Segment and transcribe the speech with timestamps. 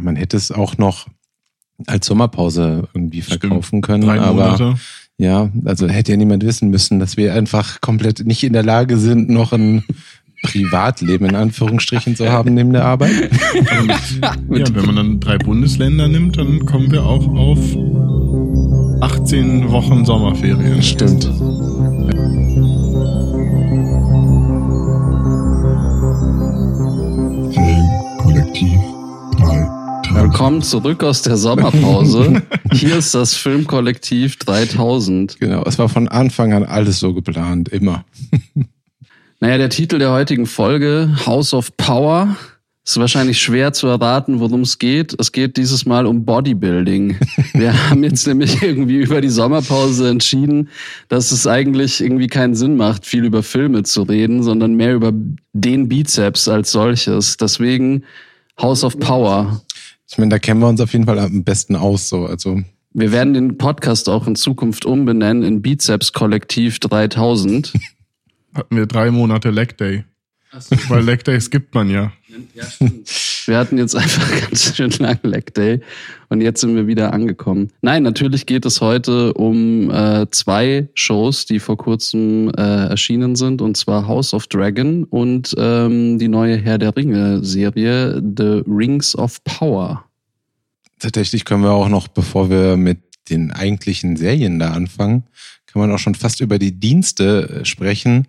[0.00, 1.06] man hätte es auch noch
[1.86, 3.84] als Sommerpause irgendwie verkaufen Stimmt.
[3.84, 4.02] können.
[4.04, 4.74] Drei aber Monate.
[5.18, 8.96] ja, also hätte ja niemand wissen müssen, dass wir einfach komplett nicht in der Lage
[8.96, 9.84] sind, noch ein
[10.42, 13.12] Privatleben in Anführungsstrichen zu haben neben der Arbeit.
[14.50, 17.58] Ja, wenn man dann drei Bundesländer nimmt, dann kommen wir auch auf
[19.00, 20.82] 18 Wochen Sommerferien.
[20.82, 21.24] Stimmt.
[30.34, 32.42] Willkommen zurück aus der Sommerpause.
[32.72, 35.38] Hier ist das Filmkollektiv 3000.
[35.38, 38.04] Genau, es war von Anfang an alles so geplant, immer.
[39.38, 42.36] Naja, der Titel der heutigen Folge, House of Power,
[42.84, 45.14] ist wahrscheinlich schwer zu erraten, worum es geht.
[45.20, 47.16] Es geht dieses Mal um Bodybuilding.
[47.52, 50.68] Wir haben jetzt nämlich irgendwie über die Sommerpause entschieden,
[51.08, 55.12] dass es eigentlich irgendwie keinen Sinn macht, viel über Filme zu reden, sondern mehr über
[55.52, 57.36] den Bizeps als solches.
[57.36, 58.02] Deswegen
[58.60, 59.63] House of Power.
[60.14, 62.24] Ich meine, da kennen wir uns auf jeden Fall am besten aus, so.
[62.24, 67.72] Also, Wir werden den Podcast auch in Zukunft umbenennen in Bizeps Kollektiv 3000.
[68.54, 70.04] Hatten wir drei Monate Leg Day.
[70.86, 72.12] Weil Leg Days gibt man ja.
[73.46, 75.80] Wir hatten jetzt einfach ganz schön lang Leg Day
[76.28, 77.70] und jetzt sind wir wieder angekommen.
[77.82, 83.62] Nein, natürlich geht es heute um äh, zwei Shows, die vor kurzem äh, erschienen sind,
[83.62, 89.42] und zwar House of Dragon und ähm, die neue Herr der Ringe-Serie The Rings of
[89.44, 90.04] Power.
[90.98, 92.98] tatsächlich können wir auch noch, bevor wir mit
[93.30, 95.24] den eigentlichen Serien da anfangen,
[95.66, 98.28] kann man auch schon fast über die Dienste äh, sprechen,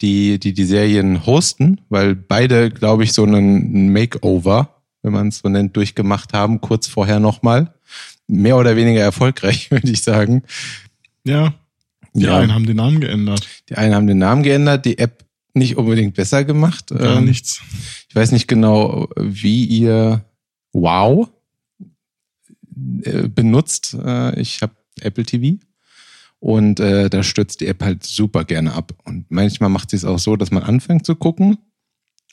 [0.00, 5.38] die die, die Serien hosten, weil beide, glaube ich, so einen Makeover, wenn man es
[5.38, 7.72] so nennt, durchgemacht haben, kurz vorher nochmal.
[8.28, 10.42] Mehr oder weniger erfolgreich, würde ich sagen.
[11.24, 11.54] Ja.
[12.14, 12.38] Die Ja.
[12.38, 13.46] einen haben den Namen geändert.
[13.68, 15.24] Die einen haben den Namen geändert, die App
[15.54, 16.88] nicht unbedingt besser gemacht.
[16.88, 17.62] Gar Ähm, nichts.
[18.08, 20.24] Ich weiß nicht genau, wie ihr
[20.72, 21.28] Wow
[23.02, 23.94] äh, benutzt.
[24.04, 25.58] Äh, ich habe Apple TV
[26.38, 28.92] und äh, da stürzt die App halt super gerne ab.
[29.04, 31.58] Und manchmal macht sie es auch so, dass man anfängt zu gucken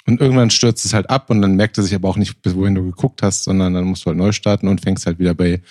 [0.05, 2.55] und irgendwann stürzt es halt ab und dann merkt er sich aber auch nicht, bis
[2.55, 5.33] wohin du geguckt hast, sondern dann musst du halt neu starten und fängst halt wieder
[5.33, 5.61] bei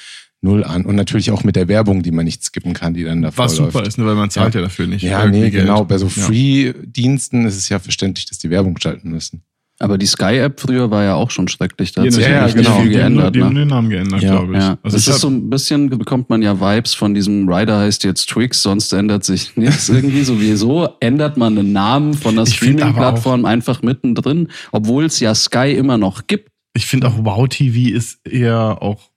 [0.41, 0.84] Null an.
[0.87, 3.56] Und natürlich auch mit der Werbung, die man nicht skippen kann, die dann davor Was
[3.56, 3.88] super läuft.
[3.88, 5.03] ist, ne, weil man zahlt ja, dafür nicht.
[5.03, 5.84] Ja, nee, genau.
[5.84, 6.10] Bei so Ja.
[6.10, 9.43] Free-Diensten ist es ja verständlich, dass die Werbung schalten müssen.
[9.82, 11.93] Aber die Sky-App früher war ja auch schon schrecklich.
[11.93, 12.76] Da hat Ja, sich ja, ja, nicht genau.
[12.81, 13.34] viel Die geändert.
[13.34, 13.60] Die haben Ne?
[13.60, 14.31] den Namen geändert, Ja.
[14.38, 14.62] glaube ich.
[14.62, 17.78] Ja, Also das ich ist so ein bisschen, bekommt man ja Vibes von diesem Rider
[17.81, 20.22] heißt jetzt Twix, sonst ändert sich nichts irgendwie.
[20.22, 25.99] Sowieso ändert man den Namen von der Streaming-Plattform einfach mittendrin, obwohl es ja Sky immer
[25.99, 26.49] noch gibt.
[26.75, 29.10] ich finde auch Wow TV ist eher auch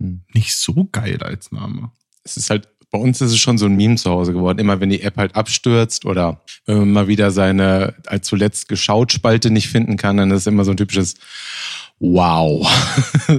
[0.00, 0.22] Hm.
[0.34, 1.90] nicht so geil als Name.
[2.24, 4.58] es ist halt, bei uns ist es schon so ein Meme zu Hause geworden.
[4.60, 9.12] Immer wenn die App halt abstürzt oder wenn man mal wieder seine als zuletzt geschaut
[9.12, 11.14] Spalte nicht finden kann, dann ist es immer so ein typisches
[11.98, 12.68] Wow.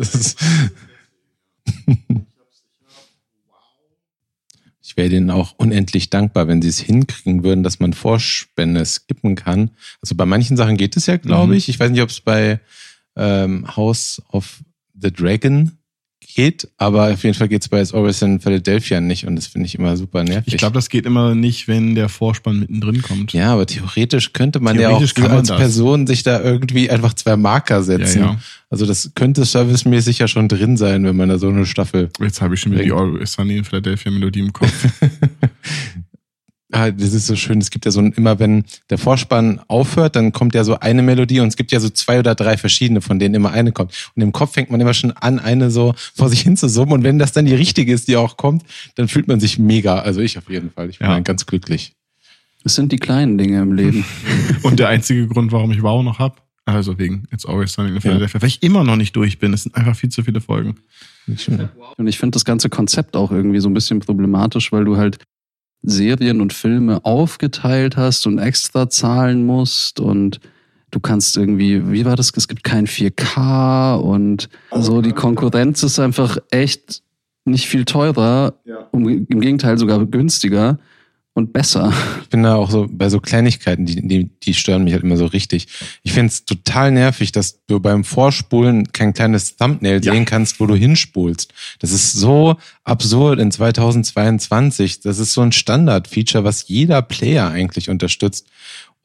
[4.85, 9.35] Ich wäre denen auch unendlich dankbar, wenn sie es hinkriegen würden, dass man Vorspende skippen
[9.35, 9.71] kann.
[10.01, 11.57] Also bei manchen Sachen geht es ja, glaube Mhm.
[11.57, 11.69] ich.
[11.69, 12.59] Ich weiß nicht, ob es bei
[13.15, 14.59] ähm, House of
[14.93, 15.71] the Dragon
[16.35, 19.47] geht, aber auf jeden Fall geht es bei It's Always in Philadelphia nicht und das
[19.47, 20.53] finde ich immer super nervig.
[20.53, 23.33] Ich glaube, das geht immer nicht, wenn der Vorspann mittendrin kommt.
[23.33, 25.49] ja, aber theoretisch könnte man Theoretisch ja auch als.
[25.49, 28.19] Person sich da irgendwie einfach zwei Marker setzen.
[28.19, 28.39] Ja, ja.
[28.69, 32.09] Also das könnte servicemäßig ja schon drin sein, wenn man da so eine Staffel.
[32.19, 34.73] Jetzt habe ich schon wieder die Always Sunny in Philadelphia Melodie im Kopf.
[36.75, 37.59] Ah, das ist so schön.
[37.59, 41.03] Es gibt ja so ein, immer, wenn der Vorspann aufhört, dann kommt ja so eine
[41.03, 44.11] Melodie und es gibt ja so zwei oder drei verschiedene, von denen immer eine kommt.
[44.15, 46.93] Und im Kopf fängt man immer schon an, eine so vor sich hin zu summen.
[46.93, 48.63] Und wenn das dann die richtige ist, die auch kommt,
[48.95, 49.99] dann fühlt man sich mega.
[49.99, 50.89] Also ich auf jeden Fall.
[50.89, 51.13] Ich bin Ja.
[51.13, 51.93] dann ganz glücklich.
[52.63, 54.03] Das sind die kleinen Dinge im Leben.
[54.63, 58.01] Und der einzige Grund, warum ich Wow noch hab, also wegen It's Always Sunny in
[58.01, 59.53] Philadelphia, weil ich immer noch nicht durch bin.
[59.53, 60.75] Es sind einfach viel zu viele Folgen.
[61.97, 65.19] Und ich finde das ganze Konzept auch irgendwie so ein bisschen problematisch, weil du halt
[65.83, 70.39] Serien und Filme aufgeteilt hast und extra zahlen musst und
[70.91, 72.31] du kannst irgendwie, wie war das?
[72.35, 75.01] Es gibt kein 4K und so.
[75.01, 77.03] Die Konkurrenz ist einfach echt
[77.45, 78.53] nicht viel teurer,
[78.91, 80.79] um, im Gegenteil sogar günstiger
[81.35, 81.91] und besser.
[82.21, 85.17] Ich bin da auch so bei so Kleinigkeiten, die, die, die stören mich halt immer
[85.17, 85.67] so richtig.
[86.03, 90.13] Ich finde es total nervig, dass du beim Vorspulen kein kleines Thumbnail Ja.
[90.13, 91.51] sehen kannst, wo du hinspulst.
[91.79, 94.99] Das ist so absurd in 2022.
[95.01, 98.47] Das ist so ein Standard-Feature, was jeder Player eigentlich unterstützt.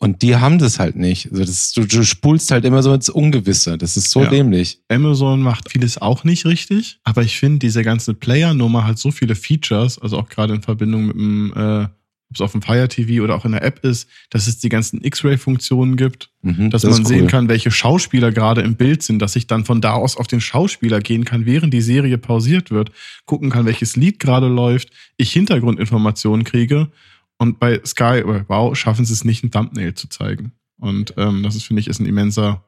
[0.00, 1.28] Und die haben das halt nicht.
[1.32, 3.76] Also das, du, du spulst halt immer so ins Ungewisse.
[3.78, 4.28] Das ist so Ja.
[4.30, 4.78] dämlich.
[4.88, 9.34] Amazon macht vieles auch nicht richtig, aber ich finde, diese ganze Player-Nummer hat so viele
[9.34, 11.88] Features, also auch gerade in Verbindung mit dem äh,
[12.30, 14.68] ob es auf dem Fire TV oder auch in der App ist, dass es die
[14.68, 17.26] ganzen X-Ray-Funktionen gibt, Mhm, dass das man ist sehen cool.
[17.30, 20.40] kann, welche Schauspieler gerade im Bild sind, dass ich dann von da aus auf den
[20.40, 22.92] Schauspieler gehen kann, während die Serie pausiert wird,
[23.24, 26.90] gucken kann, welches Lied gerade läuft, ich Hintergrundinformationen kriege
[27.38, 30.52] und bei Sky oder Wow schaffen sie es nicht, ein Thumbnail zu zeigen.
[30.78, 32.64] Und ähm, das ist, finde ich, ist ein immenser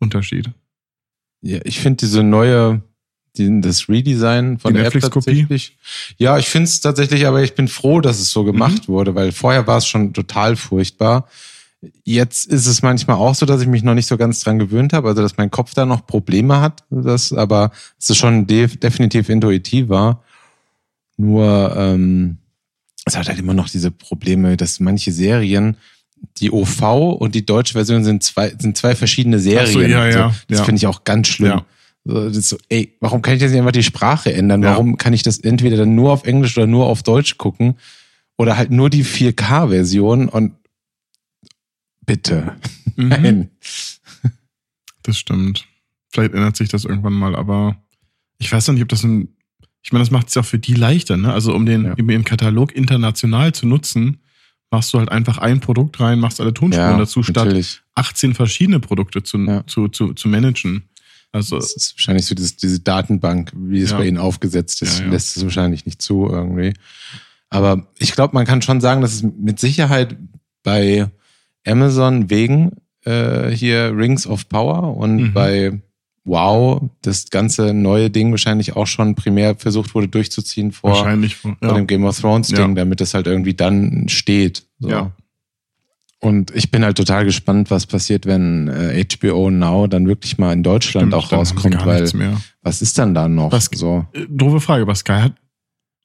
[0.00, 0.50] Unterschied.
[1.40, 2.82] Ja, ich finde diese neue,
[3.36, 5.76] die, das Redesign von Die der App tatsächlich.
[6.18, 8.46] Ja, ich finde es tatsächlich, aber ich bin froh, dass es so Mhm.
[8.46, 11.28] gemacht wurde, weil vorher war es schon total furchtbar.
[12.04, 14.92] Jetzt ist es manchmal auch so, dass ich mich noch nicht so ganz dran gewöhnt
[14.94, 18.78] habe, also dass mein Kopf da noch Probleme hat, das, aber es ist schon def
[18.78, 20.22] definitiv intuitiver.
[21.16, 22.38] Nur ähm,
[23.04, 25.76] es hat halt immer noch diese Probleme, dass manche Serien,
[26.38, 26.80] die OV
[27.20, 29.66] und die deutsche Version sind zwei, sind zwei verschiedene Serien.
[29.68, 30.64] Ach so, ja, ja, So, das ja.
[30.64, 31.50] finde ich auch ganz schlimm.
[31.50, 31.64] Ja.
[32.06, 34.62] So, ey, warum kann ich jetzt nicht einfach die Sprache ändern?
[34.62, 34.72] Ja.
[34.72, 37.76] Warum kann ich das entweder dann nur auf Englisch oder nur auf Deutsch gucken?
[38.36, 40.52] Oder halt nur die 4K-Version und
[42.04, 42.56] bitte.
[42.96, 43.08] Mhm.
[43.08, 43.50] Nein.
[45.02, 45.66] Das stimmt.
[46.10, 47.76] Vielleicht ändert sich das irgendwann mal, aber
[48.38, 49.28] ich weiß noch nicht, ob das ein.
[49.82, 51.32] Ich meine, das macht es ja auch für die leichter, ne?
[51.32, 51.94] Also um den, Ja.
[51.98, 54.18] um den Katalog international zu nutzen,
[54.70, 57.82] machst du halt einfach ein Produkt rein, machst alle Tonspuren Ja, dazu, statt natürlich.
[57.94, 59.66] 18 verschiedene Produkte zu, Ja.
[59.66, 60.84] zu, zu, zu managen.
[61.34, 63.98] Also Das ist wahrscheinlich so dieses, diese Datenbank, wie es Ja.
[63.98, 65.10] bei ihnen aufgesetzt ist, Ja, ja.
[65.10, 66.72] lässt es wahrscheinlich nicht zu irgendwie.
[67.50, 70.16] Aber ich glaube, man kann schon sagen, dass es mit Sicherheit
[70.62, 71.10] bei
[71.66, 72.72] Amazon wegen
[73.04, 75.32] äh, hier Rings of Power und Mhm.
[75.34, 75.80] bei
[76.26, 81.36] Wow das ganze neue Ding wahrscheinlich auch schon primär versucht wurde durchzuziehen vor, wahrscheinlich.
[81.36, 84.64] vor dem Game of Thrones Ding, damit es halt irgendwie dann steht.
[84.78, 84.88] So.
[84.88, 85.12] Ja.
[86.24, 90.52] Und ich bin halt total gespannt, was passiert, wenn äh, HBO Now dann wirklich mal
[90.54, 92.10] in Deutschland Stimmt, auch rauskommt, weil
[92.62, 93.52] was ist dann da noch?
[93.52, 94.06] Was- so.
[94.12, 95.34] Äh, Doofe Frage, aber Sky hat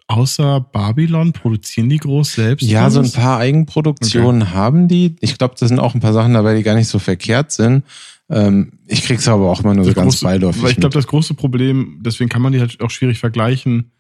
[0.07, 2.63] außer Babylon produzieren die groß selbst?
[2.67, 5.15] Ja, so ein paar Eigenproduktionen haben die.
[5.21, 7.85] Ich glaube, da sind auch ein paar Sachen dabei, die gar nicht so verkehrt sind.
[8.29, 10.61] Ähm, ich krieg's aber auch immer nur so Das ganz große- beiläufig.
[10.63, 13.91] Weil ich glaube, das große Problem, deswegen kann man die halt auch schwierig vergleichen.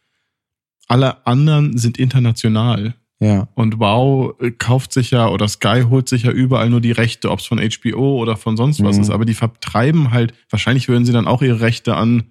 [0.87, 2.95] Alle anderen sind international.
[3.19, 7.29] Ja, Und Wow kauft sich ja oder Sky holt sich ja überall nur die Rechte,
[7.31, 9.01] ob es von HBO oder von sonst was Mhm.
[9.03, 9.09] ist.
[9.09, 12.23] Aber die vertreiben halt, wahrscheinlich würden sie dann auch ihre Rechte an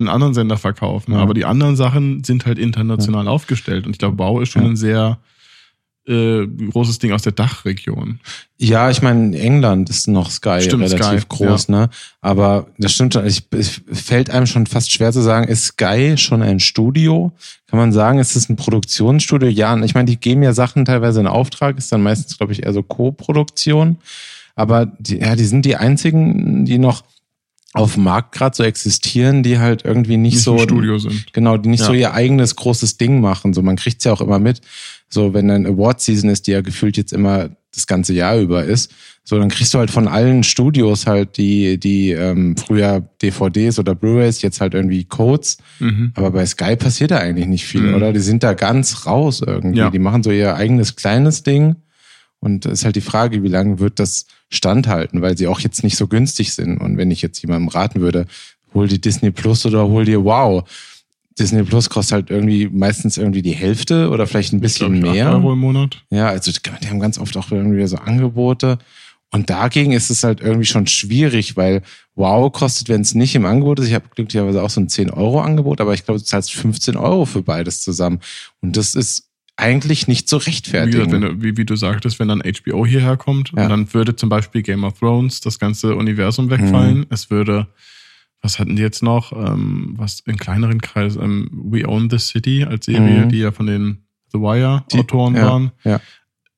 [0.00, 1.12] einen anderen Sender verkaufen.
[1.12, 1.18] Ja.
[1.20, 3.86] Aber die anderen Sachen sind halt international aufgestellt.
[3.86, 4.68] Und ich glaube, Wow ist schon Ja.
[4.70, 5.18] ein sehr
[6.06, 8.20] äh, großes Ding aus der Dachregion.
[8.58, 11.88] ja, ich meine, England ist noch Sky Stimmt, relativ Sky, groß, ne?
[12.20, 13.26] Aber das stimmt schon.
[13.26, 17.32] Ich, es fällt einem schon fast schwer zu sagen, ist Sky schon ein Studio?
[17.68, 19.48] Kann man sagen, ist es ein Produktionsstudio?
[19.48, 22.64] Ja, ich meine, die geben ja Sachen teilweise in Auftrag, ist dann meistens, glaube ich,
[22.64, 23.98] eher so Co-Produktion.
[24.56, 27.02] Aber die, ja, die sind die einzigen, die noch
[27.72, 31.32] auf dem Markt gerade so existieren, die halt irgendwie nicht, Nicht so Studio sind.
[31.32, 31.86] Genau, die nicht Ja.
[31.86, 33.52] so ihr eigenes großes Ding machen.
[33.52, 34.60] So, man kriegt's ja auch immer mit.
[35.14, 38.92] So, wenn dann Award-Season ist, die ja gefühlt jetzt immer das ganze Jahr über ist,
[39.24, 43.94] so, dann kriegst du halt von allen Studios halt die, die ähm, früher DVDs oder
[43.94, 45.56] Blu-rays, jetzt halt irgendwie Codes.
[45.78, 46.12] Mhm.
[46.14, 47.94] Aber bei Sky passiert da eigentlich nicht viel, Mhm.
[47.94, 48.12] oder?
[48.12, 49.78] Die sind da ganz raus irgendwie.
[49.78, 49.88] Ja.
[49.90, 51.76] Die machen so ihr eigenes kleines Ding.
[52.40, 55.82] Und es ist halt die Frage, wie lange wird das standhalten, weil sie auch jetzt
[55.82, 56.76] nicht so günstig sind.
[56.76, 58.26] Und wenn ich jetzt jemandem raten würde,
[58.74, 60.64] hol dir Disney Plus oder hol dir Wow.
[61.38, 65.20] Disney Plus kostet halt irgendwie meistens irgendwie die Hälfte oder vielleicht ein bisschen Glaub ich,
[65.22, 65.32] acht mehr.
[65.36, 66.04] Euro im Monat.
[66.10, 68.78] Ja, also die haben ganz oft auch irgendwie so Angebote.
[69.32, 71.82] Und dagegen ist es halt irgendwie schon schwierig, weil
[72.14, 75.80] Wow kostet, wenn es nicht im Angebot ist, ich habe glücklicherweise auch so ein 10-Euro-Angebot,
[75.80, 78.20] aber ich glaube, du zahlst 15 Euro für beides zusammen.
[78.60, 81.10] Und das ist eigentlich nicht zu Wie, rechtfertigen.
[81.10, 83.64] wenn, du- wie, wie du sagtest, wenn dann HBO hierher kommt, Ja.
[83.64, 86.98] und dann würde zum Beispiel Game of Thrones das ganze Universum wegfallen.
[86.98, 87.06] Mhm.
[87.10, 87.66] Es würde,
[88.44, 89.32] was hatten die jetzt noch?
[89.32, 93.28] Ähm, was in kleineren Kreisen, ähm, We Own the City als Serie, Mhm.
[93.30, 95.72] die ja von den The Wire Die- Autoren ja, waren.
[95.84, 96.00] ja.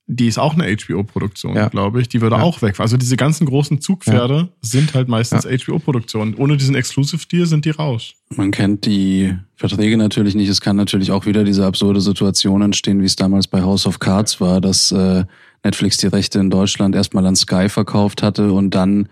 [0.08, 1.68] Die ist auch eine HBO-Produktion, Ja.
[1.68, 2.08] glaube ich.
[2.08, 2.42] Die würde Ja.
[2.42, 2.84] auch wegfallen.
[2.86, 6.34] Also diese ganzen großen Zugpferde sind halt meistens HBO-Produktionen.
[6.36, 8.14] Ohne diesen Exclusive-Deal sind die raus.
[8.36, 10.48] Man kennt die Verträge natürlich nicht.
[10.48, 13.98] Es kann natürlich auch wieder diese absurde Situation entstehen, wie es damals bei House of
[13.98, 15.24] Cards war, dass äh,
[15.64, 19.08] Netflix die Rechte in Deutschland erstmal an Sky verkauft hatte und dann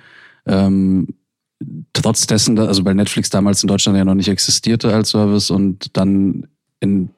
[0.46, 1.08] ähm,
[1.92, 5.96] trotz dessen, also weil Netflix damals in Deutschland ja noch nicht existierte als Service und
[5.96, 6.46] dann
[6.80, 7.11] in,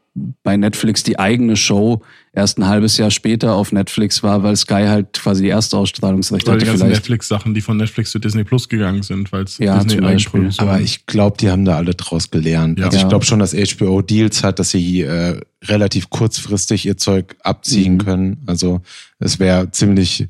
[0.43, 2.00] bei Netflix die eigene Show
[2.33, 6.50] erst ein halbes Jahr später auf Netflix war, weil Sky halt quasi die erste Ausstrahlungsrechte
[6.50, 6.88] Oder die hatte ganzen.
[6.95, 10.50] Netflix-Sachen, die von Netflix zu Disney Plus gegangen sind, weil es Ja, Disney zum Beispiel.
[10.59, 12.78] Aber ich glaube, die haben da alle draus gelernt.
[12.78, 12.87] Ja.
[12.87, 17.37] Also ich glaube schon, dass HBO Deals hat, dass sie äh, relativ kurzfristig ihr Zeug
[17.43, 17.99] abziehen Mhm.
[17.99, 18.37] können.
[18.47, 18.81] Also
[19.19, 20.28] es wäre ziemlich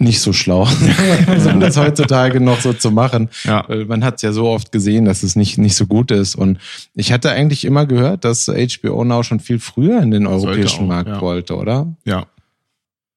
[0.00, 0.68] nicht so schlau,
[1.52, 3.28] um das heutzutage noch so zu machen.
[3.42, 3.66] Ja.
[3.86, 6.36] Man hat es ja so oft gesehen, dass es nicht, nicht so gut ist.
[6.36, 6.58] Und
[6.94, 10.88] ich hatte eigentlich immer gehört, dass HBO Now schon viel früher in den europäischen auch,
[10.88, 11.20] Markt ja.
[11.20, 11.92] wollte, oder?
[12.04, 12.26] Ja.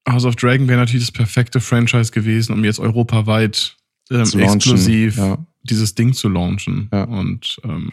[0.09, 3.75] House of Dragon wäre natürlich das perfekte Franchise gewesen, um jetzt europaweit
[4.09, 5.38] ähm, exklusiv ja.
[5.61, 6.89] dieses Ding zu launchen.
[6.91, 7.03] Ja.
[7.03, 7.91] Und ähm,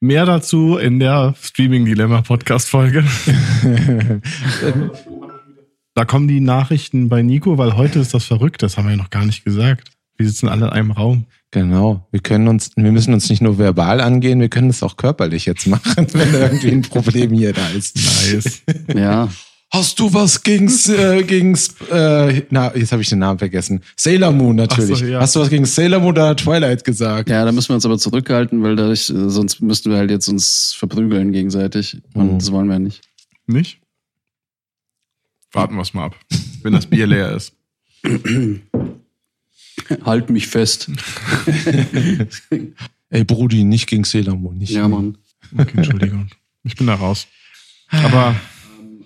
[0.00, 3.04] mehr dazu in der Streaming Dilemma Podcast Folge.
[5.96, 8.96] Da kommen die Nachrichten bei Nico, weil heute ist das verrückt, das haben wir ja
[8.98, 9.88] noch gar nicht gesagt.
[10.18, 11.24] Wir sitzen alle in einem Raum.
[11.52, 12.06] Genau.
[12.10, 15.46] Wir können uns, wir müssen uns nicht nur verbal angehen, wir können es auch körperlich
[15.46, 17.96] jetzt machen, wenn irgendwie ein Problem hier da ist.
[17.96, 18.60] Nice.
[18.94, 19.28] Ja.
[19.72, 21.58] Hast du was gegen, äh, gegen
[21.90, 23.80] äh, na, jetzt habe ich den Namen vergessen.
[23.96, 24.98] Sailor Moon natürlich.
[24.98, 25.20] So, ja.
[25.20, 27.30] Hast du was gegen Sailor Moon oder Twilight gesagt?
[27.30, 30.74] Ja, da müssen wir uns aber zurückhalten, weil dadurch, sonst müssten wir halt jetzt uns
[30.78, 32.02] verprügeln gegenseitig.
[32.12, 32.38] Und Mhm.
[32.38, 33.00] das wollen wir nicht.
[33.46, 33.80] Nicht?
[35.52, 36.16] Warten wir es mal ab,
[36.62, 37.52] wenn das Bier leer ist.
[40.04, 40.90] Halt mich fest.
[43.10, 44.58] Ey, Brudi, nicht gegen Sailor Moon.
[44.58, 45.18] Nicht ja, Mann.
[45.56, 46.28] Okay, Entschuldigung.
[46.64, 47.26] Ich bin da raus.
[47.90, 48.34] Aber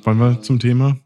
[0.02, 0.98] wollen wir zum Thema?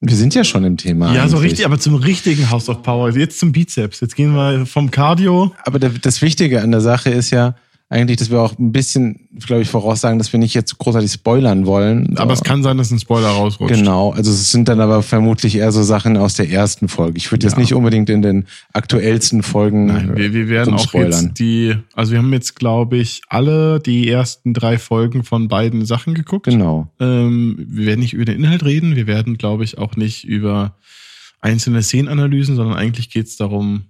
[0.00, 1.14] Wir sind ja schon im Thema.
[1.14, 1.52] Ja, so eigentlich.
[1.52, 3.10] richtig, aber zum richtigen House of Power.
[3.16, 4.00] Jetzt zum Bizeps.
[4.00, 5.54] Jetzt gehen wir vom Cardio.
[5.64, 7.54] Aber das Wichtige an der Sache ist ja
[7.88, 11.66] eigentlich, dass wir auch ein bisschen, glaube ich, voraussagen, dass wir nicht jetzt großartig spoilern
[11.66, 12.18] wollen.
[12.18, 12.42] Aber So.
[12.42, 13.76] es kann sein, dass ein Spoiler rausrutscht.
[13.76, 17.18] Genau, also es sind dann aber vermutlich eher so Sachen aus der ersten Folge.
[17.18, 17.60] Ich würde jetzt Ja.
[17.60, 21.26] nicht unbedingt in den aktuellsten Folgen Nein, wir, wir werden zum auch Spoilern.
[21.26, 25.86] jetzt die, also wir haben jetzt, glaube ich, alle die ersten drei Folgen von beiden
[25.86, 26.46] Sachen geguckt.
[26.46, 26.88] Genau.
[26.98, 28.96] Ähm, wir werden nicht über den Inhalt reden.
[28.96, 30.74] Wir werden, glaube ich, auch nicht über
[31.40, 33.84] einzelne Szenenanalysen, sondern eigentlich geht es darum,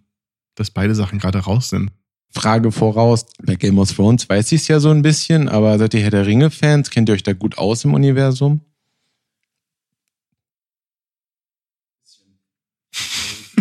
[0.54, 1.90] dass beide Sachen gerade raus sind.
[2.30, 5.94] Frage voraus, bei Game of Thrones weiß ich es ja so ein bisschen, aber seid
[5.94, 6.90] ihr Herr der Ringe-Fans?
[6.90, 8.60] Kennt ihr euch da gut aus im Universum?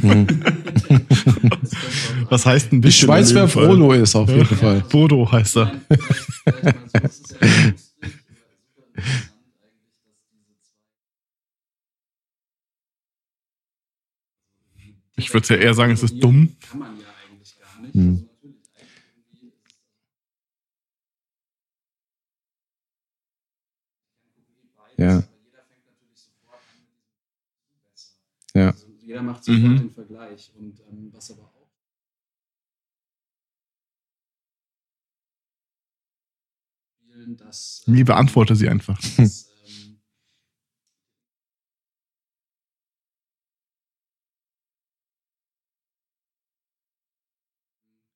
[0.02, 0.28] Hm.
[2.30, 3.08] Was heißt ein Ich bisschen?
[3.08, 3.66] weiß, in wer Fall?
[3.66, 4.82] Frollo ist, auf jeden Fall.
[4.92, 5.72] Bodo heißt er.
[15.18, 16.56] Ich würde ja eher sagen, es ist dumm.
[16.70, 17.94] Kann man ja eigentlich gar nicht.
[17.96, 18.30] Hm.
[24.98, 25.24] Ja.
[28.54, 28.70] Ja.
[28.70, 29.78] Also jeder macht sofort Mhm.
[29.78, 30.52] den Vergleich.
[30.58, 31.68] Und ähm, was aber auch.
[37.38, 39.00] Dass, Nie beantworte sie einfach.
[39.18, 40.00] dass, ähm,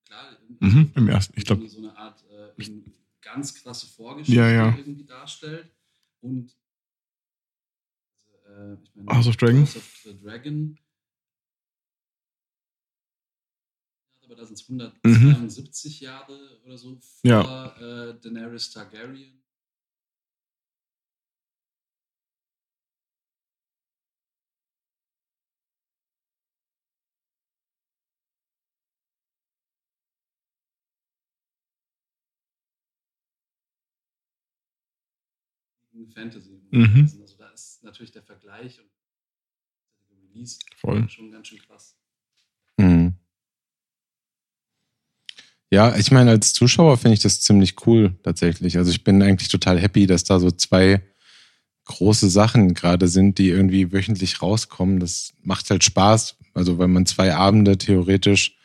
[0.06, 1.68] klar, Mhm, im ersten, ich glaube.
[1.68, 2.64] so eine Art äh,
[3.22, 4.76] ganz krasse Vorgeschichte Ja, ja.
[4.78, 5.72] irgendwie darstellt.
[6.22, 6.56] Und
[8.50, 9.62] äh, ich meine, House of Dragon?
[9.62, 10.78] House of the Dragon.
[14.24, 17.30] Aber da sind es 172 Jahre oder so vor Mhm.
[17.30, 18.10] Ja.
[18.10, 19.42] äh, Daenerys Targaryen.
[36.16, 36.62] Fantasy.
[36.72, 37.10] Mhm.
[37.60, 38.90] Ist natürlich der Vergleich und
[40.10, 41.10] der Release Voll.
[41.10, 41.98] schon ganz schön krass.
[42.78, 43.16] Mhm.
[45.70, 48.78] Ja, ich meine, als Zuschauer finde ich das ziemlich cool tatsächlich.
[48.78, 51.02] Also ich bin eigentlich total happy, dass da so zwei
[51.84, 55.02] große Sachen gerade sind, die irgendwie wöchentlich rauskommen.
[55.02, 56.38] Das macht halt Spaß.
[56.54, 58.58] Also wenn man zwei Abende theoretisch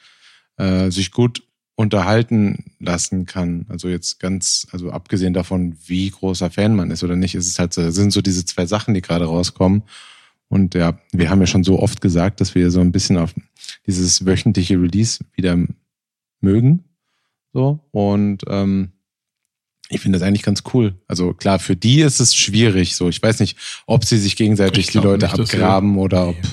[0.56, 1.42] äh, sich gut
[1.76, 3.66] unterhalten lassen kann.
[3.68, 7.58] Also jetzt ganz, also abgesehen davon, wie großer Fan man ist oder nicht, ist es
[7.58, 9.82] halt so, sind so diese zwei Sachen, die gerade rauskommen.
[10.48, 13.34] Und ja, wir haben ja schon so oft gesagt, dass wir so ein bisschen auf
[13.86, 15.58] dieses wöchentliche Release wieder
[16.40, 16.84] mögen.
[17.52, 17.80] So.
[17.90, 18.92] Und ähm,
[19.88, 20.94] ich finde das eigentlich ganz cool.
[21.08, 22.94] Also klar, für die ist es schwierig.
[22.94, 26.36] So, ich weiß nicht, ob sie sich gegenseitig die Leute nicht, abgraben oder ob.
[26.36, 26.48] Nee.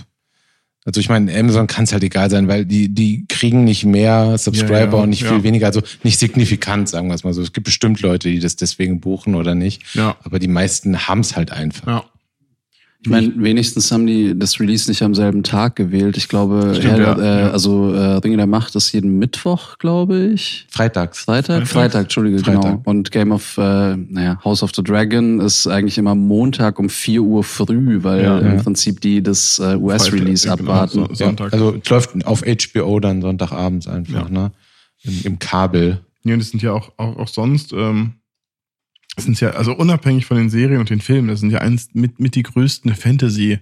[0.84, 4.38] Also ich meine, Amazon kann es halt egal sein, weil die, die kriegen nicht mehr
[4.40, 5.30] Subscriber Ja, ja, und nicht ja.
[5.30, 7.42] viel weniger, also nicht signifikant, sagen wir es mal so.
[7.42, 11.20] Es gibt bestimmt Leute, die das deswegen buchen oder nicht, Ja, aber die meisten haben
[11.20, 11.88] es halt einfach.
[11.88, 12.04] ja.
[13.04, 16.18] Ich meine, wenigstens haben die das Release nicht am selben Tag gewählt.
[16.18, 17.52] Ich glaube, Stimmt, Herr, ja, äh, ja.
[17.52, 20.68] also äh, Ringe der Macht ist jeden Mittwoch, glaube ich.
[20.70, 21.22] Freitags.
[21.22, 21.62] Freitag?
[21.62, 21.68] Freitag?
[21.68, 22.62] Freitag, Entschuldige, Freitag.
[22.62, 22.82] genau.
[22.86, 27.24] Und Game of, äh, naja, House of the Dragon ist eigentlich immer Montag um 4
[27.24, 28.38] Uhr früh, weil Ja.
[28.38, 28.62] im Ja.
[28.62, 31.00] Prinzip die das äh, US-Release genau, abwarten.
[31.00, 31.54] so- Ja, Sonntag.
[31.54, 34.30] also es läuft auf HBO dann Sonntagabends einfach, Ja.
[34.30, 34.52] ne?
[35.04, 36.02] Im, Im Kabel.
[36.24, 38.12] Ja, das sind ja auch, auch, auch sonst, ähm,
[39.16, 41.90] das sind ja, also unabhängig von den Serien und den Filmen, das sind ja eins
[41.94, 43.60] mit, mit die größten Fantasy-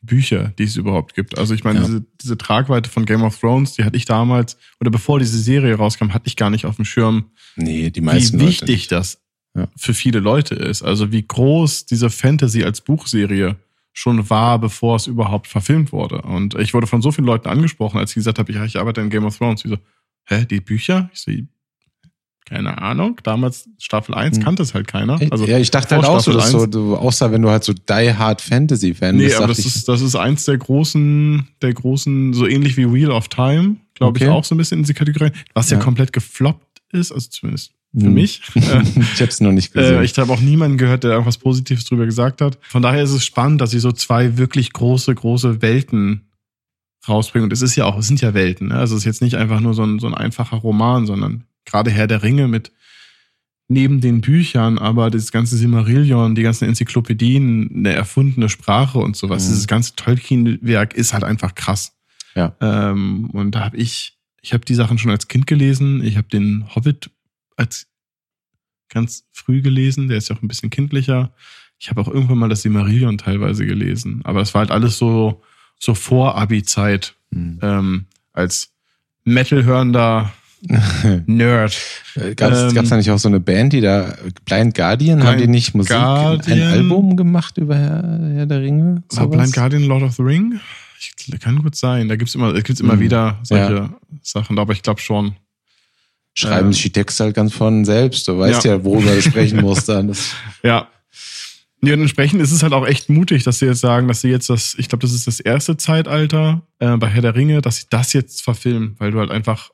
[0.00, 1.36] Bücher, die es überhaupt gibt.
[1.38, 1.84] Also ich meine, Ja.
[1.86, 5.74] diese, diese Tragweite von Game of Thrones, die hatte ich damals, oder bevor diese Serie
[5.74, 7.24] rauskam, hatte ich gar nicht auf dem Schirm,
[7.56, 8.94] Nee, die wie meisten wichtig Leute.
[8.94, 9.20] das
[9.56, 9.66] Ja.
[9.76, 10.82] für viele Leute ist.
[10.84, 13.56] Also wie groß diese Fantasy als Buchserie
[13.92, 16.22] schon war, bevor es überhaupt verfilmt wurde.
[16.22, 19.00] Und ich wurde von so vielen Leuten angesprochen, als ich gesagt habe, ich, ich arbeite
[19.00, 19.62] in Game of Thrones.
[19.62, 19.78] Die so,
[20.26, 21.10] hä, die Bücher?
[21.12, 21.32] Ich so,
[22.48, 23.20] keine Ahnung.
[23.22, 24.44] Damals Staffel 1 Hm.
[24.44, 25.18] kannte es halt keiner.
[25.30, 26.70] Also ja, ich dachte halt auch so, Staffel dass so, 1.
[26.70, 29.66] du, außer wenn du halt so Die Hard Fantasy Fan Nee, bist, aber dachte das
[29.70, 33.76] ich, ist, das ist eins der großen, der großen, so ähnlich wie Wheel of Time,
[33.94, 34.32] glaube ich, Okay.
[34.32, 35.82] auch so ein bisschen in diese Kategorie, was ja, Ja.
[35.84, 38.14] komplett gefloppt ist, also zumindest für Hm.
[38.14, 38.42] mich.
[39.14, 39.98] Ich hab's noch nicht gesehen.
[40.00, 42.58] Äh, ich habe auch niemanden gehört, der irgendwas Positives drüber gesagt hat.
[42.62, 46.22] Von daher ist es spannend, dass sie so zwei wirklich große, große Welten
[47.08, 47.44] rausbringen.
[47.44, 48.68] Und es ist ja auch, es sind ja Welten.
[48.68, 48.74] Ne?
[48.74, 51.90] Also es ist jetzt nicht einfach nur so ein, so ein einfacher Roman, sondern gerade
[51.90, 52.72] Herr der Ringe mit
[53.68, 59.44] neben den Büchern, aber das ganze Silmarillion, die ganzen Enzyklopädien, eine erfundene Sprache und sowas.
[59.44, 59.48] Mhm.
[59.48, 61.94] Dieses ganze Tolkien-Werk ist halt einfach krass.
[62.34, 62.56] Ja.
[62.60, 66.02] Ähm, und da habe ich, ich habe die Sachen schon als Kind gelesen.
[66.02, 67.10] Ich habe den Hobbit
[67.56, 67.88] als
[68.88, 70.08] ganz früh gelesen.
[70.08, 71.32] Der ist ja auch ein bisschen kindlicher.
[71.78, 74.22] Ich habe auch irgendwann mal das Silmarillion teilweise gelesen.
[74.24, 75.42] Aber es war halt alles so,
[75.78, 77.14] so vor Abi-Zeit.
[77.32, 77.58] Hm.
[77.60, 78.72] Ähm, als
[79.24, 80.32] Metal-hörender
[81.26, 81.76] Nerd.
[82.16, 85.36] Äh, Gab's, Ähm, gab's da nicht auch so eine Band, die da Blind Guardian, haben
[85.36, 86.58] Blind die nicht Musik, Guardian?
[86.60, 89.02] ein Album gemacht über Herr, Herr der Ringe?
[89.10, 89.36] War Sowas?
[89.38, 90.60] Blind Guardian Lord of the Ring?
[91.00, 92.08] Ich, kann gut sein.
[92.08, 93.00] Da gibt's immer, es gibt's immer Mhm.
[93.00, 93.90] wieder solche
[94.22, 95.36] Sachen, aber ich glaube schon.
[96.34, 98.26] Schreiben Ähm, sich die Texte halt ganz von selbst.
[98.28, 98.84] Du weißt ja, Ja.
[98.84, 100.12] worüber du sprechen musst dann.
[100.62, 100.88] Ja.
[101.80, 104.50] Und entsprechend ist es halt auch echt mutig, dass sie jetzt sagen, dass sie jetzt
[104.50, 107.86] das, ich glaube, das ist das erste Zeitalter äh, bei Herr der Ringe, dass sie
[107.90, 109.70] das jetzt verfilmen, weil du halt einfach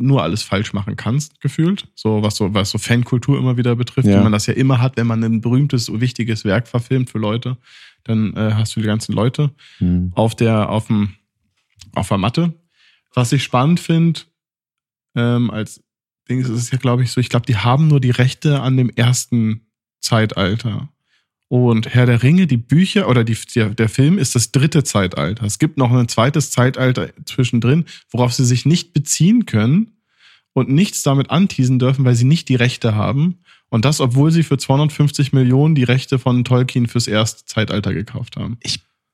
[0.00, 1.88] nur alles falsch machen kannst, gefühlt.
[1.94, 4.18] So, was so, was so Fankultur immer wieder betrifft, Ja.
[4.18, 7.56] wie man das ja immer hat, wenn man ein berühmtes, wichtiges Werk verfilmt für Leute,
[8.04, 10.12] dann äh, hast du die ganzen Leute hm.
[10.14, 11.14] auf der, auf dem,
[11.94, 12.54] auf der Matte.
[13.14, 14.20] Was ich spannend finde,
[15.14, 15.82] ähm, als
[16.28, 18.76] Ding ist es ja, glaube ich, so, ich glaube, die haben nur die Rechte an
[18.76, 19.66] dem ersten
[20.00, 20.88] Zeitalter.
[21.52, 25.44] Und Herr der Ringe, die Bücher oder die, der, Film ist das dritte Zeitalter.
[25.44, 29.96] Es gibt noch ein zweites Zeitalter zwischendrin, worauf sie sich nicht beziehen können
[30.52, 33.40] und nichts damit anteasen dürfen, weil sie nicht die Rechte haben.
[33.68, 38.36] Und das, obwohl sie für 250 Millionen die Rechte von Tolkien fürs erste Zeitalter gekauft
[38.36, 38.56] haben.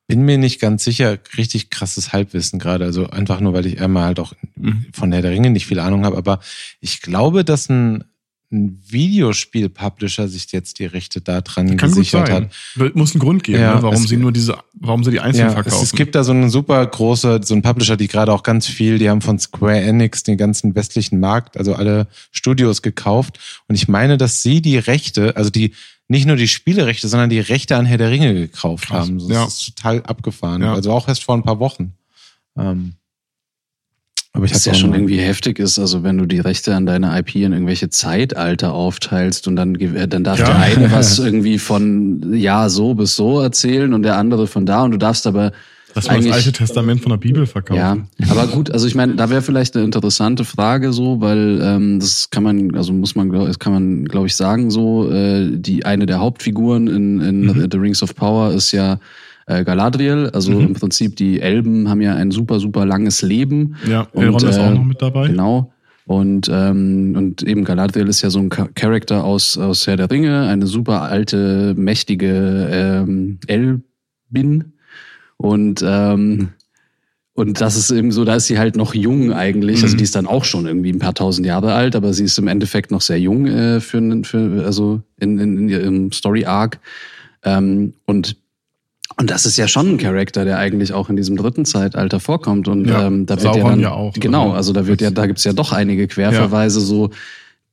[0.06, 2.84] Bin mir nicht ganz sicher, richtig krasses Halbwissen gerade.
[2.84, 4.86] Also einfach nur, weil ich einmal halt auch Mhm.
[4.92, 6.18] von Herr der Ringe nicht viel Ahnung habe.
[6.18, 6.40] Aber
[6.80, 8.04] ich glaube, dass ein,
[8.52, 12.50] ein Videospiel-Publisher sich jetzt die Rechte da dran Kann gesichert hat.
[12.94, 15.42] Muss einen Grund geben, Ja, ne, warum es- sie nur diese, warum sie die einzeln
[15.42, 15.82] Ja, es, verkaufen.
[15.82, 18.98] es gibt da so eine super große, so ein Publisher, die gerade auch ganz viel,
[18.98, 23.38] die haben von Square Enix den ganzen westlichen Markt, also alle Studios gekauft.
[23.68, 25.74] Und ich meine, dass sie die Rechte, also die,
[26.08, 29.18] nicht nur die Spielerechte, sondern die Rechte an Herr der Ringe gekauft Krass, haben.
[29.18, 29.44] Das ja.
[29.44, 30.62] ist total abgefahren.
[30.62, 30.72] Ja.
[30.72, 31.94] Also auch erst vor ein paar Wochen.
[32.56, 32.92] Ähm,
[34.36, 37.18] aber ich Was ja schon irgendwie heftig ist, also wenn du die Rechte an deiner
[37.18, 40.46] IP in irgendwelche Zeitalter aufteilst und dann, äh, dann darf Ja.
[40.46, 44.82] der eine was irgendwie von ja so bis so erzählen und der andere von da
[44.84, 45.52] und du darfst aber
[45.94, 47.78] das war das alte Testament von der Bibel verkaufen.
[48.18, 52.00] Ja, aber gut, also ich meine, da wäre vielleicht eine interessante Frage so, weil ähm,
[52.00, 55.10] das kann man, also muss man, das kann man, glaube ich, sagen so.
[55.10, 57.68] Äh, die eine der Hauptfiguren in, in Mhm.
[57.72, 58.98] The Rings of Power ist ja
[59.46, 60.30] äh, Galadriel.
[60.32, 60.60] Also Mhm.
[60.68, 63.76] im Prinzip die Elben haben ja ein super super langes Leben.
[63.88, 65.28] Ja, Und, Elrond ist äh, auch noch mit dabei.
[65.28, 65.72] Genau.
[66.08, 70.08] Und, ähm, und eben Galadriel ist ja so ein Cha- Charakter aus, aus Herr der
[70.08, 74.72] Ringe, eine super alte, mächtige ähm, Elbin.
[75.36, 76.50] Und, ähm,
[77.34, 79.82] und das ist eben so, da ist sie halt noch jung eigentlich.
[79.82, 79.98] Also Mhm.
[79.98, 82.46] die ist dann auch schon irgendwie ein paar tausend Jahre alt, aber sie ist im
[82.48, 86.78] Endeffekt noch sehr jung äh, für, für also in, in, in ihrem Story Arc.
[87.42, 88.36] Ähm, und
[89.18, 92.68] und das ist ja schon ein Charakter, der eigentlich auch in diesem dritten Zeitalter vorkommt.
[92.68, 94.12] Und Ja, ähm, da wird ja Sauron dann ja auch.
[94.14, 97.10] genau, Also, da wird ja, da gibt's ja doch einige Querverweise so,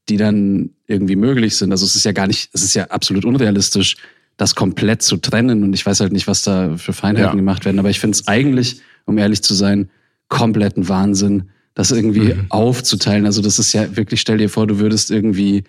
[0.10, 1.71] die dann irgendwie möglich sind.
[1.71, 3.95] Also es ist ja gar nicht, es ist ja absolut unrealistisch,
[4.38, 5.63] das komplett zu trennen.
[5.63, 7.36] Und ich weiß halt nicht, was da für Feinheiten Ja.
[7.36, 7.79] gemacht werden.
[7.79, 9.89] Aber ich finde es eigentlich, um ehrlich zu sein,
[10.29, 12.45] kompletten Wahnsinn, das irgendwie Mhm.
[12.49, 13.25] aufzuteilen.
[13.25, 15.63] Also das ist ja wirklich, stell dir vor, du würdest irgendwie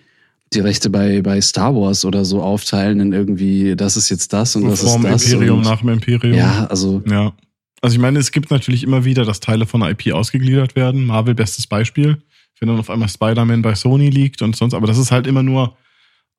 [0.53, 4.55] die Rechte bei, bei Star Wars oder so aufteilen in irgendwie, das ist jetzt das
[4.55, 5.31] und das Vor ist das.
[5.31, 6.37] Imperium, und, nach dem Imperium.
[6.37, 7.33] Ja, also Ja.
[7.81, 11.05] Also ich meine, es gibt natürlich immer wieder, dass Teile von IP ausgegliedert werden.
[11.05, 12.17] Marvel, bestes Beispiel.
[12.59, 15.43] Wenn dann auf einmal Spider-Man bei Sony liegt und sonst, aber das ist halt immer
[15.43, 15.77] nur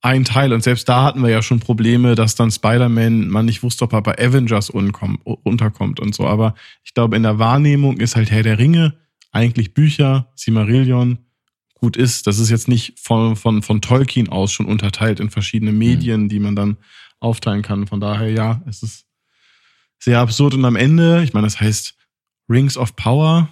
[0.01, 0.53] ein Teil.
[0.53, 3.92] Und selbst da hatten wir ja schon Probleme, dass dann Spider-Man, man nicht wusste, ob
[3.92, 6.27] er bei Avengers unterkommt und so.
[6.27, 8.95] Aber ich glaube, in der Wahrnehmung ist halt Herr der Ringe
[9.31, 11.19] eigentlich Bücher, Silmarillion
[11.87, 12.27] gut ist.
[12.27, 16.40] Das ist jetzt nicht von, von, von Tolkien aus schon unterteilt in verschiedene Medien, die
[16.40, 16.79] man dann
[17.20, 17.87] aufteilen kann.
[17.87, 19.05] Von daher, ja, es ist
[20.01, 21.94] sehr absurd und am Ende, ich meine, das heißt
[22.49, 23.49] Rings of Power,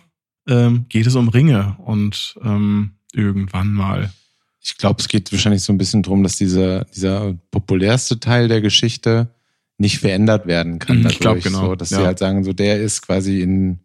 [0.49, 4.13] ähm, geht es um Ringe und ähm, irgendwann mal.
[4.61, 8.63] Ich glaube, es geht wahrscheinlich so ein bisschen drum, dass dieser, dieser populärste Teil der
[8.63, 9.33] Geschichte
[9.79, 11.03] nicht verändert werden kann.
[11.03, 11.99] Mhm, ich glaub, dadurch, genau, So, dass ja.
[11.99, 13.79] sie halt sagen, so der ist quasi in,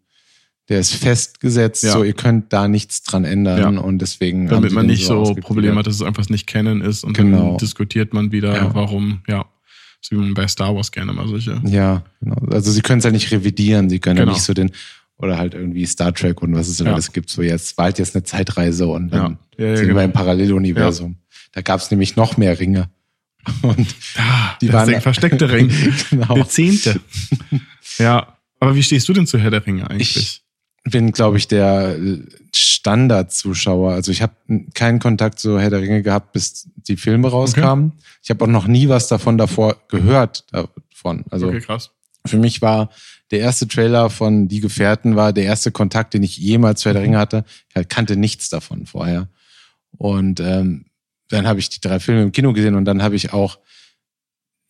[0.70, 1.92] der ist festgesetzt, Ja.
[1.92, 3.80] so ihr könnt da nichts dran ändern Ja.
[3.80, 4.48] und deswegen.
[4.48, 5.46] Damit man nicht so ausgegliedert.
[5.46, 7.48] Probleme hat, dass es einfach nicht kennen ist und Genau.
[7.50, 8.74] dann diskutiert man wieder, Ja.
[8.74, 9.44] warum, ja.
[10.00, 11.60] So wie man bei Star Wars gerne mal solche.
[11.66, 12.36] Ja, genau.
[12.50, 14.28] Also sie können es ja nicht revidieren, sie können Genau.
[14.30, 14.70] ja nicht so den,
[15.18, 17.28] oder halt irgendwie Star Trek und was es denn alles gibt.
[17.28, 19.96] So jetzt war halt jetzt eine Zeitreise und dann sind genau.
[19.96, 21.16] wir im Paralleluniversum.
[21.52, 22.88] Da gab es nämlich noch mehr Ringe.
[23.62, 25.70] Und Ah, Die das waren- ist der versteckte Ring.
[26.10, 26.34] genau.
[26.34, 27.00] Der zehnte.
[27.98, 28.36] ja.
[28.60, 30.16] Aber wie stehst du denn zu Herr der Ringe eigentlich?
[30.16, 30.42] Ich
[30.84, 31.96] bin, glaube ich, der
[32.54, 33.92] Standardzuschauer.
[33.92, 34.34] Also ich habe
[34.74, 37.92] keinen Kontakt zu Herr der Ringe gehabt, bis die Filme rauskamen.
[38.22, 41.24] Ich habe auch noch nie was davon davor gehört davon.
[41.30, 41.90] Also okay, krass.
[42.26, 42.90] für mich war
[43.30, 46.94] der erste Trailer von Die Gefährten war der erste Kontakt, den ich jemals zu Herr
[46.94, 47.44] der Ringe hatte.
[47.74, 49.28] Ich kannte nichts davon vorher.
[49.96, 50.86] Und ähm,
[51.28, 53.58] dann habe ich die drei Filme im Kino gesehen und dann habe ich auch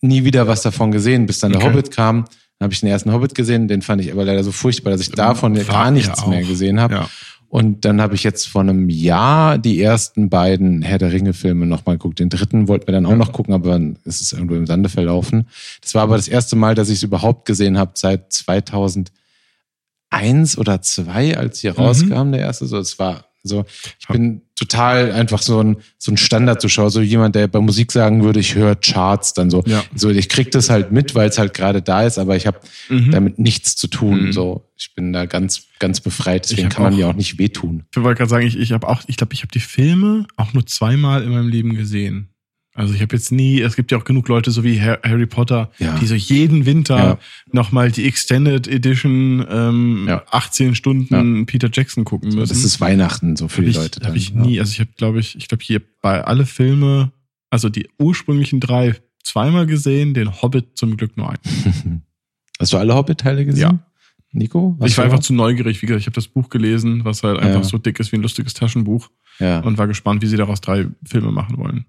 [0.03, 1.71] nie wieder was davon gesehen, bis dann der Okay.
[1.71, 2.25] Hobbit kam.
[2.61, 5.01] Dann habe ich den ersten Hobbit gesehen, den fand ich aber leider so furchtbar, dass
[5.01, 6.95] ich davon War gar nichts mehr gesehen habe.
[6.95, 7.09] Ja.
[7.49, 11.97] Und dann habe ich jetzt vor einem Jahr die ersten beiden Herr der Ringe-Filme nochmal
[11.97, 12.19] geguckt.
[12.21, 14.91] Den dritten wollten wir dann auch noch gucken, aber dann ist es irgendwo im Sande
[14.91, 15.49] verlaufen.
[15.81, 19.11] Das war aber das erste Mal, dass ich es überhaupt gesehen habe seit 2001
[20.59, 21.79] oder 2, als hier Mhm.
[21.79, 22.67] rauskam, der erste.
[22.67, 23.65] So, es war so,
[23.99, 28.23] ich bin total einfach so ein, so ein Standardzuschauer, so jemand, der bei Musik sagen
[28.23, 29.63] würde, ich höre Charts dann so.
[29.67, 29.83] Ja.
[29.95, 32.61] So, ich krieg das halt mit, weil es halt gerade da ist, aber ich habe
[32.89, 33.11] Mhm.
[33.11, 34.27] damit nichts zu tun.
[34.27, 34.33] Mhm.
[34.33, 36.49] So, ich bin da ganz, ganz befreit.
[36.51, 37.85] Deswegen kann man auch- mir auch nicht wehtun.
[37.95, 40.53] Ich wollte gerade sagen, ich, ich habe auch, ich glaube, ich habe die Filme auch
[40.53, 42.30] nur zweimal in meinem Leben gesehen.
[42.81, 45.27] Also ich habe jetzt nie, es gibt ja auch genug Leute, so wie Har- Harry
[45.27, 45.99] Potter, Ja.
[45.99, 47.19] die so jeden Winter Ja.
[47.53, 50.23] nochmal die Extended Edition ähm, Ja.
[50.31, 52.49] 18 Stunden Peter Jackson gucken müssen.
[52.49, 54.07] Das ist Weihnachten so für hab die ich, Leute.
[54.07, 54.37] Habe ich ja.
[54.41, 57.13] nie, also ich habe, glaube ich, ich glaube hier bei alle Filme,
[57.51, 61.39] also die ursprünglichen drei zweimal gesehen, den Hobbit zum Glück nur ein.
[62.59, 63.63] Hast du alle Hobbit-Teile gesehen?
[63.63, 63.79] Ja.
[64.33, 64.79] Nico?
[64.85, 65.23] ich war einfach auch?
[65.23, 65.83] zu neugierig.
[65.83, 67.65] Wie gesagt, ich habe das Buch gelesen, was halt einfach Ja.
[67.65, 69.61] so dick ist wie ein lustiges Taschenbuch ja.
[69.61, 71.85] und war gespannt, wie sie daraus drei Filme machen wollen.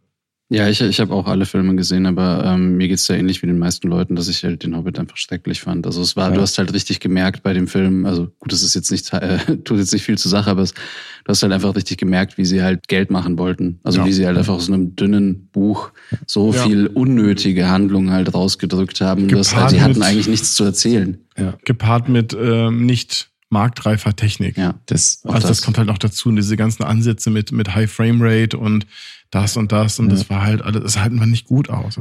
[0.53, 3.47] Ja, ich, ich habe auch alle Filme gesehen, aber ähm, mir geht's ja ähnlich wie
[3.47, 5.85] den meisten Leuten, dass ich halt den Hobbit einfach schrecklich fand.
[5.85, 6.35] Also es war, Ja.
[6.35, 9.37] du hast halt richtig gemerkt bei dem Film, also gut, das ist jetzt nicht, äh,
[9.63, 12.43] tut jetzt nicht viel zur Sache, aber es, du hast halt einfach richtig gemerkt, wie
[12.43, 13.79] sie halt Geld machen wollten.
[13.83, 14.05] Also Ja.
[14.05, 15.91] wie sie halt einfach aus einem dünnen Buch
[16.27, 16.63] so Ja.
[16.65, 21.17] viel unnötige Handlungen halt rausgedrückt haben, dass halt, sie hatten eigentlich nichts zu erzählen.
[21.37, 21.53] ja.
[21.63, 24.57] Gepaart mit ähm, nicht marktreifer Technik.
[24.57, 24.75] Ja.
[24.85, 25.47] Das, also das.
[25.47, 25.61] das.
[25.61, 26.27] kommt halt noch dazu.
[26.29, 28.85] Und diese ganzen Ansätze mit, mit High Frame Rate und
[29.31, 29.99] das und das.
[29.99, 30.11] Und Ja.
[30.15, 31.97] das war halt alles, das sah halt einfach nicht gut aus.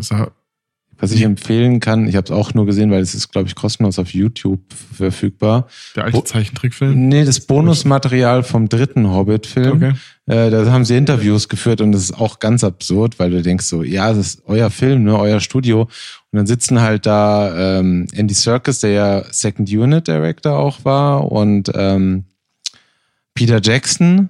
[1.02, 3.54] Was ich empfehlen kann, ich habe es auch nur gesehen, weil es ist, glaube ich,
[3.54, 4.60] kostenlos auf YouTube
[4.94, 5.66] verfügbar.
[5.96, 7.08] der alte Zeichentrickfilm.
[7.08, 9.76] Nee, das Bonusmaterial vom dritten Hobbit-Film.
[9.76, 9.92] Okay.
[10.26, 13.64] Äh, da haben sie Interviews geführt und das ist auch ganz absurd, weil du denkst
[13.64, 15.84] so, ja, das ist euer Film, ne, euer Studio.
[15.84, 21.32] Und dann sitzen halt da ähm, Andy Serkis, der ja Second Unit Director auch war,
[21.32, 22.24] und ähm,
[23.32, 24.28] Peter Jackson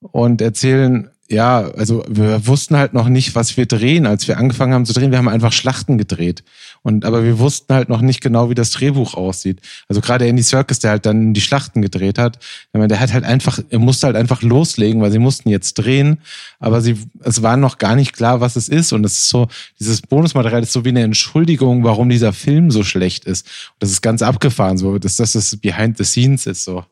[0.00, 4.74] und erzählen, ja, also wir wussten halt noch nicht, was wir drehen, als wir angefangen
[4.74, 5.12] haben zu drehen.
[5.12, 6.42] Wir haben einfach Schlachten gedreht.
[6.82, 9.60] Und aber wir wussten halt noch nicht genau, wie das Drehbuch aussieht.
[9.88, 12.40] Also gerade Andy Serkis, der halt dann die Schlachten gedreht hat,
[12.74, 16.18] der hat halt einfach, er musste halt einfach loslegen, weil sie mussten jetzt drehen,
[16.58, 18.92] aber sie, es war noch gar nicht klar, was es ist.
[18.92, 19.46] Und es ist so,
[19.78, 23.46] dieses Bonusmaterial ist so wie eine Entschuldigung, warum dieser Film so schlecht ist.
[23.46, 26.84] Und das ist ganz abgefahren, so, dass das das Behind the Scenes ist, so.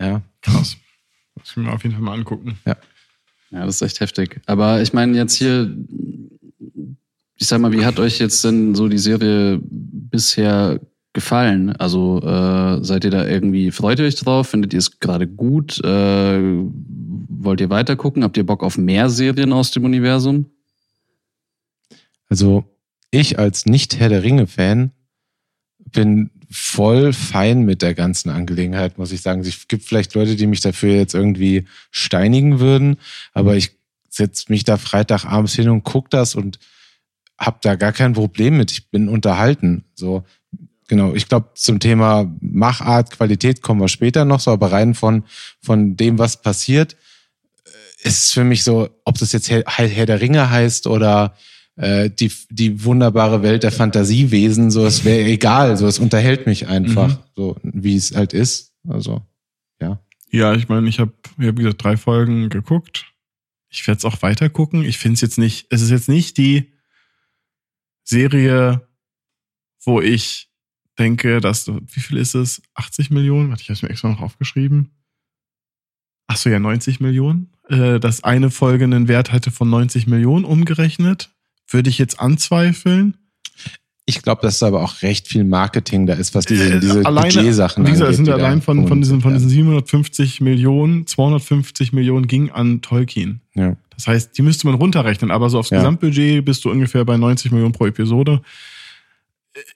[0.00, 0.20] Ja.
[0.42, 0.76] Krass.
[1.36, 2.58] Muss ich mir auf jeden Fall mal angucken.
[2.64, 2.76] Ja,
[3.60, 4.40] das ist echt heftig.
[4.46, 5.74] Aber ich meine, jetzt hier,
[7.36, 10.80] ich sag mal, wie hat euch jetzt denn so die Serie bisher
[11.12, 11.74] gefallen?
[11.76, 14.48] Also äh, seid ihr da irgendwie, freut ihr euch drauf?
[14.48, 15.82] Findet ihr es gerade gut?
[15.84, 16.40] Äh,
[17.28, 18.24] wollt ihr weiter gucken?
[18.24, 20.46] Habt ihr Bock auf mehr Serien aus dem Universum?
[22.28, 22.64] Also
[23.10, 24.90] ich als Nicht-Herr der Ringe-Fan
[25.92, 29.40] bin voll fein mit der ganzen Angelegenheit, muss ich sagen.
[29.40, 32.96] Es gibt vielleicht Leute, die mich dafür jetzt irgendwie steinigen würden,
[33.32, 33.72] aber ich
[34.08, 36.60] setze mich da Freitagabends hin und guck das und
[37.36, 38.70] hab da gar kein Problem mit.
[38.70, 39.82] Ich bin unterhalten.
[39.96, 40.22] So,
[40.86, 41.14] genau.
[41.14, 45.24] Ich glaube, zum Thema Machart, Qualität kommen wir später noch so, aber rein von,
[45.60, 46.94] von dem, was passiert,
[47.64, 51.36] äh, ist es für mich so, ob das jetzt Herr, Herr der Ringe heißt oder
[51.76, 56.68] äh, die, die wunderbare Welt der Fantasiewesen, so, es wäre egal, so, es unterhält mich
[56.68, 57.22] einfach, Mhm.
[57.36, 58.72] so, wie es halt ist.
[58.88, 59.22] Also,
[59.80, 60.00] ja.
[60.30, 63.06] Ja, ich meine, ich habe, ich hab, wie gesagt, drei Folgen geguckt.
[63.70, 64.84] Ich werde es auch weiter gucken.
[64.84, 66.72] Ich finde es jetzt nicht, es ist jetzt nicht die
[68.04, 68.86] Serie,
[69.84, 70.48] wo ich
[70.98, 72.62] denke, dass, wie viel ist es?
[72.74, 73.50] 80 Millionen?
[73.50, 74.90] Warte, ich habe es mir extra noch aufgeschrieben.
[76.26, 77.50] Ach so, ja, 90 Millionen.
[77.68, 81.33] Äh, dass eine Folge einen Wert hatte von 90 Millionen umgerechnet.
[81.68, 83.16] Würde ich jetzt anzweifeln.
[84.06, 87.06] Ich glaube, dass da aber auch recht viel Marketing da ist, was diese, Äh, diese
[87.06, 91.94] alleine- Budgetsachen Wie gesagt, es sind allein von, von, diesen, von diesen 750 Millionen, 250
[91.94, 93.40] Millionen ging an Tolkien.
[93.54, 93.76] Ja.
[93.96, 95.78] Das heißt, die müsste man runterrechnen, aber so aufs Ja.
[95.78, 98.42] Gesamtbudget bist du ungefähr bei 90 Millionen pro Episode.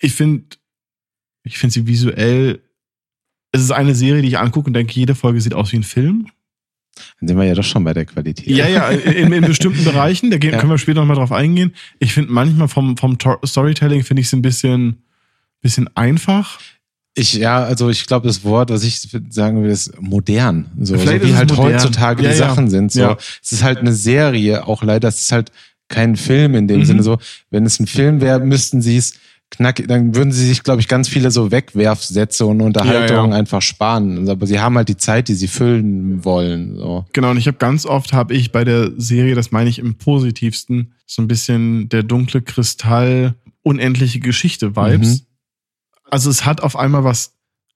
[0.00, 0.44] Ich finde,
[1.44, 2.60] ich finde sie visuell,
[3.52, 5.84] es ist eine Serie, die ich angucke und denke, jede Folge sieht aus wie ein
[5.84, 6.26] Film.
[7.20, 8.46] Dann sind wir ja doch schon bei der Qualität.
[8.48, 10.58] Ja, ja, in, in bestimmten Bereichen, da gehen, Ja.
[10.58, 11.74] können wir später nochmal drauf eingehen.
[11.98, 15.02] Ich finde manchmal vom, vom Tor- Storytelling finde ich es ein bisschen,
[15.60, 16.58] bisschen einfach.
[17.14, 20.66] Ich, ja, also ich glaube, das Wort, was ich sagen will, ist modern.
[20.80, 21.74] So, so wie halt modern.
[21.74, 22.46] heutzutage Ja, die ja.
[22.46, 22.92] Sachen sind.
[22.92, 25.50] So, es ist halt eine Serie, auch leider, es ist halt
[25.88, 26.84] kein Film in dem Mhm.
[26.84, 27.02] Sinne.
[27.02, 27.18] So,
[27.50, 29.14] wenn es ein Film wäre, müssten sie es
[29.50, 33.38] knackig, dann würden sie sich, glaube ich, ganz viele so Wegwerfsätze und Unterhaltungen Ja, ja.
[33.38, 34.28] einfach sparen.
[34.28, 36.76] Aber sie haben halt die Zeit, die sie füllen wollen.
[36.76, 37.06] So.
[37.12, 39.94] Genau, und ich habe ganz oft, habe ich bei der Serie, das meine ich im
[39.96, 45.20] positivsten, so ein bisschen der dunkle Kristall, unendliche Geschichte-Vibes.
[45.20, 45.26] Mhm.
[46.10, 47.34] Also es hat auf einmal was,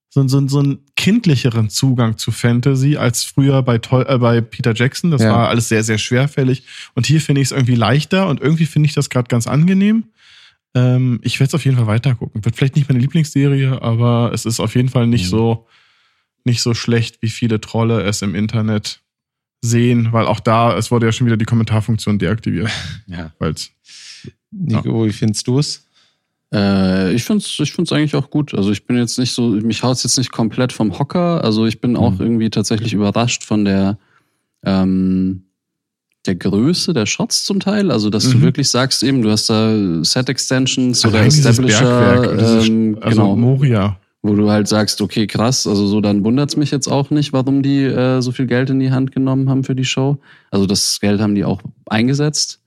[0.08, 5.10] so, so, so einen kindlicheren Zugang zu Fantasy als früher bei, äh, bei Peter Jackson.
[5.10, 5.32] Das Ja.
[5.32, 6.64] war alles sehr, sehr schwerfällig.
[6.94, 10.04] Und hier finde ich es irgendwie leichter und irgendwie finde ich das gerade ganz angenehm.
[10.74, 12.44] Ähm, ich werde es auf jeden Fall weitergucken.
[12.44, 15.28] Wird vielleicht nicht meine Lieblingsserie, aber es ist auf jeden Fall nicht Mhm.
[15.30, 15.66] so
[16.44, 19.00] nicht so schlecht, wie viele Trolle es im Internet
[19.60, 22.68] sehen, weil auch da, es wurde ja schon wieder die Kommentarfunktion deaktiviert.
[23.06, 23.30] Ja.
[23.38, 23.70] Weil's,
[24.50, 25.86] Nico, wie findest du es?
[26.52, 28.54] Äh, ich finde es ich find's eigentlich auch gut.
[28.54, 31.44] Also ich bin jetzt nicht so, mich haut jetzt nicht komplett vom Hocker.
[31.44, 32.20] Also ich bin auch Mhm.
[32.20, 33.98] irgendwie tatsächlich überrascht von der,
[34.64, 35.44] ähm,
[36.26, 37.90] der Größe der Shots zum Teil.
[37.90, 38.42] Also dass du Mhm.
[38.42, 42.32] wirklich sagst eben, du hast da Set Extensions oder dieses Establisher,
[42.64, 43.96] ähm, also genau, Moria.
[44.22, 47.62] wo du halt sagst, okay, krass, also so dann wundert's mich jetzt auch nicht, warum
[47.62, 50.18] die äh, so viel Geld in die Hand genommen haben für die Show.
[50.52, 52.60] Also das Geld haben die auch eingesetzt.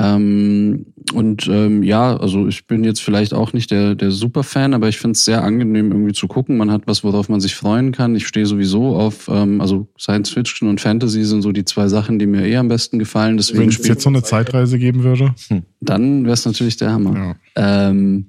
[0.00, 4.88] Ähm, und ähm, ja, also ich bin jetzt vielleicht auch nicht der, der Superfan, aber
[4.88, 6.56] ich finde es sehr angenehm irgendwie zu gucken.
[6.56, 8.14] Man hat was, worauf man sich freuen kann.
[8.14, 12.18] Ich stehe sowieso auf, ähm, also Science Fiction und Fantasy sind so die zwei Sachen,
[12.18, 13.36] die mir eh am besten gefallen.
[13.36, 15.34] Deswegen Wenn es jetzt so eine Zeitreise geben würde.
[15.80, 17.36] dann wäre es natürlich der Hammer.
[17.56, 17.88] Ja.
[17.90, 18.26] Ähm,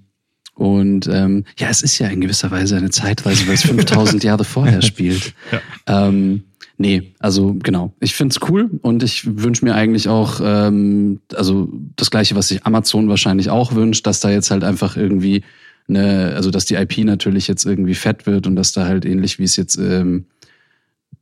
[0.55, 4.43] und ähm, ja, es ist ja in gewisser Weise eine Zeitreise, weil es 5000 Jahre
[4.43, 5.33] vorher spielt.
[5.51, 6.07] Ja.
[6.07, 6.43] Ähm,
[6.81, 7.93] nee, also genau.
[7.99, 12.65] Ich find's cool und ich wünsche mir eigentlich auch, ähm, also das gleiche, was sich
[12.65, 15.43] Amazon wahrscheinlich auch wünscht, dass da jetzt halt einfach irgendwie
[15.87, 19.39] eine, also dass die IP natürlich jetzt irgendwie fett wird und dass da halt ähnlich
[19.39, 20.25] wie es jetzt ähm,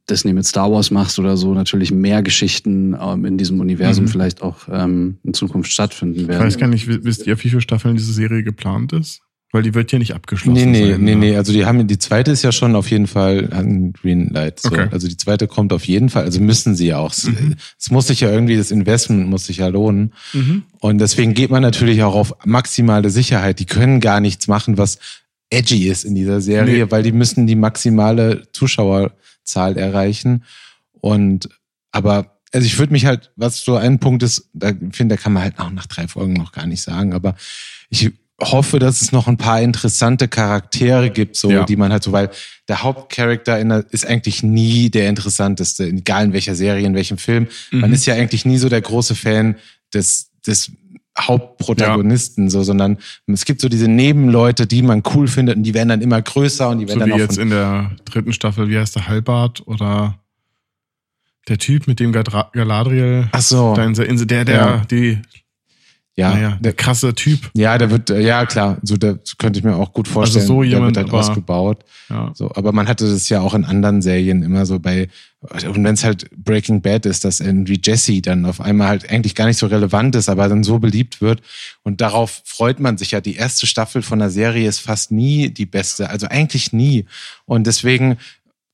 [0.09, 4.09] Disney mit Star Wars machst oder so, natürlich mehr Geschichten ähm, in diesem Universum Mhm.
[4.09, 6.41] vielleicht auch ähm, in Zukunft stattfinden Ich werden.
[6.45, 9.21] weiß gar nicht, wi- wisst ihr, wie viele Staffeln diese Serie geplant ist?
[9.51, 11.01] Weil die wird ja nicht abgeschlossen Nee, nee, sein.
[11.01, 11.19] nee, ne?
[11.31, 11.35] nee.
[11.35, 14.59] Also die haben, die zweite ist ja schon auf jeden Fall ein Greenlight.
[14.59, 14.69] So.
[14.69, 14.87] Okay.
[14.91, 16.23] Also die zweite kommt auf jeden Fall.
[16.25, 17.11] Also müssen sie ja auch.
[17.13, 17.55] Es- Mhm.
[17.79, 20.13] Es muss sich ja irgendwie, das Investment muss sich ja lohnen.
[20.33, 20.63] Mhm.
[20.79, 23.59] Und deswegen geht man natürlich auch auf maximale Sicherheit.
[23.59, 24.99] Die können gar nichts machen, was
[25.49, 26.91] edgy ist in dieser Serie, Nee.
[26.91, 30.43] weil die müssen die maximale Zuschauerzahl erreichen.
[31.01, 31.49] Und
[31.91, 35.33] aber also ich würde mich halt, was so ein Punkt ist, da finde, da kann
[35.33, 37.35] man halt auch nach drei Folgen noch gar nicht sagen, aber
[37.89, 41.65] ich hoffe, dass es noch ein paar interessante Charaktere gibt, so Ja.
[41.65, 42.29] die man halt so, weil
[42.67, 47.17] der Hauptcharakter in der, ist eigentlich nie der interessanteste, egal in welcher Serie, in welchem
[47.17, 47.47] Film.
[47.71, 47.93] Man Mhm.
[47.95, 49.55] ist ja eigentlich nie so der große Fan
[49.93, 50.71] des, des
[51.19, 52.97] Hauptprotagonisten, so, sondern
[53.27, 56.69] es gibt so diese Nebenleute, die man cool findet und die werden dann immer größer
[56.69, 59.65] und die werden So dann wie jetzt in der dritten Staffel, wie heißt der Halbart
[59.67, 60.17] oder
[61.47, 64.77] der Typ mit dem Galadriel, Ach so, der der, der, Ja.
[64.89, 65.19] die,
[66.19, 67.49] ja, naja, der krasse Typ.
[67.55, 70.43] ja, der wird, äh, ja klar, so das könnte ich mir auch gut vorstellen.
[70.43, 71.85] Also so jemand, der wird halt aber- ausgebaut.
[72.09, 72.31] Ja.
[72.33, 75.09] So, aber man hatte das ja auch in anderen Serien immer so bei,
[75.41, 79.35] und wenn es halt Breaking Bad ist, dass irgendwie Jesse dann auf einmal halt eigentlich
[79.35, 81.41] gar nicht so relevant ist, aber dann so beliebt wird.
[81.83, 83.21] Und darauf freut man sich ja.
[83.21, 87.05] Die erste Staffel von der Serie ist fast nie die beste, also eigentlich nie.
[87.45, 88.17] Und deswegen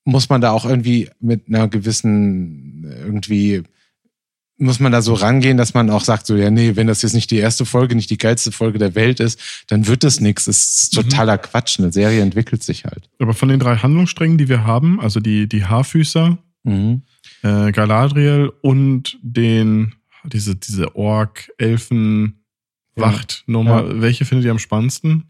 [0.06, 3.64] muss man da auch irgendwie mit einer gewissen, irgendwie,
[4.58, 7.14] muss man da so rangehen, dass man auch sagt, so, ja, nee, wenn das jetzt
[7.14, 10.46] nicht die erste Folge, nicht die geilste Folge der Welt ist, dann wird das nichts.
[10.46, 11.02] Das ist Mhm.
[11.10, 11.78] totaler Quatsch.
[11.80, 13.10] Eine Serie entwickelt sich halt.
[13.20, 17.02] Aber von den drei Handlungssträngen, die wir haben, also die, die Haarfüßer, Mhm.
[17.44, 22.46] äh, Galadriel und den, diese, diese Ork, Elfen,
[22.96, 25.26] Wachtnummer, welche findet ihr am spannendsten?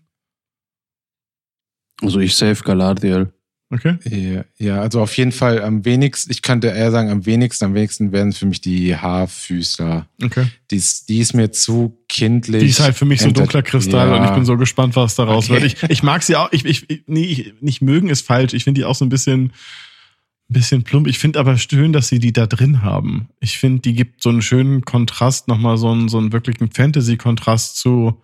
[2.02, 3.34] Also ich save Galadriel.
[3.72, 3.98] Okay.
[4.08, 7.74] Ja, ja, also auf jeden Fall am wenigsten, ich könnte eher sagen, am wenigsten, am
[7.74, 10.08] wenigsten werden für mich die Haarfüßler.
[10.24, 10.46] Okay.
[10.70, 12.62] Die ist, die ist mir zu kindlich.
[12.62, 14.18] Die ist halt für mich so dunkler Kristall Ja.
[14.18, 15.64] und ich bin so gespannt, was daraus Okay.
[15.64, 15.74] wird.
[15.84, 18.54] Ich, ich mag sie auch, ich, ich, ich- nee, ich, nicht mögen ist falsch.
[18.54, 21.08] Ich finde die auch so ein bisschen, ein bisschen plump.
[21.08, 23.30] Ich finde aber schön, dass sie die da drin haben.
[23.40, 27.78] Ich finde, die gibt so einen schönen Kontrast, nochmal so einen, so einen wirklichen Fantasy-Kontrast
[27.78, 28.22] zu,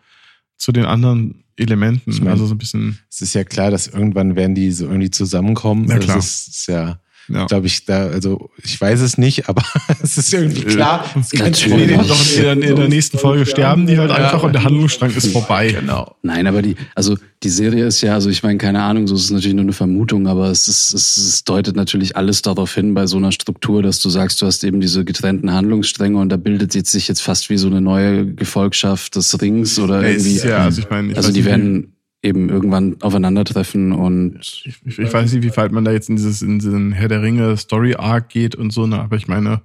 [0.58, 2.10] zu den anderen Elementen.
[2.12, 4.86] Ich mein- also so ein bisschen, Es ist ja klar, dass irgendwann werden die so
[4.86, 5.86] irgendwie zusammenkommen.
[5.88, 6.17] Na klar.
[6.17, 7.00] Das ist, ist ja,
[7.34, 7.46] ja.
[7.46, 9.63] glaube ich, da, also ich weiß es nicht, aber
[10.04, 11.06] es ist irgendwie Äh, klar.
[11.20, 14.63] Es kann doch in, der, in der nächsten Folge sterben die halt einfach und der
[14.63, 15.72] Handlungsstrang ist vorbei.
[15.72, 16.15] Genau.
[16.22, 19.26] Nein, aber die, also die Serie ist ja, also ich meine, keine Ahnung, so ist
[19.26, 22.94] es natürlich nur eine Vermutung, aber es, ist, es, es deutet natürlich alles darauf hin
[22.94, 26.38] bei so einer Struktur, dass du sagst, du hast eben diese getrennten Handlungsstränge und da
[26.38, 30.36] bildet jetzt sich jetzt fast wie so eine neue Gefolgschaft des Rings oder irgendwie.
[30.36, 34.79] ist ja, also ich meine, ich also weiß die werden eben irgendwann aufeinandertreffen und ich,
[34.86, 37.21] ich, ich weiß nicht, wie weit man da jetzt in dieses in diesen Herr der
[37.21, 39.62] Ringe Story Arc geht und so, ne, aber ich meine,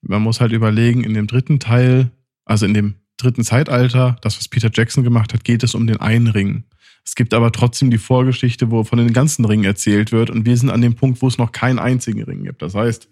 [0.00, 2.10] man muss halt überlegen, in dem dritten Teil,
[2.44, 6.00] also in dem dritten Zeitalter, das, was Peter Jackson gemacht hat, geht es um den
[6.00, 6.64] einen Ring.
[7.04, 10.56] Es gibt aber trotzdem die Vorgeschichte, wo von den ganzen Ringen erzählt wird und wir
[10.56, 12.60] sind an dem Punkt, wo es noch keinen einzigen Ring gibt.
[12.60, 13.08] Das heißt,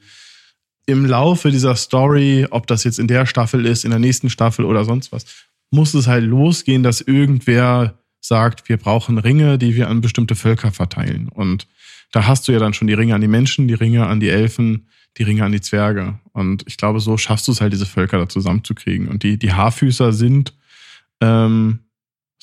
[0.87, 4.65] im Laufe dieser Story, ob das jetzt in der Staffel ist, in der nächsten Staffel
[4.65, 5.25] oder sonst was,
[5.71, 10.73] muss es halt losgehen, dass irgendwer sagt, wir brauchen Ringe, die wir an bestimmte Völker
[10.73, 11.29] verteilen.
[11.29, 11.67] Und
[12.13, 14.29] da hast du ja dann schon die Ringe an die Menschen, die Ringe an die
[14.29, 16.19] Elfen, die Ringe an die Zwerge.
[16.33, 19.09] Und ich glaube, so schaffst du es halt, diese Völker da zusammenzukriegen.
[19.09, 20.53] Und die, die Haarfüßer sind
[21.21, 21.81] ähm,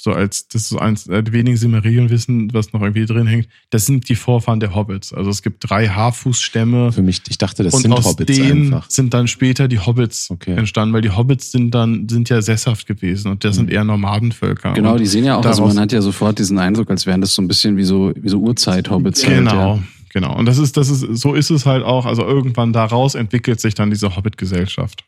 [0.03, 3.85] so als, das ist so eins der wenigen Silmarillion-Wissen, was noch irgendwie drin hängt, das
[3.85, 5.13] sind die Vorfahren der Hobbits.
[5.13, 6.91] Also es gibt drei Haarfußstämme.
[6.91, 8.89] Für mich, ich dachte, das und sind aus Hobbits denen einfach.
[8.89, 10.55] sind dann später die Hobbits Okay.
[10.57, 14.73] entstanden, weil die Hobbits sind dann sind ja sesshaft gewesen und das sind eher Nomadenvölker.
[14.73, 17.21] genau, und die sehen ja auch, also man hat ja sofort diesen Eindruck, als wären
[17.21, 19.25] das so ein bisschen wie so, wie so Urzeit-Hobbits.
[19.25, 19.83] halt, Genau, ja.
[20.11, 20.37] genau.
[20.37, 22.05] Und das ist, das ist, so ist es halt auch.
[22.05, 25.05] Also irgendwann daraus entwickelt sich dann diese Hobbit-Gesellschaft.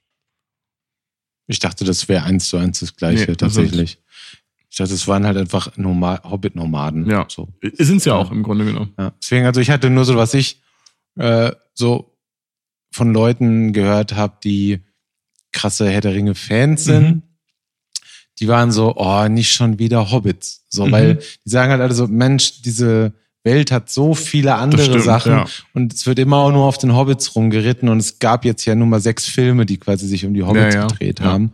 [1.47, 3.99] Ich dachte, das wäre eins zu eins das Gleiche, Nee, das tatsächlich.
[4.75, 7.09] Ich dachte, es waren halt einfach Noma Hobbit-Nomaden.
[7.09, 7.25] Ja.
[7.29, 7.47] So.
[7.77, 8.91] Sind ja auch im Grunde genommen.
[8.99, 9.13] Ja.
[9.23, 10.61] Deswegen, also ich hatte nur so, was ich
[11.17, 12.13] äh, so
[12.91, 14.81] von Leuten gehört habe, die
[15.53, 17.03] krasse Herr der Ringe-Fans sind.
[17.07, 17.21] Mhm.
[18.39, 20.65] Die waren so, oh, nicht schon wieder Hobbits.
[20.67, 20.91] So, Mhm.
[20.91, 23.13] weil die sagen halt alle so, Mensch, diese
[23.45, 25.45] Welt hat so viele andere stimmt, Sachen ja.
[25.73, 28.75] und es wird immer auch nur auf den Hobbits rumgeritten und es gab jetzt ja
[28.75, 31.53] nur mal sechs Filme, die quasi sich um die Hobbits Ja, gedreht haben.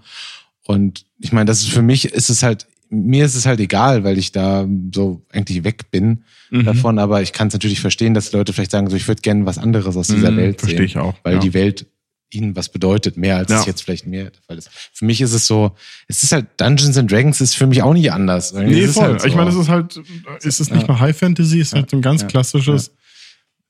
[0.65, 4.03] Und ich meine, das ist für mich, ist es halt, mir ist es halt egal,
[4.03, 6.65] weil ich da so eigentlich weg bin Mhm.
[6.65, 9.45] davon, aber ich kann es natürlich verstehen, dass Leute vielleicht sagen, so ich würde gerne
[9.45, 10.85] was anderes aus dieser Mhm, Welt verstehe sehen.
[10.85, 11.39] ich auch, Weil ja.
[11.39, 11.85] die Welt
[12.33, 13.59] ihnen was bedeutet, mehr als Ja.
[13.61, 14.69] es jetzt vielleicht mir der Fall ist.
[14.93, 15.71] Für mich ist es so,
[16.07, 18.51] es ist halt Dungeons and Dragons ist für mich auch nicht anders.
[18.51, 19.03] Irgendwie Nee, voll.
[19.03, 19.27] halt so.
[19.27, 19.97] Ich meine, es ist halt,
[20.41, 20.87] ist es nicht Ja.
[20.93, 22.27] mal High Fantasy, es ist halt so ein ganz Ja.
[22.27, 22.91] klassisches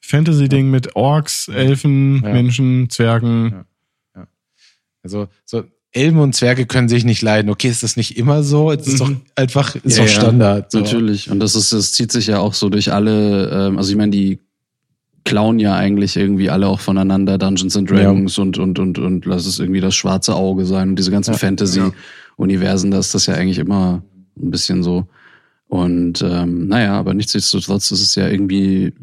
[0.01, 2.33] Fantasy-Ding mit Orks, Elfen, Ja.
[2.33, 3.65] Menschen, Zwergen.
[4.15, 4.27] Ja.
[5.03, 7.51] Also so Elben und Zwerge können sich nicht leiden.
[7.51, 8.71] Okay, ist das nicht immer so?
[8.71, 8.97] Es ist Mhm.
[8.97, 10.71] doch einfach, ist Ja, doch ja, Standard.
[10.71, 10.79] So.
[10.79, 11.29] Natürlich.
[11.29, 14.11] Und das ist, das zieht sich ja auch so durch alle, ähm, also ich meine,
[14.11, 14.39] die
[15.25, 19.45] klauen ja eigentlich irgendwie alle auch voneinander Dungeons and Dragons und, und, und, und lass
[19.45, 21.37] es irgendwie das schwarze Auge sein und diese ganzen Ja.
[21.37, 24.01] Fantasy-Universen, da ist das ja eigentlich immer
[24.41, 25.07] ein bisschen so.
[25.67, 28.93] Und ähm, naja, aber nichtsdestotrotz ist es ja irgendwie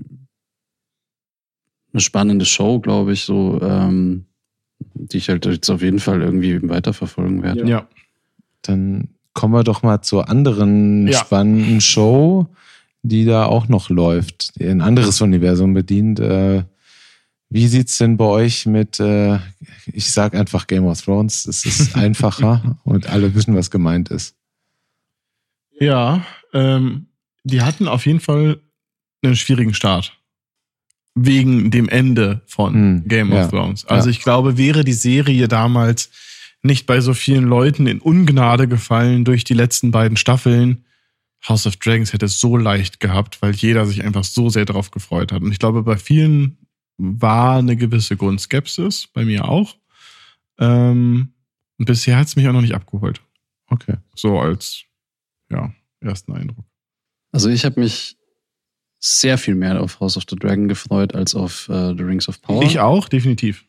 [1.92, 4.24] eine spannende Show, glaube ich, so, ähm,
[4.98, 7.66] die ich halt jetzt auf jeden Fall irgendwie weiterverfolgen werde.
[7.68, 7.86] Ja.
[8.62, 11.18] Dann kommen wir doch mal zur anderen Ja.
[11.18, 12.48] spannenden Show,
[13.02, 16.18] die da auch noch läuft, die ein anderes Universum bedient.
[16.20, 16.64] Äh,
[17.50, 19.38] wie sieht's denn bei euch mit, äh,
[19.86, 24.34] ich sag einfach Game of Thrones, es ist einfacher und alle wissen, was gemeint ist.
[25.80, 27.06] Ja, ähm,
[27.44, 28.60] die hatten auf jeden Fall
[29.22, 30.17] einen schwierigen Start.
[31.24, 33.84] Wegen dem Ende von Hm, Game ja, of Thrones.
[33.86, 34.10] Also ja.
[34.10, 36.10] ich glaube, wäre die Serie damals
[36.62, 40.84] nicht bei so vielen Leuten in Ungnade gefallen durch die letzten beiden Staffeln,
[41.46, 44.90] House of Dragons hätte es so leicht gehabt, weil jeder sich einfach so sehr darauf
[44.90, 45.42] gefreut hat.
[45.42, 46.58] Und ich glaube, bei vielen
[46.96, 49.76] war eine gewisse Grundskepsis, bei mir auch.
[50.58, 51.32] Ähm,
[51.78, 53.20] und bisher hat es mich auch noch nicht abgeholt.
[53.68, 53.94] Okay.
[54.16, 54.82] So als
[55.50, 56.64] ja, ersten Eindruck.
[57.30, 58.17] Also ich habe mich
[59.00, 62.42] sehr viel mehr auf House of the Dragon gefreut als auf äh, The Rings of
[62.42, 62.62] Power.
[62.62, 63.64] Ich auch, definitiv.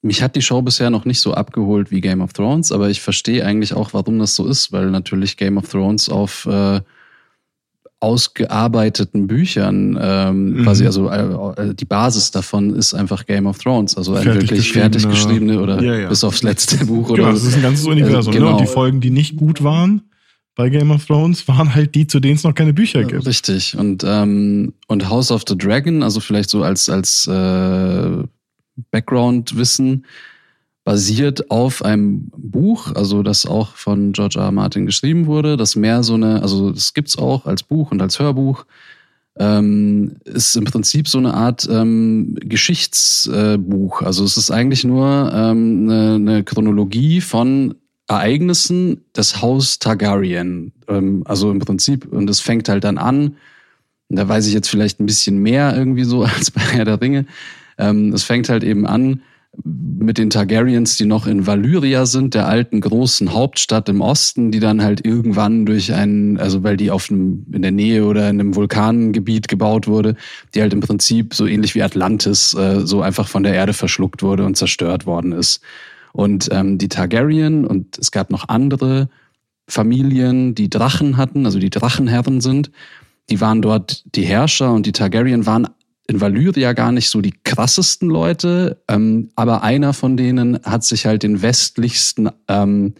[0.00, 3.00] Mich hat die Show bisher noch nicht so abgeholt wie Game of Thrones, aber ich
[3.00, 6.80] verstehe eigentlich auch, warum das so ist, weil natürlich Game of Thrones auf äh,
[8.00, 10.62] ausgearbeiteten Büchern ähm, Mhm.
[10.64, 14.72] quasi, also äh, die Basis davon ist einfach Game of Thrones, also ein Fertig wirklich
[14.72, 16.08] fertig geschriebene- geschriebene oder Ja, ja.
[16.08, 18.32] bis aufs letzte Buch oder Genau, das ist ein ganzes Universum.
[18.32, 18.46] genau.
[18.46, 18.52] Ne?
[18.52, 20.02] Und die Folgen, die nicht gut waren,
[20.54, 23.26] bei Game of Thrones waren halt die, zu denen es noch keine Bücher gibt.
[23.26, 23.76] Richtig.
[23.76, 28.22] Und, ähm, und House of the Dragon, also vielleicht so als, als äh,
[28.90, 30.04] Background-Wissen,
[30.88, 34.46] basiert auf einem Buch, also das auch von George R.
[34.46, 34.52] R.
[34.52, 38.18] Martin geschrieben wurde, das mehr so eine, also das gibt's auch als Buch und als
[38.18, 38.64] Hörbuch,
[39.38, 44.00] ähm, ist im Prinzip so eine Art ähm, Geschichtsbuch.
[44.00, 47.74] Äh, also es ist eigentlich nur ähm, eine, eine Chronologie von
[48.06, 50.72] Ereignissen des Haus Targaryen.
[50.88, 53.36] Ähm, also im Prinzip, und es fängt halt dann an,
[54.08, 57.26] da weiß ich jetzt vielleicht ein bisschen mehr irgendwie so als bei Herr der Ringe.
[57.76, 59.20] Ähm, es fängt halt eben an
[59.64, 64.60] mit den Targaryens, die noch in Valyria sind, der alten großen Hauptstadt im Osten, die
[64.60, 68.40] dann halt irgendwann durch einen, also weil die auf einem, in der Nähe oder in
[68.40, 70.14] einem Vulkangebiet gebaut wurde,
[70.54, 74.22] die halt im Prinzip so ähnlich wie Atlantis äh, so einfach von der Erde verschluckt
[74.22, 75.60] wurde und zerstört worden ist.
[76.12, 79.08] Und ähm, die Targaryen und es gab noch andere
[79.68, 82.70] Familien, die Drachen hatten, also die Drachenherren sind,
[83.28, 85.68] die waren dort die Herrscher und die Targaryen waren
[86.08, 91.06] in Valyria gar nicht so die krassesten Leute, ähm, aber einer von denen hat sich
[91.06, 92.94] halt den westlichsten ähm,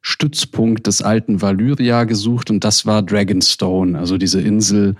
[0.00, 4.96] Stützpunkt des alten Valyria gesucht und das war Dragonstone, also diese Insel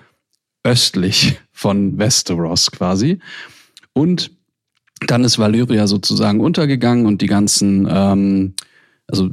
[0.64, 3.18] östlich von Westeros quasi.
[3.92, 4.32] Und
[5.06, 8.54] dann ist Valyria sozusagen untergegangen und die ganzen, ähm,
[9.08, 9.30] also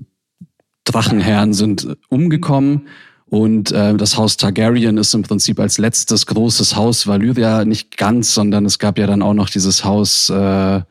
[0.86, 2.88] Drachenherren sind umgekommen.
[3.30, 8.34] Und äh, das Haus Targaryen ist im Prinzip als letztes großes Haus Valyria nicht ganz,
[8.34, 10.82] sondern es gab ja dann auch noch dieses Haus, äh,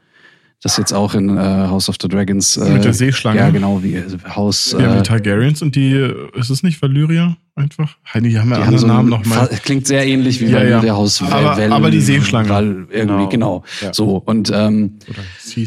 [0.62, 2.56] das jetzt auch in äh, House of the Dragons.
[2.56, 3.38] Äh, Mit der Seeschlange.
[3.38, 4.04] Ja, genau, wie äh,
[4.34, 4.74] Haus.
[4.78, 5.92] Ja, äh, die Targaryens und die,
[6.34, 7.96] ist es nicht Valyria einfach?
[8.12, 9.48] Heidi, die haben ja die andere haben so Namen nochmal.
[9.64, 10.94] Klingt sehr ähnlich wie Ja, Valyria ja.
[10.96, 12.48] Haus Aber- Wellen, aber die Seeschlange.
[12.48, 13.62] Weil irgendwie, genau.
[13.80, 13.94] Ja.
[13.94, 14.94] So, und ähm,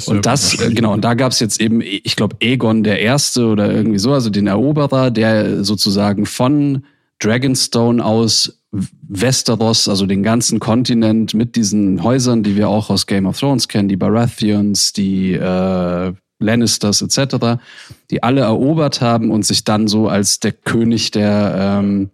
[0.08, 3.72] Und das, äh, genau, und da gab's jetzt eben, ich glaube, Aegon der Erste oder
[3.74, 6.84] irgendwie so, also den Eroberer, der sozusagen von
[7.22, 13.26] Dragonstone aus Westeros, also den ganzen Kontinent mit diesen Häusern, die wir auch aus Game
[13.26, 17.62] of Thrones kennen, die Baratheons, die äh, Lannisters etc.,
[18.10, 22.10] die alle erobert haben und sich dann so als der König der, ähm,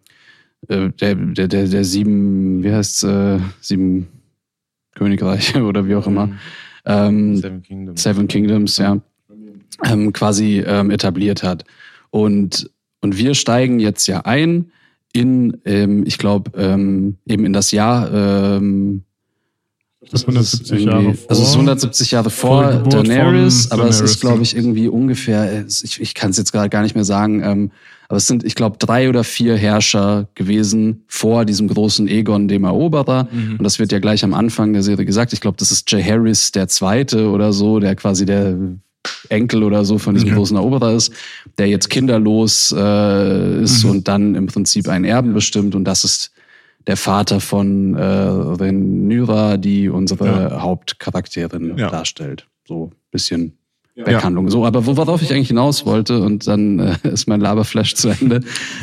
[0.67, 4.07] äh, der, der, der, der sieben, wie heißt's, äh, sieben
[4.95, 6.31] Königreiche oder wie auch immer,
[6.85, 8.03] ähm, Seven Kingdoms.
[8.03, 8.99] Seven Kingdoms, ja,
[9.85, 11.65] ähm, quasi ähm, etabliert hat.
[12.09, 14.71] Und, und wir steigen jetzt ja ein
[15.17, 19.03] in, ähm, ich glaube, ähm, eben in das Jahr, ähm,
[20.09, 21.29] Das ist 170 irgendwie- Jahre vor.
[21.29, 25.51] Also es ist 170 Jahre vor vor Daenerys, aber es ist, glaube ich, irgendwie ungefähr,
[25.51, 27.71] äh, ich, ich kann es jetzt gerade gar nicht mehr sagen, ähm,
[28.07, 32.63] aber es sind, ich glaube, drei oder vier Herrscher gewesen vor diesem großen Egon, dem
[32.63, 33.27] Eroberer.
[33.33, 35.33] Und das wird ja gleich am Anfang der Serie gesagt.
[35.33, 38.55] Ich glaube, das ist Jaehaerys der Zweite oder so, der quasi der
[39.29, 40.37] Enkel oder so von diesem Okay.
[40.37, 41.11] großen Eroberer ist,
[41.57, 43.89] der jetzt kinderlos äh, ist Mhm.
[43.91, 45.75] und dann im Prinzip einen Erben bestimmt.
[45.75, 46.31] Und das ist
[46.87, 51.89] der Vater von äh, Rhaenyra, die unsere Hauptcharakterin Ja.
[51.89, 52.47] darstellt.
[52.67, 53.53] So bisschen
[53.95, 54.49] Backhandlung.
[54.51, 58.09] So, aber wo- worauf ich eigentlich hinaus wollte, und dann äh, ist mein Laberflash zu
[58.09, 58.41] Ende.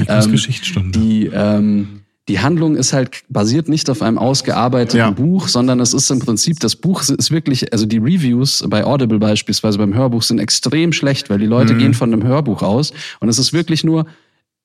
[0.08, 0.98] Ähm, Geschichtsstunde.
[0.98, 5.10] Die, ähm, die Handlung ist halt basiert nicht auf einem ausgearbeiteten Ja.
[5.10, 9.18] Buch, sondern es ist im Prinzip, das Buch ist wirklich, also die Reviews bei Audible
[9.18, 11.78] beispielsweise beim Hörbuch sind extrem schlecht, weil die Leute Mhm.
[11.78, 14.06] gehen von einem Hörbuch aus und es ist wirklich nur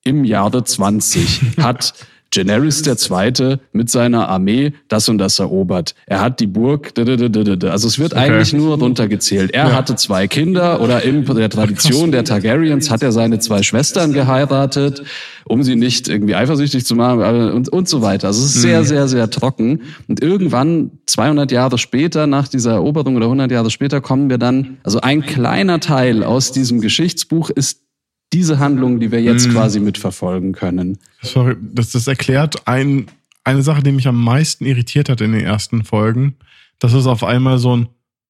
[0.05, 1.93] im Jahre 20 hat
[2.31, 5.95] Daenerys der Zweite mit seiner Armee das und das erobert.
[6.05, 9.51] Er hat die Burg, also es wird eigentlich nur runtergezählt.
[9.51, 14.13] Er hatte zwei Kinder oder in der Tradition der Targaryens hat er seine zwei Schwestern
[14.13, 15.03] geheiratet,
[15.45, 18.27] um sie nicht irgendwie eifersüchtig zu machen und, und so weiter.
[18.27, 19.81] Also es ist sehr, sehr, sehr trocken.
[20.07, 24.77] Und irgendwann, 200 Jahre später, nach dieser Eroberung oder 100 Jahre später, kommen wir dann,
[24.83, 27.88] also ein kleiner Teil aus diesem Geschichtsbuch ist
[28.33, 30.99] diese Handlung, die wir jetzt quasi mitverfolgen können.
[31.21, 33.07] Sorry, das, das erklärt ein,
[33.43, 36.35] eine Sache, die mich am meisten irritiert hat in den ersten Folgen.
[36.77, 37.89] Das ist auf einmal so ein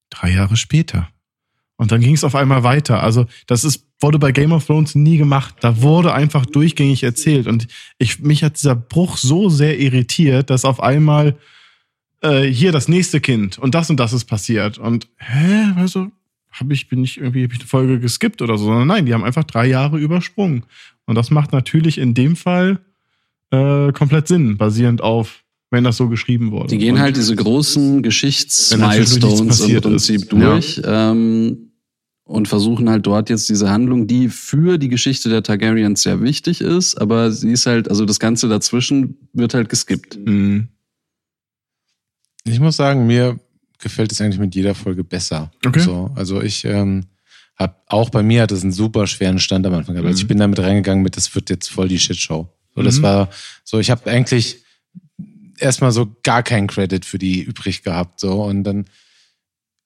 [0.10, 1.10] drei Jahre später.
[1.76, 3.04] Und dann ging es auf einmal weiter.
[3.04, 5.56] Also das ist, wurde bei Game of Thrones nie gemacht.
[5.62, 7.48] Da wurde einfach durchgängig erzählt.
[7.48, 11.38] Und ich, mich hat dieser Bruch so sehr irritiert, dass auf einmal
[12.22, 14.78] äh, hier das nächste Kind und das und das ist passiert.
[14.78, 16.12] Und hä, also
[16.52, 19.14] habe ich bin ich irgendwie hab ich eine Folge geskippt oder so, sondern nein, die
[19.14, 20.64] haben einfach drei Jahre übersprungen.
[21.06, 22.80] Und das macht natürlich in dem Fall
[23.52, 26.68] äh, komplett Sinn, basierend auf, wenn das so geschrieben wurde.
[26.68, 30.32] Die gehen Und halt diese großen Geschichtsmilestones im Prinzip ist.
[30.32, 31.70] durch ähm,
[32.24, 36.62] und versuchen halt dort jetzt diese Handlung, die für die Geschichte der Targaryens sehr wichtig
[36.62, 40.20] ist, aber sie ist halt, also das Ganze dazwischen wird halt geskippt.
[40.24, 40.68] Mhm.
[42.44, 43.40] Ich muss sagen, mir
[43.80, 45.52] gefällt es eigentlich mit jeder Folge besser.
[45.66, 45.80] Okay.
[45.80, 47.06] So, also ich ähm,
[47.56, 50.08] hab auch bei mir hat es einen super schweren Stand am Anfang gehabt.
[50.08, 52.48] Also ich bin damit reingegangen mit, das wird jetzt voll die Shitshow.
[52.76, 53.04] So, das Mhm.
[53.04, 53.30] war
[53.64, 54.58] so, ich habe eigentlich
[55.58, 58.20] erstmal so gar keinen Credit für die übrig gehabt.
[58.20, 58.86] So und dann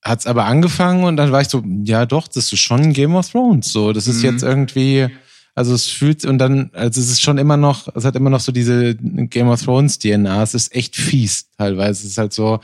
[0.03, 3.29] hat's aber angefangen und dann war ich so, ja doch, das ist schon Game of
[3.31, 3.71] Thrones.
[3.71, 4.23] So, das ist Mhm.
[4.25, 5.07] jetzt irgendwie,
[5.55, 8.41] also es fühlt und dann, also es ist schon immer noch, es hat immer noch
[8.41, 10.43] so diese Game of Thrones DNA.
[10.43, 12.03] Es ist echt fies teilweise.
[12.05, 12.59] Es ist halt so,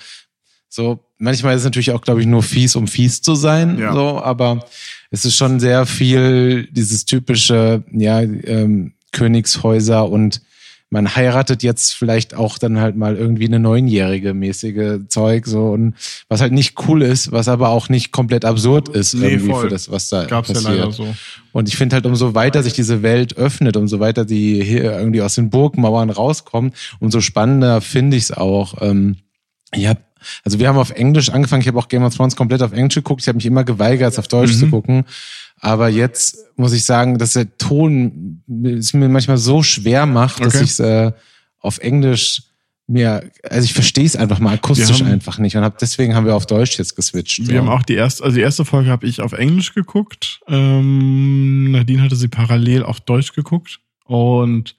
[0.67, 3.77] so manchmal ist es natürlich auch, glaube ich, nur fies, um fies zu sein.
[3.77, 3.93] Ja.
[3.93, 4.65] So, aber
[5.11, 10.41] es ist schon sehr viel dieses typische, ja, ähm, Königshäuser und
[10.91, 15.93] man heiratet jetzt vielleicht auch dann halt mal irgendwie eine neunjährige mäßige Zeug so und
[16.29, 19.61] was halt nicht cool ist, was aber auch nicht komplett absurd ist Nee, irgendwie voll.
[19.63, 20.75] für das, was da Gab's ja passiert.
[20.77, 21.15] leider so.
[21.51, 25.21] Und ich finde halt, umso weiter sich diese Welt öffnet, umso weiter die hier irgendwie
[25.21, 28.81] aus den Burgmauern rauskommt, umso spannender finde ich es auch.
[28.81, 29.17] Ähm,
[29.75, 29.93] ja,
[30.43, 32.95] also wir haben auf Englisch angefangen, ich habe auch Game of Thrones komplett auf Englisch
[32.95, 34.57] geguckt, ich habe mich immer geweigert, es auf Deutsch Mhm.
[34.59, 35.05] zu gucken.
[35.61, 40.55] Aber jetzt muss ich sagen, dass der Ton es mir manchmal so schwer macht, dass
[40.55, 40.63] Okay.
[40.63, 41.11] ich es äh,
[41.59, 42.43] auf Englisch
[42.87, 46.25] mir, also ich verstehe es einfach mal akustisch haben- einfach nicht und hab, deswegen haben
[46.25, 47.47] wir auf Deutsch jetzt geswitcht.
[47.47, 50.39] Wir haben auch die erste, also die erste Folge habe ich auf Englisch geguckt.
[50.47, 54.75] Ähm, Nadine hatte sie parallel auf Deutsch geguckt und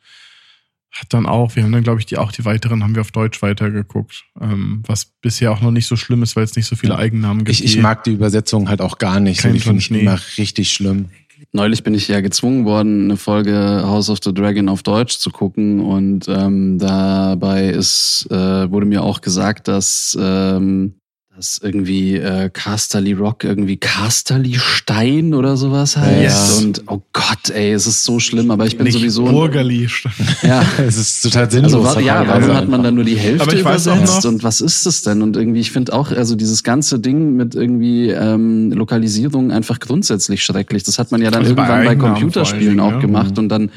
[0.91, 3.13] hat dann auch, wir haben dann, glaube ich, die auch die weiteren haben wir auf
[3.13, 4.25] Deutsch weitergeguckt.
[4.41, 6.99] Ähm, was bisher auch noch nicht so schlimm ist, weil es nicht so viele Ja.
[6.99, 7.61] Eigennamen gibt.
[7.61, 9.41] ich, ich mag die Übersetzung halt auch gar nicht.
[9.41, 11.07] Kein die finde ich immer richtig schlimm.
[11.53, 15.31] Neulich bin ich ja gezwungen worden, eine Folge House of the Dragon auf Deutsch zu
[15.31, 21.00] gucken und ähm, dabei ist, äh, wurde mir auch gesagt, dass, ähm,
[21.41, 26.21] dass irgendwie äh, Casterly Rock irgendwie Casterly Stein oder sowas heißt.
[26.21, 26.59] Yes.
[26.59, 29.25] Und oh Gott, ey, es ist so schlimm, aber ich bin nicht sowieso.
[29.25, 29.89] Burgerli.
[30.43, 31.73] ja, Es ist total sinnlos.
[31.73, 32.57] also, ja, warum ja.
[32.57, 35.23] hat man dann nur die Hälfte übersetzt und was ist es denn?
[35.23, 40.45] Und irgendwie, ich finde auch, also dieses ganze Ding mit irgendwie ähm, Lokalisierung einfach grundsätzlich
[40.45, 40.83] schrecklich.
[40.83, 42.99] Das hat man ja dann Also bei irgendwann bei, Eigennamen Computerspielen auch ja.
[42.99, 43.71] gemacht und dann,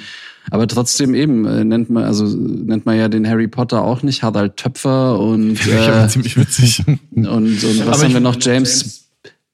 [0.52, 4.24] aber trotzdem eben äh, nennt man, also nennt man ja den Harry Potter auch nicht
[4.24, 6.84] Harald Töpfer und Ich äh, habe ziemlich witzig.
[6.88, 8.38] und, und was haben wir noch?
[8.40, 9.04] James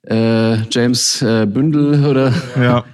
[0.03, 2.85] äh, James äh, Bündel oder Ja.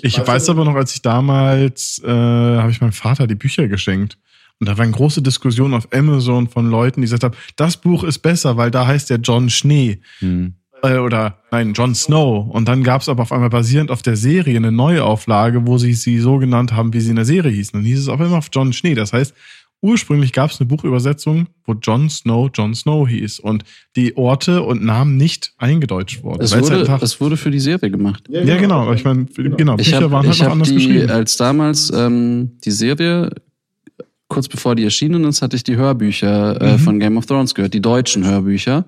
[0.00, 4.16] Ich weiß aber noch, als ich damals, äh, habe ich meinem Vater die Bücher geschenkt.
[4.58, 8.20] Und da waren große Diskussionen auf Amazon von Leuten, die gesagt haben, das Buch ist
[8.20, 10.00] besser, weil da heißt der John Schnee.
[10.20, 10.54] Hm.
[10.94, 12.46] Äh, oder nein, John Snow.
[12.48, 15.92] Und dann gab es aber auf einmal basierend auf der Serie eine Neuauflage, wo sie
[15.94, 17.72] sie so genannt haben, wie sie in der Serie hießen.
[17.78, 18.94] Dann hieß es auf einmal auf John Schnee.
[18.94, 19.34] Das heißt,
[19.82, 23.62] ursprünglich gab es eine Buchübersetzung, wo John Snow John Snow hieß und
[23.94, 26.42] die Orte und Namen nicht eingedeutscht wurden.
[26.42, 28.24] es wurde, einfach- es wurde für die Serie gemacht.
[28.30, 28.82] ja, genau.
[28.82, 31.10] Aber ich meine, genau, Ich Bücher habe waren halt ich noch hab anders die, geschrieben.
[31.10, 33.30] als damals ähm, die Serie,
[34.28, 36.78] kurz bevor die erschienen ist, hatte ich die Hörbücher äh, Mhm.
[36.78, 38.84] von Game of Thrones gehört, die deutschen Hörbücher.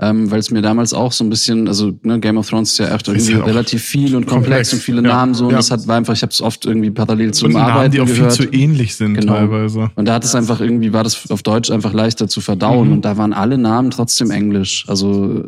[0.00, 2.78] Ähm, weil es mir damals auch so ein bisschen, also ne, Game of Thrones ist
[2.78, 5.46] ja echt irgendwie auch relativ viel und komplex, komplex, und viele ja, Namen so.
[5.46, 5.56] Und ja.
[5.56, 8.00] das hat war einfach, ich habe es oft irgendwie parallel zum und Namen, Arbeiten die
[8.00, 8.32] auch gehört.
[8.36, 9.32] viel zu ähnlich sind Genau.
[9.34, 9.90] teilweise.
[9.96, 12.86] Und da hat es einfach irgendwie, war das auf Deutsch einfach leichter zu verdauen.
[12.88, 12.92] Mhm.
[12.94, 14.84] Und da waren alle Namen trotzdem Englisch.
[14.88, 15.42] Also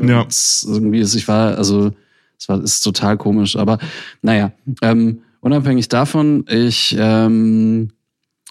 [0.00, 0.24] Ja.
[0.28, 1.90] es irgendwie ist, ich war, also
[2.38, 3.56] es war, ist total komisch.
[3.56, 3.78] Aber
[4.22, 4.52] naja,
[4.82, 7.90] ähm, unabhängig davon, ich, ähm,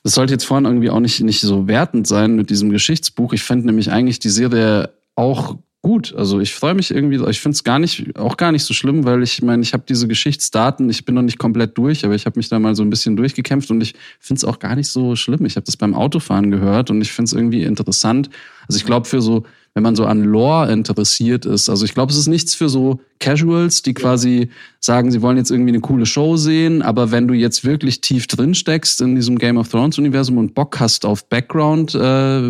[0.04, 3.32] das sollte jetzt vorhin irgendwie auch nicht, nicht so wertend sein mit diesem Geschichtsbuch.
[3.32, 6.16] Ich fand nämlich eigentlich die Serie auch gut.
[6.16, 9.06] Also ich freue mich irgendwie, ich finde es gar nicht, auch gar nicht so schlimm,
[9.06, 12.26] weil ich meine, ich habe diese Geschichtsdaten, ich bin noch nicht komplett durch, aber ich
[12.26, 14.88] habe mich da mal so ein bisschen durchgekämpft und ich finde es auch gar nicht
[14.88, 15.46] so schlimm.
[15.46, 18.32] Ich habe das beim Autofahren gehört und ich finde es irgendwie interessant.
[18.68, 19.44] Also ich glaube für so,
[19.76, 23.00] wenn man so an Lore interessiert ist, also ich glaube, es ist nichts für so
[23.20, 24.50] Casuals, die quasi
[24.80, 28.26] sagen, sie wollen jetzt irgendwie eine coole Show sehen, aber wenn du jetzt wirklich tief
[28.26, 32.42] drin steckst in diesem Game of Thrones Universum und Bock hast auf Background äh,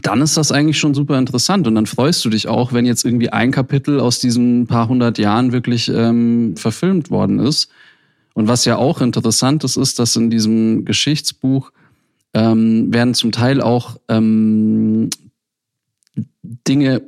[0.00, 1.66] dann ist das eigentlich schon super interessant.
[1.66, 5.18] Und dann freust du dich auch, wenn jetzt irgendwie ein Kapitel aus diesen paar hundert
[5.18, 7.68] Jahren wirklich ähm, verfilmt worden ist.
[8.34, 11.72] Und was ja auch interessant ist, ist, dass in diesem Geschichtsbuch
[12.32, 15.10] ähm, werden zum Teil auch ähm,
[16.66, 17.02] Dinge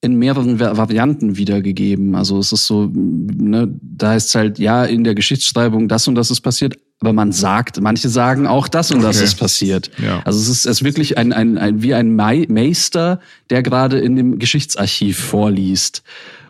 [0.00, 2.14] in mehreren Va- Varianten wiedergegeben.
[2.14, 6.14] Also es ist so, ne, da heißt es halt, ja, in der Geschichtsschreibung das und
[6.14, 9.24] das ist passiert, aber man sagt, manche sagen auch das und das Okay.
[9.24, 9.90] ist passiert.
[9.98, 10.22] Ja.
[10.24, 13.98] Also es ist, es ist wirklich ein, ein, ein, wie ein Mei- Meister, der gerade
[13.98, 16.04] in dem Geschichtsarchiv vorliest.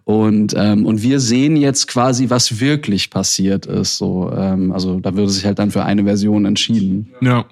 [0.04, 3.96] Und, ähm, und wir sehen jetzt quasi, was wirklich passiert ist.
[3.96, 7.14] So, ähm, also da würde sich halt dann für eine Version entschieden.
[7.22, 7.46] Ja.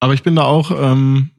[0.00, 1.30] Aber ich bin da auch, ähm,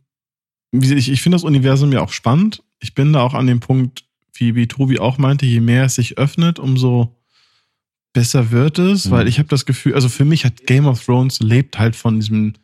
[0.71, 2.63] ich, ich finde das Universum ja auch spannend.
[2.79, 5.95] Ich bin da auch an dem Punkt, wie, wie Tobi auch meinte, je mehr es
[5.95, 7.15] sich öffnet, umso
[8.13, 9.11] besser wird es, Mhm.
[9.11, 12.19] weil ich habe das Gefühl, also für mich hat Game of Thrones lebt halt von
[12.19, 12.57] diesen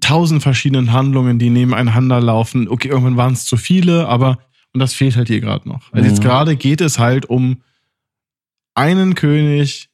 [0.00, 2.68] tausend verschiedenen Handlungen, die nebeneinander laufen.
[2.68, 4.38] Okay, irgendwann waren es zu viele, aber
[4.74, 5.92] Und das fehlt halt hier gerade noch.
[5.92, 6.24] Also jetzt Mhm.
[6.24, 7.62] gerade geht es halt um
[8.74, 9.88] einen König,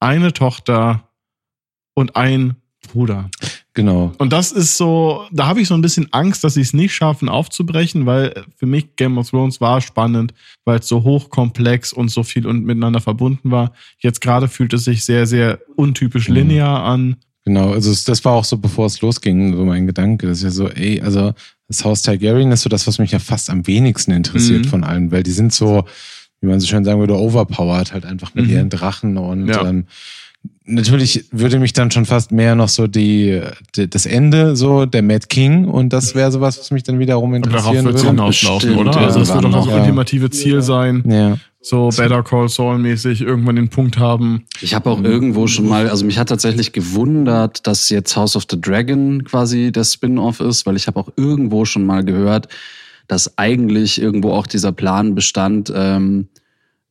[0.00, 1.10] eine Tochter
[1.94, 2.56] und ein
[2.92, 3.30] Bruder.
[3.74, 4.12] Genau.
[4.18, 6.94] Und das ist so, da habe ich so ein bisschen Angst, dass sie es nicht
[6.94, 10.34] schaffen aufzubrechen, weil für mich Game of Thrones war spannend,
[10.64, 13.72] weil es so hochkomplex und so viel und miteinander verbunden war.
[13.98, 16.34] Jetzt gerade fühlt es sich sehr, sehr untypisch Mhm.
[16.34, 17.16] linear an.
[17.44, 20.28] Genau, also das war auch so, bevor es losging, so mein Gedanke.
[20.28, 21.32] Das ist ja so, ey, also
[21.66, 24.68] das Haus Targaryen ist so das, was mich ja fast am wenigsten interessiert Mhm.
[24.68, 25.84] von allen, weil die sind so,
[26.40, 28.50] wie man so schön sagen würde, overpowered halt einfach mit Mhm.
[28.52, 29.66] ihren Drachen und Ja.
[29.66, 29.86] ähm,
[30.64, 33.40] natürlich würde mich dann schon fast mehr noch so die,
[33.76, 37.32] die das Ende so der Mad King und das wäre sowas, was mich dann wiederum
[37.42, 38.10] darauf interessieren wird es würde.
[38.16, 38.92] hinauslaufen, oder?
[38.92, 39.74] ja, Also es wird doch das noch.
[39.74, 44.44] ultimative Ziel sein, Ja, so Better Call Saul mäßig irgendwann den Punkt haben.
[44.60, 48.44] Ich habe auch irgendwo schon mal, also mich hat tatsächlich gewundert, dass jetzt House of
[48.50, 52.48] the Dragon quasi der Spin-off ist, weil ich habe auch irgendwo schon mal gehört,
[53.08, 56.28] dass eigentlich irgendwo auch dieser Plan bestand, ähm,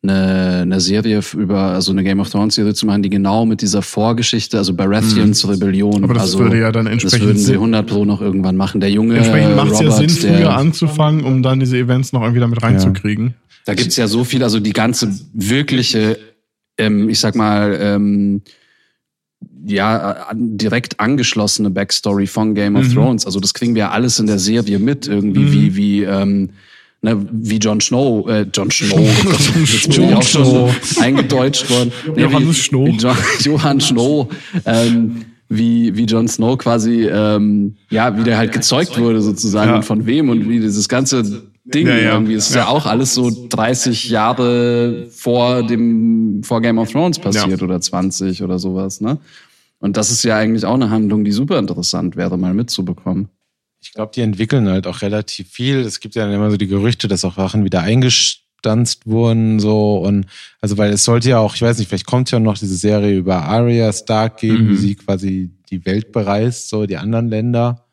[0.03, 3.61] eine, eine Serie über, also eine Game of Thrones Serie zu machen, die genau mit
[3.61, 6.03] dieser Vorgeschichte, also Baratheons Rebellion, Mhm.
[6.05, 8.57] Aber das also würde ja dann das entsprechend würden sie Sinn- 100 Pro noch irgendwann
[8.57, 8.81] machen.
[8.81, 12.39] Der junge Entsprechend macht es ja Sinn, früher anzufangen, um dann diese Events noch irgendwie
[12.39, 13.35] damit reinzukriegen.
[13.65, 16.17] Da gibt's ja so viel, also die ganze wirkliche,
[16.79, 18.41] ähm, ich sag mal, ähm,
[19.65, 22.93] ja, direkt angeschlossene Backstory von Game of Mhm.
[22.93, 23.25] Thrones.
[23.27, 25.51] Also das kriegen wir ja alles in der Serie mit, irgendwie Mhm.
[25.51, 26.49] wie, wie, ähm,
[27.01, 28.99] ne, wie Jon Snow, äh, Jon Snow,
[29.55, 31.01] jetzt bin ich auch schon Snow.
[31.01, 31.91] eingedeutscht worden.
[32.15, 32.87] Nee, Johannes wie, Snow.
[32.89, 33.13] Jo
[33.51, 34.27] Johann Snow,
[34.65, 39.75] ähm, wie, wie Jon Snow quasi, ähm, ja, wie der halt gezeugt wurde sozusagen Ja.
[39.77, 42.13] und von wem und wie dieses ganze Ding Ja, ja.
[42.13, 42.33] irgendwie.
[42.33, 42.61] Es ist ja.
[42.61, 42.67] Ja.
[42.69, 48.57] auch alles so 30 Jahre vor dem, vor Game of Thrones passiert oder 20 oder
[48.59, 49.17] sowas, ne?
[49.79, 53.29] Und das ist ja eigentlich auch eine Handlung, die super interessant wäre, mal mitzubekommen.
[53.81, 55.79] Ich glaube, die entwickeln halt auch relativ viel.
[55.79, 59.97] Es gibt ja dann immer so die Gerüchte, dass auch Wachen wieder eingestanzt wurden, so
[59.97, 60.27] und
[60.61, 63.17] also weil es sollte ja auch, ich weiß nicht, vielleicht kommt ja noch diese Serie
[63.17, 64.69] über Arya Stark geben, Mhm.
[64.69, 67.85] wie sie quasi die Welt bereist, so die anderen Länder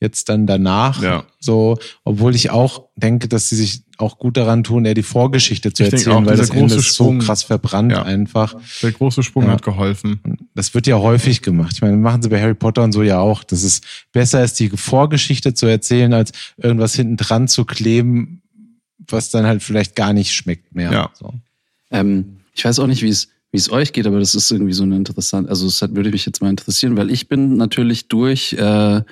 [0.00, 1.00] jetzt dann danach.
[1.02, 1.24] Ja.
[1.38, 5.72] So, obwohl ich auch denke, dass sie sich auch gut daran tun, eher die Vorgeschichte
[5.72, 8.02] zu Ich erzählen, auch, weil das Ende große ist so Sprung- krass verbrannt Ja.
[8.02, 8.54] einfach.
[8.82, 9.52] Der große Sprung Ja.
[9.52, 10.20] hat geholfen.
[10.54, 11.72] Das wird ja häufig gemacht.
[11.76, 13.44] Ich meine, machen sie bei Harry Potter und so ja auch.
[13.44, 13.80] Dass es
[14.12, 18.42] besser ist, die Vorgeschichte zu erzählen, als irgendwas hinten dran zu kleben,
[19.08, 20.92] was dann halt vielleicht gar nicht schmeckt mehr.
[20.92, 21.10] Ja.
[21.18, 21.32] So.
[21.90, 24.72] Ähm, ich weiß auch nicht, wie es wie es euch geht, aber das ist irgendwie
[24.72, 28.08] so eine interessante, also es hat, würde mich jetzt mal interessieren, weil ich bin natürlich
[28.08, 29.02] durch äh,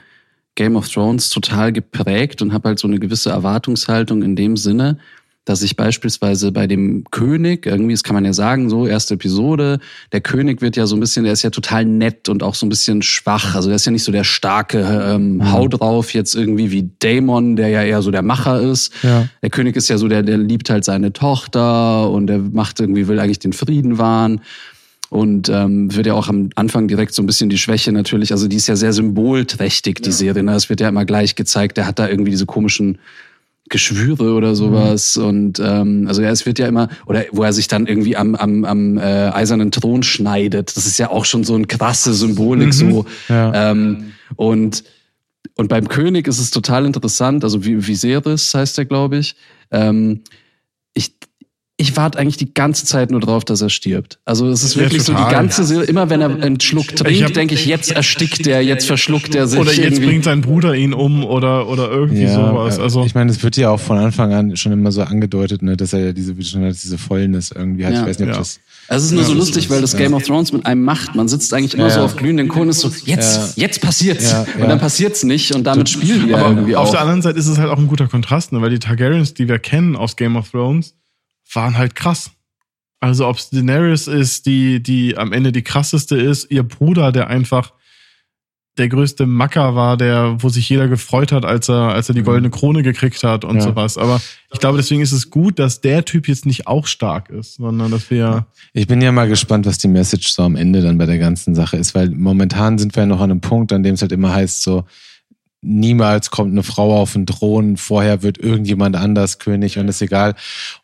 [0.54, 4.98] Game of Thrones total geprägt und habe halt so eine gewisse Erwartungshaltung in dem Sinne,
[5.46, 9.80] dass ich beispielsweise bei dem König, irgendwie, das kann man ja sagen, so erste Episode,
[10.12, 12.66] der König wird ja so ein bisschen, der ist ja total nett und auch so
[12.66, 13.54] ein bisschen schwach.
[13.54, 17.56] Also der ist ja nicht so der starke ähm, Hau drauf jetzt irgendwie wie Daemon,
[17.56, 18.92] der ja eher so der Macher ist.
[19.02, 19.28] Ja.
[19.42, 23.08] Der König ist ja so, der, der liebt halt seine Tochter und der macht irgendwie,
[23.08, 24.42] will eigentlich den Frieden wahren.
[25.10, 28.46] Und ähm, wird ja auch am Anfang direkt so ein bisschen die Schwäche natürlich, also
[28.46, 30.44] die ist ja sehr symbolträchtig, die Serie.
[30.44, 30.54] Ne?
[30.54, 32.98] Es wird ja immer gleich gezeigt, der hat da irgendwie diese komischen
[33.68, 35.16] Geschwüre oder sowas.
[35.16, 38.36] Und ähm, also ja, es wird ja immer, oder wo er sich dann irgendwie am,
[38.36, 40.76] am, am äh, eisernen Thron schneidet.
[40.76, 43.04] Das ist ja auch schon so eine krasse Symbolik so.
[43.28, 43.72] Ja.
[43.72, 44.84] Ähm, und,
[45.56, 49.34] und beim König ist es total interessant, also Vi- Viserys heißt er, glaube ich.
[49.72, 50.20] Ähm,
[50.94, 51.14] ich
[51.80, 54.18] ich warte eigentlich die ganze Zeit nur drauf, dass er stirbt.
[54.24, 55.32] Also es ist Ja, wirklich so die total.
[55.32, 58.60] ganze Serie, immer wenn er einen Schluck Ich hab- trinkt, denke ich, jetzt erstickt er,
[58.62, 59.58] jetzt verschluckt er sich.
[59.58, 60.06] Oder jetzt irgendwie.
[60.06, 62.78] bringt sein Bruder ihn um oder, oder irgendwie sowas.
[62.78, 65.62] äh, Also ich meine, es wird ja auch von Anfang an schon immer so angedeutet,
[65.62, 67.94] ne, dass er ja diese, wie schon hast, diese Fäulnis irgendwie hat.
[67.94, 68.00] Ja.
[68.02, 68.38] ich weiß nicht, ob Ja.
[68.40, 68.60] das.
[68.88, 71.14] Es ist nur so Ja, lustig, weil das Game of Thrones mit einem macht.
[71.14, 72.04] Man sitzt eigentlich immer Ja, so ja.
[72.06, 74.32] auf glühenden Kohlen, ist so, jetzt, jetzt passiert's.
[74.32, 74.66] Ja, Und ja.
[74.66, 76.92] dann passiert's nicht und damit spielen wir Aber irgendwie auf auch.
[76.92, 78.60] der anderen Seite ist es halt auch ein guter Kontrast, ne?
[78.60, 80.94] weil die Targaryens, die wir kennen aus Game of Thrones,
[81.54, 82.30] waren halt krass.
[83.00, 87.28] Also ob es Daenerys ist, die, die am Ende die krasseste ist, ihr Bruder, der
[87.28, 87.72] einfach
[88.78, 92.22] der größte Macker war, der, wo sich jeder gefreut hat, als er, als er die
[92.22, 93.62] goldene Krone gekriegt hat und Ja.
[93.62, 93.98] sowas.
[93.98, 94.20] Aber
[94.52, 97.90] ich glaube, deswegen ist es gut, dass der Typ jetzt nicht auch stark ist, sondern
[97.90, 101.06] dass wir, Ich bin ja mal gespannt, was die Message so am Ende dann bei
[101.06, 103.94] der ganzen Sache ist, weil momentan sind wir ja noch an einem Punkt, an dem
[103.94, 104.84] es halt immer heißt, so,
[105.62, 110.34] niemals kommt eine Frau auf den Thron, vorher wird irgendjemand anders König und ist egal.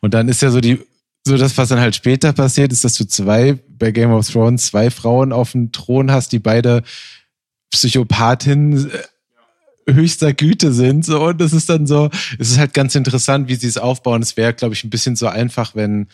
[0.01, 0.81] Und dann ist ja so die,
[1.27, 4.67] so das, was dann halt später passiert, ist, dass du zwei, bei Game of Thrones,
[4.67, 6.83] zwei Frauen auf dem Thron hast, die beide
[7.71, 11.05] Psychopathinnen äh, höchster Güte sind.
[11.05, 14.23] So, und das ist dann so, es ist halt ganz interessant, wie sie es aufbauen.
[14.23, 16.09] Es wäre, glaube ich, ein bisschen so einfach, wenn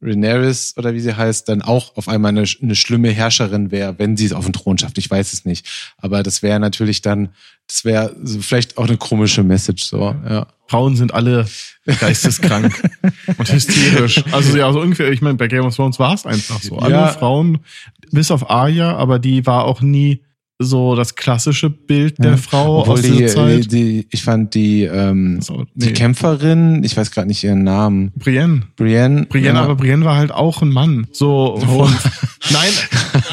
[0.00, 4.16] Rhaenyra oder wie sie heißt, dann auch auf einmal eine, eine schlimme Herrscherin wäre, wenn
[4.16, 4.98] sie es auf den Thron schafft.
[4.98, 5.66] Ich weiß es nicht.
[5.96, 7.30] Aber das wäre natürlich dann,
[7.68, 10.46] das wäre so vielleicht auch eine komische Message, so, ja.
[10.66, 11.46] Frauen sind alle
[12.00, 12.82] geisteskrank
[13.38, 14.22] und hysterisch.
[14.32, 16.78] Also ja, so ungefähr, ich meine, bei Game of Thrones war es einfach so.
[16.78, 17.08] Alle Ja.
[17.08, 17.58] Frauen,
[18.10, 20.20] bis auf Arya, aber die war auch nie
[20.60, 22.36] so das klassische Bild der Ja.
[22.36, 23.70] Frau Obwohl aus die, dieser Zeit.
[23.70, 25.92] die, ich fand die, ähm, So, die nee.
[25.92, 28.62] Kämpferin, ich weiß gerade nicht ihren Namen, Brienne.
[28.76, 29.26] Brienne.
[29.26, 29.62] Brienne, ja.
[29.62, 31.06] aber Brienne war halt auch ein Mann.
[31.12, 31.88] So von,
[32.50, 32.72] nein,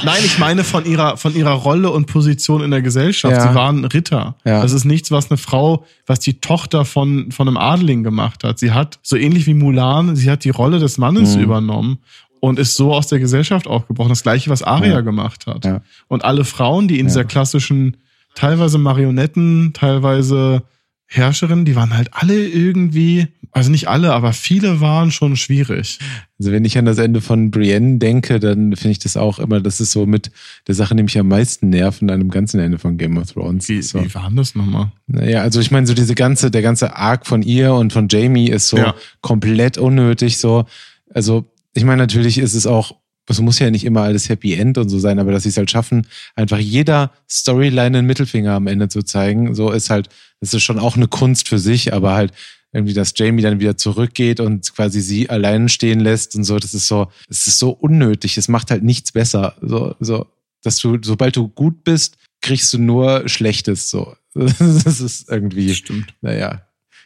[0.03, 3.33] nein, ich meine von ihrer von ihrer Rolle und Position in der Gesellschaft.
[3.35, 3.49] Ja.
[3.49, 4.35] Sie war ein Ritter.
[4.45, 4.61] Ja.
[4.61, 8.59] Das ist nichts, was eine Frau, was die Tochter von von einem Adeligen gemacht hat.
[8.59, 11.41] Sie hat so ähnlich wie Mulan, sie hat die Rolle des Mannes Mhm.
[11.43, 11.97] übernommen
[12.45, 14.09] und ist so aus der Gesellschaft aufgebrochen.
[14.09, 15.01] Das gleiche, was Arya Ja.
[15.01, 15.65] gemacht hat.
[15.65, 15.81] Ja.
[16.07, 17.09] Und alle Frauen, die in Ja.
[17.09, 17.97] dieser klassischen,
[18.35, 20.63] teilweise Marionetten, teilweise
[21.07, 25.99] Herrscherinnen, die waren halt alle irgendwie, also nicht alle, aber viele waren schon schwierig.
[26.39, 29.61] Also wenn ich an das Ende von Brienne denke, dann finde ich das auch immer,
[29.61, 30.31] das ist so mit
[30.67, 33.69] der Sache, die mich am meisten nervt an einem ganzen Ende von Game of Thrones.
[33.69, 34.03] Wie, so.
[34.03, 34.91] wie war das nochmal?
[35.07, 38.49] Naja, also ich meine, so diese ganze, der ganze Arc von ihr und von Jamie
[38.49, 38.77] ist so
[39.21, 40.37] komplett unnötig.
[40.37, 40.65] So,
[41.13, 42.95] also ich meine, natürlich ist es auch,
[43.27, 45.57] es muss ja nicht immer alles Happy End und so sein, aber dass sie es
[45.57, 50.09] halt schaffen, einfach jeder Storyline einen Mittelfinger am Ende zu zeigen, so ist halt,
[50.39, 52.33] das ist schon auch eine Kunst für sich, aber halt
[52.71, 56.73] irgendwie, dass Jamie dann wieder zurückgeht und quasi sie allein stehen lässt und so, das
[56.73, 59.55] ist so, es ist so unnötig, es macht halt nichts besser.
[59.61, 60.25] So, so,
[60.61, 63.89] dass du, sobald du gut bist, kriegst du nur Schlechtes.
[63.89, 65.73] So, das ist irgendwie.
[65.73, 66.13] Stimmt.
[66.21, 66.63] Naja,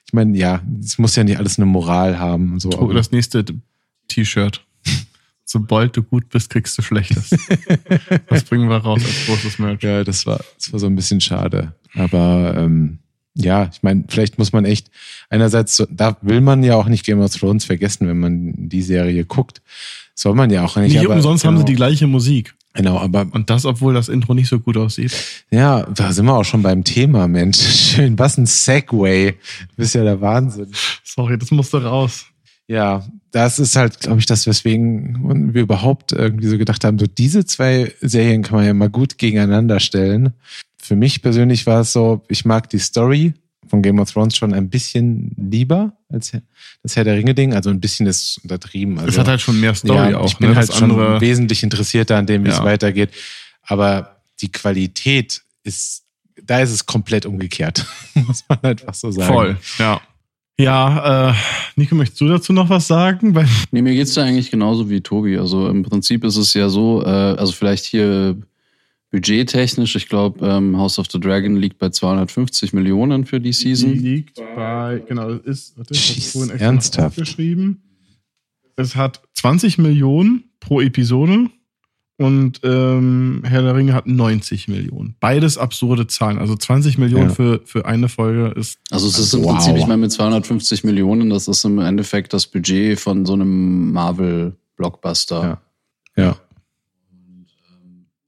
[0.08, 2.54] ich meine, ja, es muss ja nicht alles eine Moral haben.
[2.54, 3.46] und So, Oh, das nächste
[4.10, 4.66] T-Shirt.
[5.46, 7.32] Sobald du gut bist, kriegst du Schlechtes.
[8.28, 9.82] Das bringen wir raus als großes Merch.
[9.82, 11.74] ja, das war, das war so ein bisschen schade.
[11.96, 13.00] Aber ähm,
[13.34, 14.92] ja, ich meine, vielleicht muss man echt
[15.30, 19.26] einerseits, da will man ja auch nicht Game of Thrones vergessen, wenn man die Serie
[19.26, 19.62] guckt.
[20.14, 20.94] Soll man ja auch nicht.
[20.94, 22.54] Nicht aber, umsonst haben sie die genau, gleiche Musik.
[22.74, 25.14] Genau, aber Und das, obwohl das Intro nicht so gut aussieht.
[25.50, 27.58] ja, da sind wir auch schon beim Thema, Mensch.
[27.94, 29.32] Schön, was ein Segway.
[29.32, 30.72] Du bist ja der Wahnsinn.
[31.04, 32.26] Sorry, das musste raus.
[32.70, 37.08] Ja, das ist halt, glaube ich, das, weswegen wir überhaupt irgendwie so gedacht haben, so
[37.08, 40.34] diese zwei Serien kann man ja mal gut gegeneinander stellen.
[40.80, 43.34] Für mich persönlich war es so, ich mag die Story
[43.68, 46.32] von Game of Thrones schon ein bisschen lieber als
[46.84, 47.54] das Herr der Ringe-Ding.
[47.56, 48.98] Also ein bisschen ist untertrieben.
[49.00, 50.26] Also, Es hat halt schon mehr Story ja, auch.
[50.28, 50.56] Ich bin ne?
[50.56, 52.64] halt Das schon andere- wesentlich interessierter an dem, wie es Ja.
[52.64, 53.10] weitergeht.
[53.64, 56.04] Aber die Qualität ist,
[56.44, 57.86] da ist es komplett umgekehrt.
[58.14, 59.34] Muss man einfach so sagen.
[59.34, 60.02] Voll, ja.
[60.60, 61.34] Ja, äh,
[61.78, 63.34] Nico, möchtest du dazu noch was sagen?
[63.34, 65.38] Weil, Nee, mir geht's da eigentlich genauso wie Tobi.
[65.38, 68.36] Also im Prinzip ist es ja so, äh, also vielleicht hier
[69.12, 73.94] budgettechnisch, ich glaube, ähm, House of the Dragon liegt bei 250 Millionen für die Season.
[73.94, 77.18] liegt bei, genau, das ist, warte, ich Jeez, extra ernsthaft?
[77.18, 77.82] geschrieben.
[78.76, 81.50] Es hat 20 Millionen pro Episode
[82.20, 85.16] und ähm, Herr der Ringe hat 90 Millionen.
[85.22, 86.38] Beides absurde Zahlen.
[86.38, 87.34] Also 20 Millionen Ja.
[87.36, 89.54] für, für eine Folge ist Also es ist im Wow.
[89.54, 93.94] Prinzip, ich meine, mit 250 Millionen, das ist im Endeffekt das Budget von so einem
[93.94, 95.62] Marvel-Blockbuster.
[96.18, 96.24] Ja.
[96.24, 96.38] Ja.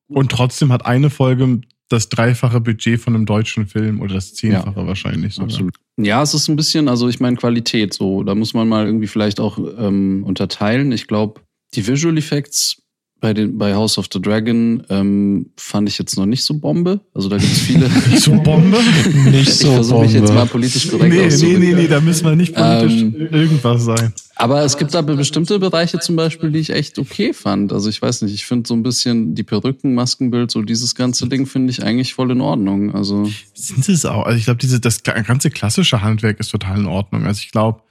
[0.07, 4.87] Und trotzdem hat eine Folge das dreifache Budget von einem deutschen Film oder das zehnfache
[4.87, 5.49] wahrscheinlich sogar.
[5.49, 5.75] Absolut.
[5.97, 9.07] Ja, es ist ein bisschen, also ich meine Qualität so, da muss man mal irgendwie
[9.07, 10.93] vielleicht auch ähm, unterteilen.
[10.93, 11.41] Ich glaube,
[11.75, 12.81] die Visual Effects
[13.21, 17.01] bei, den, bei House of the Dragon ähm, fand ich jetzt noch nicht so Bombe.
[17.13, 17.89] Also da gibt es viele.
[18.17, 18.77] So Bombe?
[19.29, 22.35] Nicht ich versuche mich jetzt mal politisch korrekt Nee, nee, nee, nee, da müssen wir
[22.35, 24.13] nicht politisch Ähm, irgendwas sein.
[24.35, 27.71] Aber es gibt da bestimmte Bereiche zum Beispiel, die ich echt okay fand.
[27.73, 31.27] Also ich weiß nicht, ich finde so ein bisschen die Perücken, Maskenbild, so dieses ganze
[31.27, 32.93] Ding finde ich eigentlich voll in Ordnung.
[32.93, 34.25] Also Sind es auch.
[34.25, 37.25] Also ich glaube, diese, das ganze klassische Handwerk ist total in Ordnung.
[37.25, 37.81] Also ich glaube,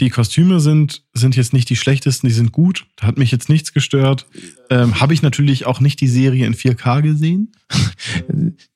[0.00, 2.86] die Kostüme sind, sind jetzt nicht die schlechtesten, die sind gut.
[2.96, 4.26] Da hat mich jetzt nichts gestört.
[4.68, 7.52] Ähm, Habe ich natürlich auch nicht die Serie in 4K gesehen.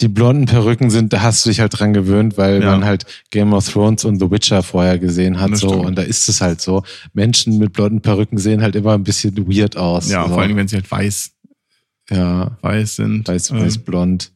[0.00, 2.70] Die blonden Perücken sind, da hast du dich halt dran gewöhnt, weil Ja.
[2.70, 5.68] man halt Game of Thrones und The Witcher vorher gesehen hat, Das so.
[5.70, 5.86] stimmt.
[5.86, 6.84] Und da ist es halt so.
[7.12, 10.08] Menschen mit blonden Perücken sehen halt immer ein bisschen weird aus.
[10.08, 10.34] Ja, so.
[10.34, 11.32] vor allem, wenn sie halt weiß,
[12.10, 13.26] ja, weiß sind.
[13.28, 14.32] weiß, Ähm, weiß, blond.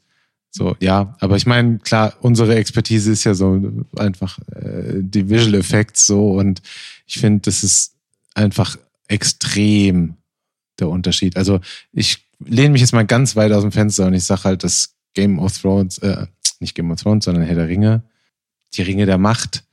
[0.55, 5.55] So, ja, aber ich meine, klar, unsere Expertise ist ja so einfach äh, die Visual
[5.55, 6.61] Effects so und
[7.07, 7.94] ich finde, das ist
[8.34, 8.76] einfach
[9.09, 10.16] extrem
[10.78, 11.38] der Unterschied.
[11.38, 11.61] Also
[11.92, 14.94] ich lehne mich jetzt mal ganz weit aus dem Fenster und ich sage halt, dass
[15.14, 16.26] Game of Thrones, äh,
[16.61, 18.03] nicht Game of Thrones, sondern Herr der Ringe,
[18.74, 19.64] die Ringe der Macht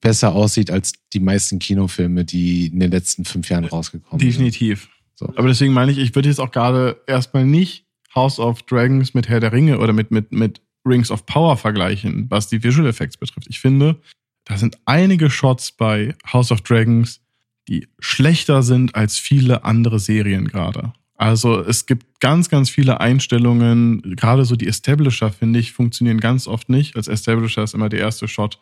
[0.00, 4.30] besser aussieht als die meisten Kinofilme, die in den letzten fünf Jahren rausgekommen sind.
[4.30, 4.88] Definitiv.
[5.14, 5.32] So.
[5.36, 7.85] Aber deswegen meine ich, ich würde jetzt auch gerade erstmal nicht
[8.16, 12.26] House of Dragons mit Herr der Ringe oder mit, mit, mit Rings of Power vergleichen,
[12.30, 13.46] was die Visual Effects betrifft.
[13.48, 14.00] Ich finde,
[14.44, 17.20] da sind einige Shots bei House of Dragons,
[17.68, 20.92] die schlechter sind als viele andere Serien gerade.
[21.16, 26.46] Also es gibt ganz, ganz viele Einstellungen, gerade so die Establisher, finde ich, funktionieren ganz
[26.46, 26.96] oft nicht.
[26.96, 28.58] Als Establisher ist immer der erste Shot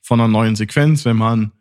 [0.00, 1.52] von einer neuen Sequenz, wenn man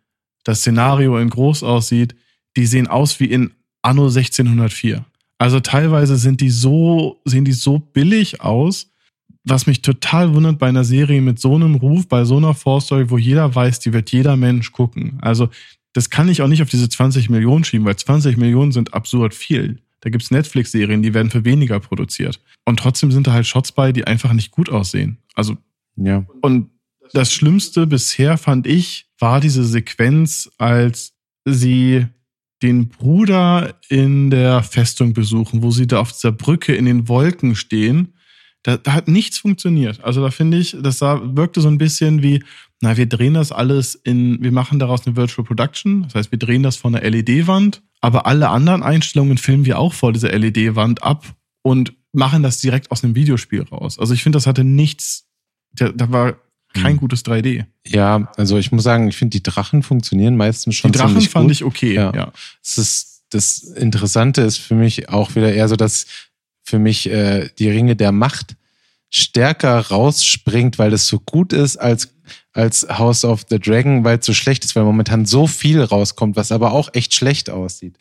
[0.44, 2.16] das Szenario in groß aussieht,
[2.56, 5.06] die sehen aus wie in Anno 1604.
[5.42, 8.92] Also teilweise sind die so, sehen die so billig aus,
[9.44, 13.10] was mich total wundert bei einer Serie mit so einem Ruf, bei so einer Vorstory,
[13.10, 15.18] wo jeder weiß, die wird jeder Mensch gucken.
[15.22, 15.50] Also
[15.94, 19.34] das kann ich auch nicht auf diese 20 Millionen schieben, weil 20 Millionen sind absurd
[19.34, 19.80] viel.
[20.02, 22.40] Da gibt's Netflix-Serien, die werden für weniger produziert.
[22.66, 25.18] Und trotzdem sind da halt Shots bei, die einfach nicht gut aussehen.
[25.34, 25.58] Also,
[25.96, 26.24] Ja.
[26.44, 26.70] und
[27.14, 31.14] das Schlimmste bisher fand ich, war diese Sequenz, als
[31.46, 32.06] sie
[32.62, 37.56] den Bruder in der Festung besuchen, wo sie da auf dieser Brücke in den Wolken
[37.56, 38.14] stehen.
[38.64, 40.04] Da, da hat nichts funktioniert.
[40.04, 42.44] Also da finde ich, das sah, wirkte so ein bisschen wie,
[42.82, 46.04] na, wir drehen das alles in, wir machen daraus eine Virtual Production.
[46.04, 49.94] Das heißt, wir drehen das von einer LED-Wand, aber alle anderen Einstellungen filmen wir auch
[49.94, 51.26] vor dieser LED-Wand ab
[51.64, 53.98] und machen das direkt aus einem Videospiel raus.
[53.98, 55.28] Also ich finde, das hatte nichts,
[55.74, 56.36] da, da war
[56.74, 56.98] kein Hm.
[56.98, 57.66] gutes 3D.
[57.86, 61.46] Ja, also ich muss sagen, ich finde, die Drachen funktionieren meistens schon Die Drachen fand
[61.48, 61.52] gut.
[61.52, 62.12] ich okay, Ja.
[62.16, 62.32] ja.
[62.64, 66.06] Es ist, das Interessante ist für mich auch wieder eher so, dass
[66.64, 68.56] für mich äh, die Ringe der Macht
[69.10, 72.10] stärker rausspringt, weil es so gut ist als
[72.54, 76.36] als House of the Dragon, weil es so schlecht ist, weil momentan so viel rauskommt,
[76.36, 77.96] was aber auch echt schlecht aussieht.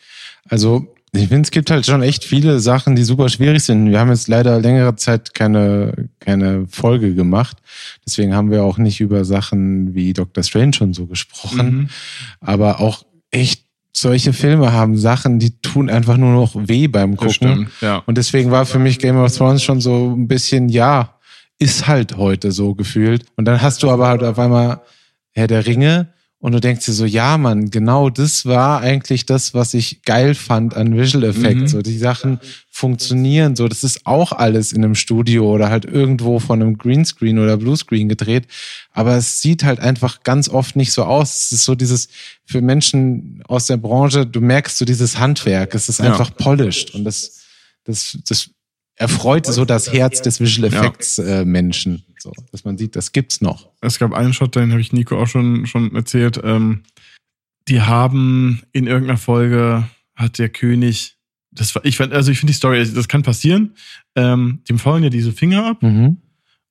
[0.48, 3.90] Also ich finde, es gibt halt schon echt viele Sachen, die super schwierig sind.
[3.90, 7.56] Wir haben jetzt leider längere Zeit keine, keine Folge gemacht.
[8.06, 11.88] Deswegen haben wir auch nicht über Sachen wie Doctor Strange und so gesprochen Mhm.
[12.40, 17.32] aber auch echt solche Filme haben Sachen, die tun einfach nur noch weh beim Gucken.
[17.34, 17.96] stimmt, ja.
[18.06, 21.16] Und deswegen war für mich Game of Thrones schon so ein bisschen, ja,
[21.58, 23.24] ist halt heute so gefühlt.
[23.36, 24.80] Und dann hast du aber halt auf einmal
[25.32, 26.08] Herr der Ringe
[26.42, 30.34] und du denkst dir so, ja, Mann, genau das war eigentlich das, was ich geil
[30.34, 31.60] fand an Visual Effects.
[31.60, 31.68] Mhm.
[31.68, 33.68] So die Sachen funktionieren so.
[33.68, 38.08] Das ist auch alles in einem Studio oder halt irgendwo von einem Greenscreen oder Bluescreen
[38.08, 38.46] gedreht.
[38.92, 41.36] Aber es sieht halt einfach ganz oft nicht so aus.
[41.44, 42.08] Es ist so dieses,
[42.46, 45.74] für Menschen aus der Branche, du merkst so dieses Handwerk.
[45.74, 46.06] Es ist Ja.
[46.06, 47.42] einfach polished und das,
[47.84, 48.48] das, das
[48.96, 50.78] erfreut so das Herz des Visual Ja.
[50.80, 52.04] Effects äh, Menschen.
[52.22, 53.70] So, dass man sieht, das gibt's noch.
[53.80, 56.40] Es gab einen Shot, den habe ich Nico auch schon, schon erzählt.
[56.44, 56.82] Ähm,
[57.68, 61.16] die haben in irgendeiner Folge hat der König,
[61.50, 63.74] das war, ich fand, also ich finde die Story, das kann passieren.
[64.16, 65.82] Ähm, dem fallen ja diese Finger ab.
[65.82, 66.18] Mhm.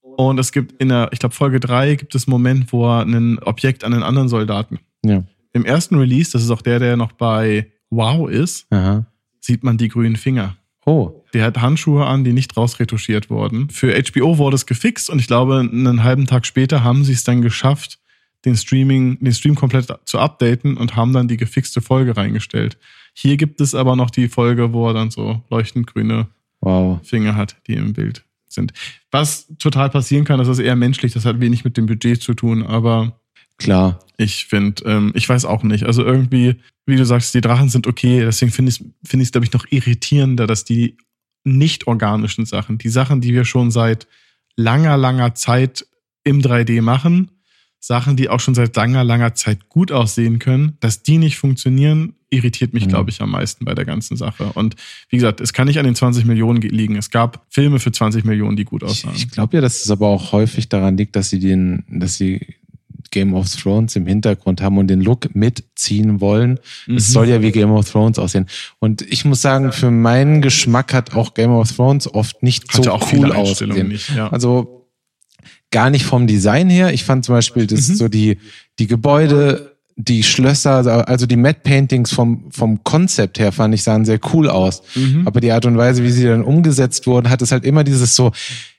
[0.02, 3.06] Und es gibt in der, ich glaube, Folge drei gibt es einen Moment, wo er
[3.06, 4.80] ein Objekt an einen anderen Soldaten.
[5.04, 5.24] Ja.
[5.54, 9.06] Im ersten Release, das ist auch der, der noch bei Wow ist, Aha.
[9.40, 10.58] sieht man die grünen Finger.
[10.86, 11.19] Oh.
[11.34, 13.70] Der hat Handschuhe an, die nicht rausretuschiert wurden.
[13.70, 17.24] Für HBO wurde es gefixt und ich glaube, einen halben Tag später haben sie es
[17.24, 18.00] dann geschafft,
[18.46, 22.78] den Streaming, den Stream komplett zu updaten und haben dann die gefixte Folge reingestellt.
[23.14, 26.28] Hier gibt es aber noch die Folge, wo er dann so leuchtend grüne
[26.62, 27.00] Wow.
[27.04, 28.74] Finger hat, die im Bild sind.
[29.12, 32.34] Was total passieren kann, das ist eher menschlich, das hat wenig mit dem Budget zu
[32.34, 33.20] tun, aber
[33.58, 34.00] Klar.
[34.18, 35.86] ich finde, ähm, ich weiß auch nicht.
[35.86, 36.56] Also irgendwie,
[36.86, 39.46] wie du sagst, die Drachen sind okay, deswegen finde ich es, finde ich es, glaube
[39.46, 40.98] ich, noch irritierender, dass die
[41.44, 44.08] nicht organischen Sachen, die Sachen, die wir schon seit
[44.56, 45.86] langer, langer Zeit
[46.24, 47.32] im 3D machen,
[47.82, 52.14] Sachen, die auch schon seit langer, langer Zeit gut aussehen können, dass die nicht funktionieren,
[52.30, 52.90] irritiert mich, Mhm.
[52.90, 54.52] glaube ich, am meisten bei der ganzen Sache.
[54.54, 54.76] Und
[55.08, 56.98] wie gesagt, es kann nicht an den 20 Millionen ge- liegen.
[56.98, 59.16] Es gab Filme für 20 Millionen, die gut Ich, aussahen.
[59.16, 62.56] ich glaube ja, dass es aber auch häufig daran liegt, dass sie den, dass sie
[63.12, 66.60] Game of Thrones im Hintergrund haben und den Look mitziehen wollen.
[66.88, 67.14] Es Mhm.
[67.14, 68.46] soll ja wie Game of Thrones aussehen.
[68.80, 72.84] Und ich muss sagen, für meinen Geschmack hat auch Game of Thrones oft nicht Hatte
[72.84, 73.98] so auch cool ausgesehen.
[74.16, 74.30] ja.
[74.30, 74.88] Also
[75.72, 76.94] gar nicht vom Design her.
[76.94, 77.96] Ich fand zum Beispiel das Mhm.
[77.96, 78.38] so die,
[78.80, 84.06] die Gebäude, die Schlösser, also die Matte Paintings vom, vom Konzept her fand ich sahen
[84.06, 84.82] sehr cool aus.
[84.96, 85.28] Mhm.
[85.28, 88.16] Aber die Art und Weise, wie sie dann umgesetzt wurden, hat es halt immer dieses
[88.16, 88.32] so,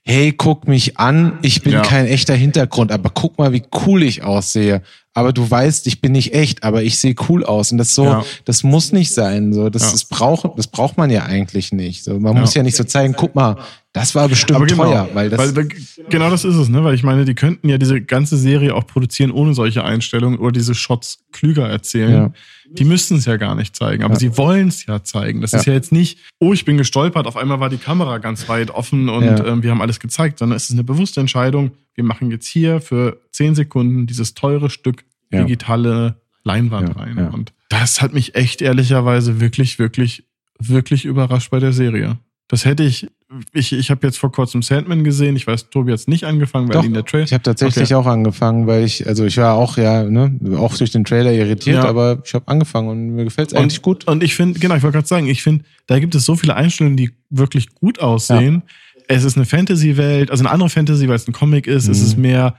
[0.02, 1.82] hey, guck mich an, ich bin Ja.
[1.82, 4.82] kein echter Hintergrund, aber guck mal, wie cool ich aussehe.
[5.12, 7.72] Aber du weißt, ich bin nicht echt, aber ich sehe cool aus.
[7.72, 8.24] Und das so, Ja.
[8.44, 9.52] das muss nicht sein.
[9.52, 9.90] So, das, Ja.
[9.92, 12.04] das braucht, das braucht man ja eigentlich nicht.
[12.04, 13.56] So, man muss ja nicht so zeigen, guck mal,
[13.92, 15.68] das war bestimmt genau, teuer, weil das, weil,
[16.08, 16.84] genau das ist es, ne?
[16.84, 20.52] Weil ich meine, die könnten ja diese ganze Serie auch produzieren ohne solche Einstellungen oder
[20.52, 22.32] diese Shots klüger erzählen.
[22.72, 24.20] Die müssten es ja gar nicht zeigen, aber Ja.
[24.20, 25.40] sie wollen es ja zeigen.
[25.40, 25.58] Das Ja.
[25.58, 28.70] ist ja jetzt nicht, oh, ich bin gestolpert, auf einmal war die Kamera ganz weit
[28.70, 29.44] offen und Ja.
[29.46, 31.72] ähm, wir haben alles gezeigt, sondern es ist eine bewusste Entscheidung.
[31.94, 37.18] Wir machen jetzt hier für 10 Sekunden dieses teure Stück digitale Leinwand rein.
[37.28, 40.24] Und das hat mich echt ehrlicherweise wirklich, wirklich,
[40.58, 42.18] wirklich überrascht bei der Serie.
[42.48, 43.08] Das hätte ich,
[43.52, 45.36] ich, ich habe jetzt vor kurzem Sandman gesehen.
[45.36, 47.24] Ich weiß, Tobi hat es nicht angefangen, weil Doch, ihn der Trailer.
[47.24, 50.90] ich habe tatsächlich auch angefangen, weil ich, also ich war auch ja, ne, auch durch
[50.90, 51.88] den Trailer irritiert, Ja.
[51.88, 54.06] aber ich habe angefangen und mir gefällt es eigentlich gut.
[54.08, 56.54] Und ich finde, genau, ich wollte gerade sagen, ich finde, da gibt es so viele
[56.56, 58.62] Einstellungen, die wirklich gut aussehen.
[59.06, 61.88] Es ist eine Fantasy-Welt, also eine andere Fantasy, weil es ein Comic ist.
[61.88, 62.04] Es Mhm.
[62.06, 62.56] ist mehr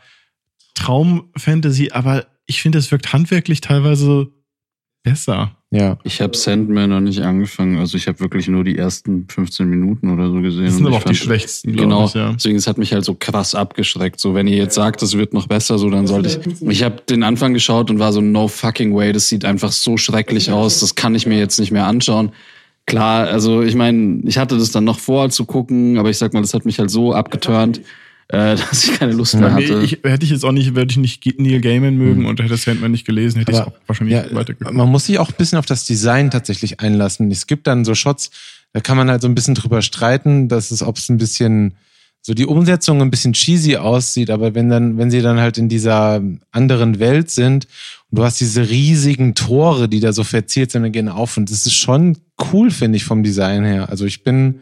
[0.75, 4.27] Traum-Fantasy, aber ich finde, es wirkt handwerklich teilweise
[5.03, 5.51] besser.
[5.71, 5.97] Ja.
[6.03, 7.77] Ich habe Sandman noch nicht angefangen.
[7.79, 10.65] Also ich habe wirklich nur die ersten 15 Minuten oder so gesehen.
[10.65, 12.33] Das sind Und aber auch die fand- schwächsten, glaub Genau, ich, ja.
[12.33, 14.19] deswegen es hat mich halt so krass abgeschreckt.
[14.19, 16.61] So, wenn ihr jetzt sagt, es wird noch besser, so dann sollte ich.
[16.67, 19.13] Ich habe den Anfang geschaut und war so no fucking way.
[19.13, 20.81] Das sieht einfach so schrecklich aus.
[20.81, 22.31] Das kann ich mir jetzt nicht mehr anschauen.
[22.85, 26.33] Klar, also ich meine, ich hatte das dann noch vor zu gucken, aber ich sag
[26.33, 27.79] mal, das hat mich halt so abgeturnt,
[28.31, 29.81] äh, dass ich keine Lust mehr Nee, hatte.
[29.83, 32.91] ich, hätte ich jetzt auch nicht, würde ich nicht Neil Gaiman mögen und hätte Sandman
[32.91, 34.75] nicht gelesen, hätte ich es auch wahrscheinlich ja, weitergeguckt.
[34.75, 37.29] man muss sich auch ein bisschen auf das Design tatsächlich einlassen.
[37.29, 38.31] Es gibt dann so Shots,
[38.73, 41.75] da kann man halt so ein bisschen drüber streiten, dass es, ob es ein bisschen,
[42.21, 45.69] so die Umsetzung ein bisschen cheesy aussieht, aber wenn dann, wenn sie dann halt in
[45.69, 46.21] dieser
[46.51, 47.67] anderen Welt sind
[48.11, 51.49] und du hast diese riesigen Tore, die da so verziert sind und gehen auf und
[51.49, 52.17] das ist schon
[52.53, 53.89] cool, finde ich, vom Design her.
[53.89, 54.61] Also ich bin,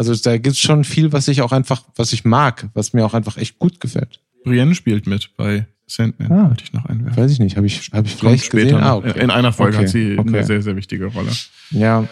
[0.00, 3.12] also da gibt's schon viel, was ich auch einfach, was ich mag, was mir auch
[3.14, 4.20] einfach echt gut gefällt.
[4.44, 6.48] Brienne spielt mit bei Sandman, Ah.
[6.48, 7.22] wollte ich noch einwerfen.
[7.22, 8.64] Weiß ich nicht, habe ich, hab ich vielleicht später.
[8.70, 8.80] gesehen?
[8.82, 9.20] Ah, okay.
[9.22, 10.28] In einer Folge Okay, hat sie okay.
[10.28, 11.30] eine sehr, sehr wichtige Rolle.
[11.70, 12.06] Ja,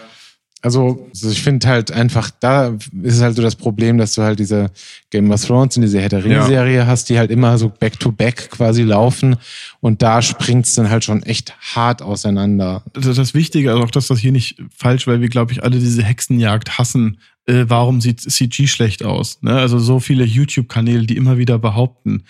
[0.61, 4.23] also also ich finde halt einfach, da ist es halt so das Problem, dass du
[4.23, 4.73] halt diese
[5.11, 8.83] Game of Thrones und diese Herr der Ringe-Serie hast, die halt immer so back-to-back quasi
[8.83, 9.37] laufen
[9.81, 12.83] und da springt's dann halt schon echt hart auseinander.
[12.93, 15.79] das, das Wichtige, also auch dass das hier nicht falsch, weil wir, glaube ich, alle
[15.79, 17.19] diese Hexenjagd hassen.
[17.49, 19.39] Äh, warum sieht CG schlecht aus?
[19.43, 19.53] Ne?
[19.55, 22.25] Also so viele YouTube-Kanäle, die immer wieder behaupten,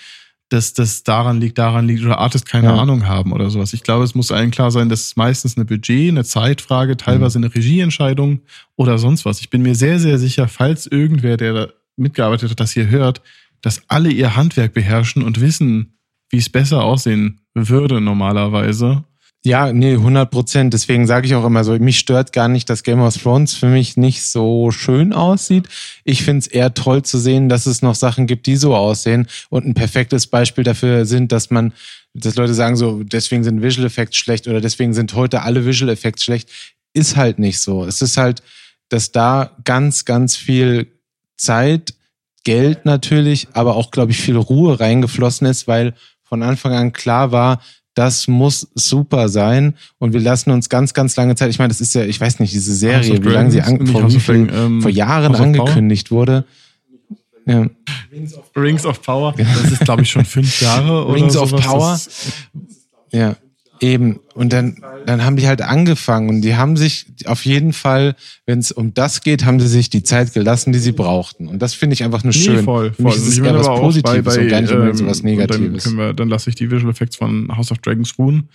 [0.48, 2.76] dass das daran liegt, daran liegt oder Artist keine Ja.
[2.76, 3.74] Ahnung haben oder sowas.
[3.74, 7.38] Ich glaube, es muss allen klar sein, dass es meistens eine Budget, eine Zeitfrage, teilweise
[7.38, 8.40] eine Regieentscheidung
[8.76, 9.40] oder sonst was.
[9.40, 13.20] Ich bin mir sehr, sehr sicher, falls irgendwer, der da mitgearbeitet hat, das hier hört,
[13.60, 15.98] dass alle ihr Handwerk beherrschen und wissen,
[16.30, 19.04] wie es besser aussehen würde normalerweise.
[19.48, 20.74] Ja, nee, 100 Prozent.
[20.74, 23.68] Deswegen sage ich auch immer so, mich stört gar nicht, dass Game of Thrones für
[23.68, 25.70] mich nicht so schön aussieht.
[26.04, 29.26] Ich finde es eher toll zu sehen, dass es noch Sachen gibt, die so aussehen.
[29.48, 31.72] Und ein perfektes Beispiel dafür sind, dass man,
[32.12, 35.90] dass Leute sagen so, deswegen sind Visual Effects schlecht oder deswegen sind heute alle Visual
[35.90, 36.50] Effects schlecht.
[36.92, 37.86] Ist halt nicht so.
[37.86, 38.42] Es ist halt,
[38.90, 40.88] dass da ganz, ganz viel
[41.38, 41.94] Zeit,
[42.44, 47.32] Geld natürlich, aber auch, glaube ich, viel Ruhe reingeflossen ist, weil von Anfang an klar
[47.32, 47.62] war,
[47.98, 51.50] das muss super sein und wir lassen uns ganz, ganz lange Zeit.
[51.50, 54.02] Ich meine, das ist ja, ich weiß nicht, diese Serie, wie lange sie an, vor,
[54.02, 55.60] Dragon, ähm, vor Jahren House of Power?
[55.68, 56.44] angekündigt wurde.
[57.46, 57.66] Ja.
[58.56, 59.34] Rings of Power.
[59.36, 61.50] Das ist, glaube ich, schon fünf Jahre oder Rings of.
[61.50, 61.92] Power.
[61.92, 62.32] Das-
[63.10, 63.36] Ja,
[63.80, 64.20] eben.
[64.34, 68.14] Und dann, dann haben die halt angefangen und die haben sich auf jeden Fall,
[68.46, 71.48] wenn es um das geht, haben sie sich die Zeit gelassen, die sie brauchten.
[71.48, 72.64] Und das finde ich einfach nur Nee, schön.
[72.64, 73.22] voll, Für mich voll.
[73.22, 75.26] ist es Ich eher was Positives bei- bei, und gar nicht unbedingt so was ähm,
[75.26, 75.84] Negatives.
[75.84, 78.48] Dann, wir, dann lasse ich die Visual Effects von House of Dragons ruhen.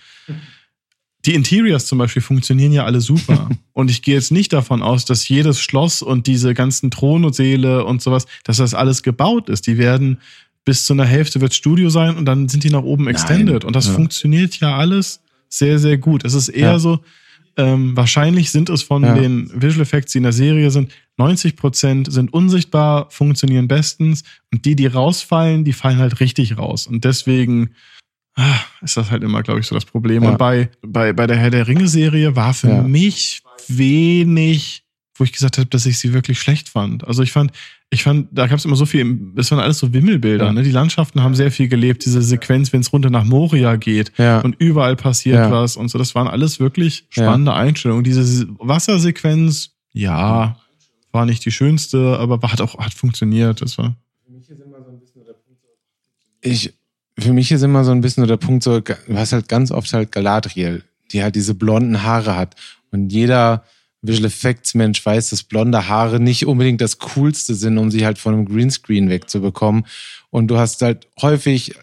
[1.26, 3.48] Die Interiors zum Beispiel funktionieren ja alle super.
[3.72, 7.34] und ich gehe jetzt nicht davon aus, dass jedes Schloss und diese ganzen Throne und
[7.34, 9.66] Säle und sowas, dass das alles gebaut ist.
[9.66, 10.18] Die werden
[10.64, 13.64] bis zu einer Hälfte wird Studio sein und dann sind die nach oben extended.
[13.64, 13.92] Und das Ja.
[13.92, 16.24] funktioniert ja alles sehr, sehr gut.
[16.24, 16.78] Es ist eher Ja.
[16.78, 17.00] so,
[17.56, 19.14] ähm, wahrscheinlich sind es von Ja.
[19.14, 24.64] den Visual Effects, die in der Serie sind, 90 Prozent sind unsichtbar, funktionieren bestens und
[24.64, 26.86] die, die rausfallen, die fallen halt richtig raus.
[26.86, 27.70] Und deswegen
[28.36, 30.24] ah, ist das halt immer, glaube ich, so das Problem.
[30.24, 30.30] Ja.
[30.30, 34.83] Und bei, bei, bei der Herr der Ringe-Serie war für mich wenig,
[35.16, 37.06] wo ich gesagt habe, dass ich sie wirklich schlecht fand.
[37.06, 37.52] Also ich fand,
[37.90, 40.46] ich fand, da gab es immer so viel, das waren alles so Wimmelbilder.
[40.46, 40.52] Ja.
[40.52, 40.62] Ne?
[40.62, 44.40] Die Landschaften haben sehr viel gelebt, diese Sequenz, wenn es runter nach Moria geht Ja.
[44.40, 45.50] und überall passiert Ja.
[45.50, 45.98] was und so.
[45.98, 48.02] Das waren alles wirklich spannende Einstellungen.
[48.04, 50.56] Diese Wassersequenz, ja,
[51.12, 53.62] war nicht die schönste, aber hat auch hat funktioniert.
[53.62, 53.94] Das war
[56.40, 56.74] ich,
[57.18, 59.70] für mich ist immer so ein bisschen so der Punkt so, du hast halt ganz
[59.70, 62.54] oft halt Galadriel, die halt diese blonden Haare hat.
[62.90, 63.64] Und jeder
[64.06, 68.18] Visual Effects Mensch weiß, dass blonde Haare nicht unbedingt das coolste sind, um sie halt
[68.18, 69.86] von einem Greenscreen wegzubekommen.
[70.30, 71.74] Und du hast halt häufig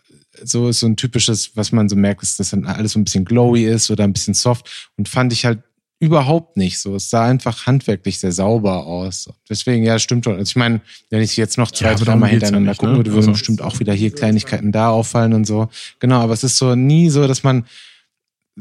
[0.43, 3.03] so ist so ein typisches, was man so merkt, ist, dass dann alles so ein
[3.03, 4.89] bisschen glowy ist oder ein bisschen soft.
[4.97, 5.59] Und fand ich halt
[5.99, 6.95] überhaupt nicht so.
[6.95, 9.29] Es sah einfach handwerklich sehr sauber aus.
[9.47, 10.33] Deswegen, ja, stimmt schon.
[10.37, 12.97] Also ich meine, wenn ich jetzt noch zwei, Ja, drei Mal ja hintereinander gucken ne?
[12.97, 15.69] würde, würden Also- bestimmt auch wieder hier Kleinigkeiten da auffallen und so.
[15.99, 17.65] Genau, aber es ist so nie so, dass man,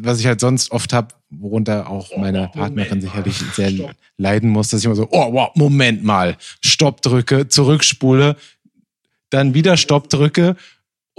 [0.03, 3.73] was ich halt sonst oft habe, worunter auch meine Partnerin sicherlich sehr
[4.17, 8.37] leiden muss, dass ich immer so, oh, wow, Moment mal, Stopp drücke, zurückspule,
[9.31, 10.57] dann wieder Stopp drücke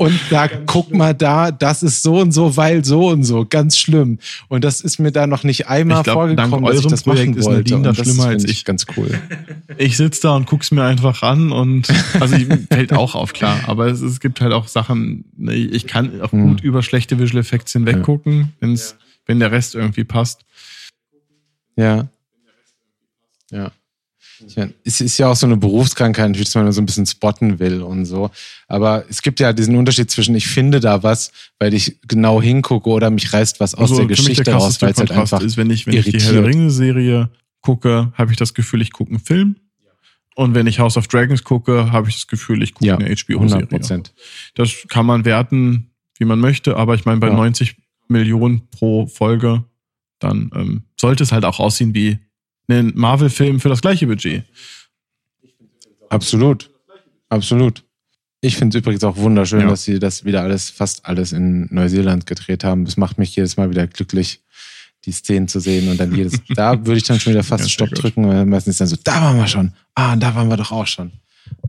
[0.01, 3.77] und da guck mal da, das ist so und so, weil so und so, ganz
[3.77, 4.17] schlimm.
[4.47, 7.37] Und das ist mir da noch nicht einmal glaub, vorgekommen, dass ich das machen Projekt
[7.37, 7.75] ist wollte.
[7.75, 8.65] Nadine da schlimmer als ich.
[8.65, 9.11] Ganz cool.
[9.77, 11.87] ich sitze da und guck's mir einfach an und
[12.19, 12.35] also
[12.71, 13.59] fällt auch auf, klar.
[13.67, 16.47] Aber es, es gibt halt auch Sachen, ne, ich kann auch Hm.
[16.47, 18.95] gut über schlechte Visual Effects hinweggucken, wenn's,
[19.27, 20.45] wenn der Rest irgendwie passt.
[21.75, 22.07] Ja.
[23.51, 23.71] Ja.
[24.47, 27.05] Ich meine, es ist ja auch so eine Berufskrankheit, natürlich, dass man so ein bisschen
[27.05, 28.29] spotten will und so.
[28.67, 32.89] Aber es gibt ja diesen Unterschied zwischen, ich finde da was, weil ich genau hingucke
[32.89, 35.57] oder mich reißt was aus Also der Geschichte der raus, weil es halt einfach ist,
[35.57, 36.33] wenn ich, wenn ich die irritiert.
[36.33, 37.29] Herr Ringe-Serie
[37.61, 39.55] gucke, habe ich das Gefühl, ich gucke einen Film.
[40.35, 43.05] Und wenn ich House of Dragons gucke, habe ich das Gefühl, ich gucke ja, eine
[43.05, 43.65] 100 HBO-Serie.
[43.67, 44.13] Prozent.
[44.55, 47.33] Das kann man werten, wie man möchte, aber ich meine, bei Ja.
[47.33, 47.75] 90
[48.07, 49.63] Millionen pro Folge,
[50.19, 52.19] dann ähm, sollte es halt auch aussehen wie
[52.71, 54.43] ein Marvel-Film für das gleiche Budget.
[56.09, 56.69] Absolut.
[57.29, 57.83] Absolut.
[58.41, 59.67] Ich finde es übrigens auch wunderschön, Ja.
[59.69, 62.85] dass sie das wieder alles, fast alles in Neuseeland gedreht haben.
[62.85, 64.41] Das macht mich jedes Mal wieder glücklich,
[65.05, 65.89] die Szenen zu sehen.
[65.89, 68.03] Und dann jedes, da würde ich dann schon wieder fast Ja, Stopp gut.
[68.03, 69.73] drücken, weil meistens dann so, da waren wir schon.
[69.93, 71.11] Ah, da waren wir doch auch schon.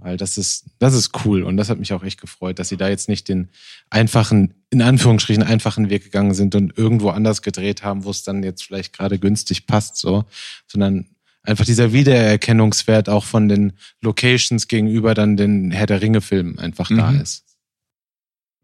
[0.03, 1.42] Weil das ist, das ist cool.
[1.44, 3.48] Und das hat mich auch echt gefreut, dass sie da jetzt nicht den
[3.88, 8.42] einfachen, in Anführungsstrichen einfachen Weg gegangen sind und irgendwo anders gedreht haben, wo es dann
[8.42, 10.24] jetzt vielleicht gerade günstig passt, so,
[10.66, 11.07] sondern
[11.44, 17.12] einfach dieser Wiedererkennungswert auch von den Locations gegenüber dann den Herr der Ringe-Filmen einfach da
[17.12, 17.20] Mhm.
[17.20, 17.44] ist.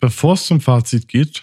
[0.01, 1.43] Bevor es zum Fazit geht,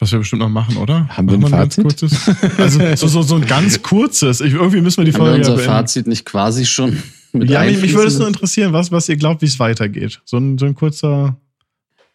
[0.00, 1.08] was wir bestimmt noch machen, oder?
[1.16, 1.84] Haben wir Machen ein ganz Fazit?
[1.84, 2.30] kurzes?
[2.58, 4.40] Also so, so, so ein ganz kurzes.
[4.40, 5.68] Ich, irgendwie müssen wir die Haben wir Folge unser ja.
[5.68, 7.02] Fazit nicht quasi schon
[7.32, 10.20] Ja, mich, mich würde es nur interessieren, was, was ihr glaubt, wie es weitergeht.
[10.24, 11.36] So ein, so ein kurzer.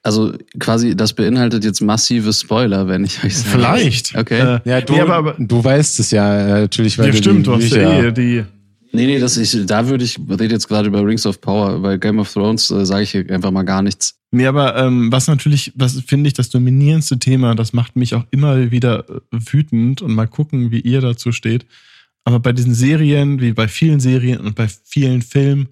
[0.02, 3.50] Also quasi, das beinhaltet jetzt massive Spoiler, wenn ich euch sage.
[3.50, 4.16] Vielleicht.
[4.16, 4.40] Okay.
[4.40, 7.18] Äh, Ja, du, nee, aber, aber, du weißt es ja äh, natürlich, weil ja, du
[7.18, 8.44] stimmt, die du hast ja eh die.
[8.96, 11.98] Nee, nee, das ich, da würde ich, rede jetzt gerade über Rings of Power, bei
[11.98, 14.20] Game of Thrones äh, sage ich hier einfach mal gar nichts.
[14.30, 18.26] Nee, aber ähm, was natürlich, was finde ich das dominierendste Thema, das macht mich auch
[18.30, 21.66] immer wieder äh, wütend und mal gucken, wie ihr dazu steht.
[22.26, 25.70] Aber bei diesen Serien, wie bei vielen Serien und bei vielen Filmen,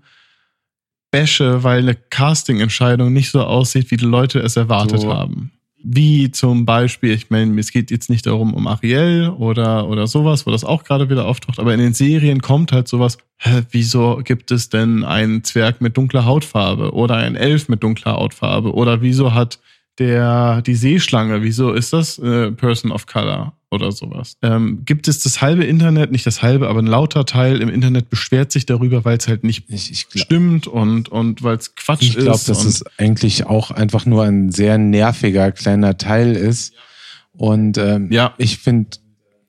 [1.12, 5.14] Bäsche, weil eine Casting-Entscheidung nicht so aussieht, wie die Leute es erwartet So.
[5.14, 5.52] haben.
[5.84, 10.46] Wie zum Beispiel, ich meine, es geht jetzt nicht darum um Ariel oder, oder sowas,
[10.46, 14.22] wo das auch gerade wieder auftaucht, aber in den Serien kommt halt sowas, hä, wieso
[14.24, 19.02] gibt es denn einen Zwerg mit dunkler Hautfarbe oder einen Elf mit dunkler Hautfarbe oder
[19.02, 19.60] wieso hat
[20.00, 24.36] der die Seeschlange, wieso ist das äh, Person of Color oder sowas?
[24.42, 28.10] Ähm, gibt es das halbe Internet, nicht das halbe, aber ein lauter Teil im Internet
[28.10, 31.76] beschwert sich darüber, weil es halt nicht Ich, ich glaube, stimmt und, und weil es
[31.76, 32.50] Quatsch ich glaub, ist.
[32.50, 36.74] dass und, es eigentlich auch einfach nur ein sehr nerviger kleiner Teil ist.
[37.34, 38.34] Und ähm, Ja.
[38.38, 38.98] ich finde,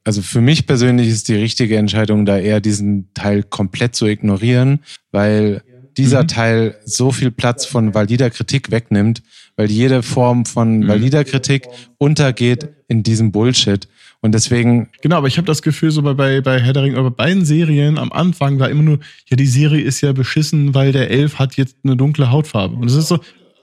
[0.05, 4.80] also für mich persönlich ist die richtige Entscheidung, da eher diesen Teil komplett zu ignorieren,
[5.12, 5.62] weil
[5.97, 6.28] dieser Mhm.
[6.28, 9.22] Teil so viel Platz von valider Kritik wegnimmt,
[9.62, 10.88] weil jede Form von Mhm.
[10.88, 13.86] valider Kritik untergeht in diesem Bullshit.
[14.20, 17.00] Und deswegen Genau, aber ich habe das Gefühl, so bei, bei, bei Herr der Ringe,
[17.02, 18.98] bei beiden Serien am Anfang war immer nur,
[19.28, 22.76] ja, die Serie ist ja beschissen, weil der Elf hat jetzt eine dunkle Hautfarbe.
[22.76, 23.18] Und es ist so,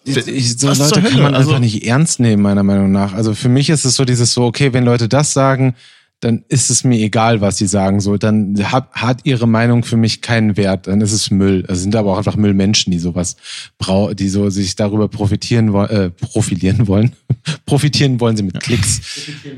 [0.06, 3.14] Ich, so Leute kann man Also- einfach nicht ernst nehmen, meiner Meinung nach.
[3.14, 5.76] Also für mich ist es so dieses so, okay, wenn Leute das sagen,
[6.20, 8.02] dann ist es mir egal, was sie sagen.
[8.02, 10.88] So, dann hat, hat ihre Meinung für mich keinen Wert.
[10.88, 11.64] Dann ist es Müll.
[11.68, 13.38] Es sind aber auch einfach Müllmenschen, die sowas
[13.78, 17.14] brau, die so sich darüber profitieren wollen, äh, profilieren wollen.
[17.66, 19.02] profitieren wollen sie mit Klicks.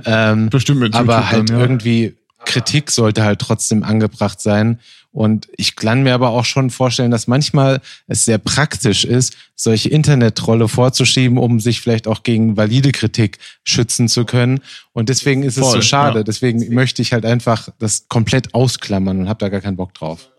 [0.06, 1.62] Ähm, bestimmt mit aber YouTube halt dann, ja.
[1.62, 4.80] irgendwie Kritik sollte halt trotzdem angebracht sein.
[5.12, 9.90] Und ich kann mir aber auch schon vorstellen, dass manchmal es sehr praktisch ist, solche
[9.90, 14.62] Internet-Trolle vorzuschieben, um sich vielleicht auch gegen valide Kritik schützen zu können.
[14.94, 16.20] Und deswegen ist es Voll, so schade.
[16.20, 16.24] ja.
[16.24, 20.30] Deswegen möchte ich halt einfach das komplett ausklammern und habe da gar keinen Bock drauf.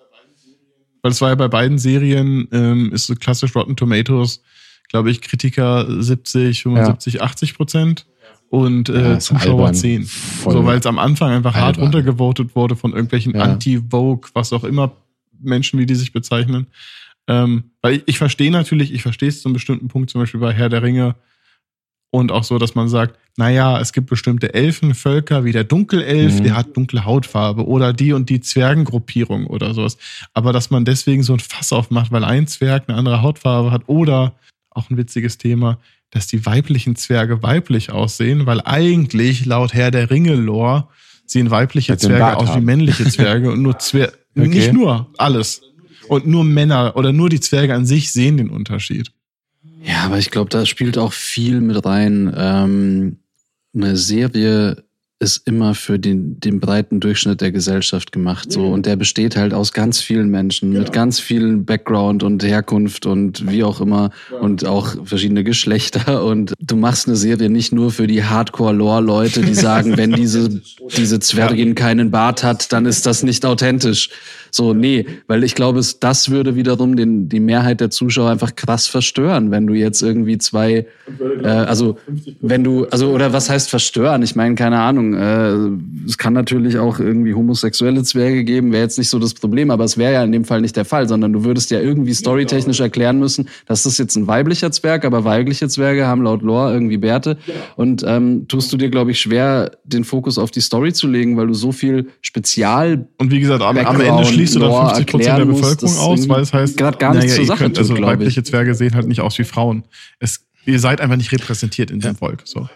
[1.03, 4.43] Weil es war ja bei beiden Serien, ähm, ist so klassisch Rotten Tomatoes,
[4.89, 8.07] glaube ich, Kritiker 70, 75, 80 Prozent
[8.53, 9.75] und äh, Zuschauer albern.
[9.75, 10.05] 10.
[10.05, 11.85] Voll So, weil es am Anfang einfach hart albern.
[11.85, 13.43] runtergevotet wurde von irgendwelchen Ja.
[13.45, 14.93] Anti-Vogue, was auch immer
[15.41, 16.67] Menschen, wie die sich bezeichnen.
[17.27, 20.39] Ähm, weil ich, ich verstehe natürlich, ich verstehe es zu einem bestimmten Punkt, zum Beispiel
[20.41, 21.15] bei Herr der Ringe,
[22.15, 26.45] und auch so, dass man sagt, naja, es gibt bestimmte Elfenvölker, wie der Dunkelelf, Mhm.
[26.45, 29.97] der hat dunkle Hautfarbe oder die und die Zwergengruppierung oder sowas.
[30.35, 33.85] Aber dass man deswegen so ein Fass aufmacht, weil ein Zwerg eine andere Hautfarbe hat
[33.87, 34.35] oder
[34.69, 35.79] auch ein witziges Thema,
[36.13, 40.89] dass die weiblichen Zwerge weiblich aussehen, weil eigentlich laut Herr der Ringe-Lore
[41.27, 44.49] sehen weibliche Zwerge aus wie männliche Zwerge und nur Zwerge, Okay.
[44.49, 45.61] nicht nur, alles.
[46.09, 49.13] Und nur Männer oder nur die Zwerge an sich sehen den Unterschied.
[49.83, 52.33] Ja, aber ich glaube, da spielt auch viel mit rein.
[52.35, 53.19] Ähm,
[53.75, 54.85] eine Serie
[55.23, 58.51] ist immer für den, den breiten Durchschnitt der Gesellschaft gemacht.
[58.51, 58.67] So.
[58.67, 63.49] Und der besteht halt aus ganz vielen Menschen mit ganz viel Background und Herkunft und
[63.49, 66.25] wie auch immer und auch verschiedene Geschlechter.
[66.25, 70.61] Und du machst eine Serie nicht nur für die Hardcore-Lore-Leute, die sagen, wenn diese,
[70.97, 74.11] diese Zwergin keinen Bart hat, dann ist das nicht authentisch.
[74.55, 78.87] So, nee, weil ich glaube, das würde wiederum den, die Mehrheit der Zuschauer einfach krass
[78.87, 80.87] verstören, wenn du jetzt irgendwie zwei,
[81.43, 81.97] äh, also
[82.43, 84.23] wenn du, also oder was heißt verstören?
[84.23, 85.15] Ich meine, keine Ahnung.
[85.15, 89.71] Äh, es kann natürlich auch irgendwie homosexuelle Zwerge geben, wäre jetzt nicht so das Problem,
[89.71, 92.13] aber es wäre ja in dem Fall nicht der Fall, sondern du würdest ja irgendwie
[92.13, 96.75] storytechnisch erklären müssen, dass das jetzt ein weiblicher Zwerg, aber weibliche Zwerge haben laut Lore
[96.75, 97.39] irgendwie Bärte.
[97.77, 101.39] Und ähm, tust du dir, glaube ich, schwer, den Fokus auf die Story zu legen,
[101.39, 105.07] weil du so viel Spezial Und wie gesagt, am, am Ende schließt du dann 50
[105.07, 107.97] Prozent der Bevölkerung aus, weil es heißt, gerade gar nichts zur Sache könnt, tut, also
[107.97, 108.03] ich.
[108.03, 109.85] weibliche Zwerge sehen halt nicht aus wie Frauen.
[110.19, 112.43] Es, ihr seid einfach nicht repräsentiert in diesem Volk.
[112.45, 112.69] So.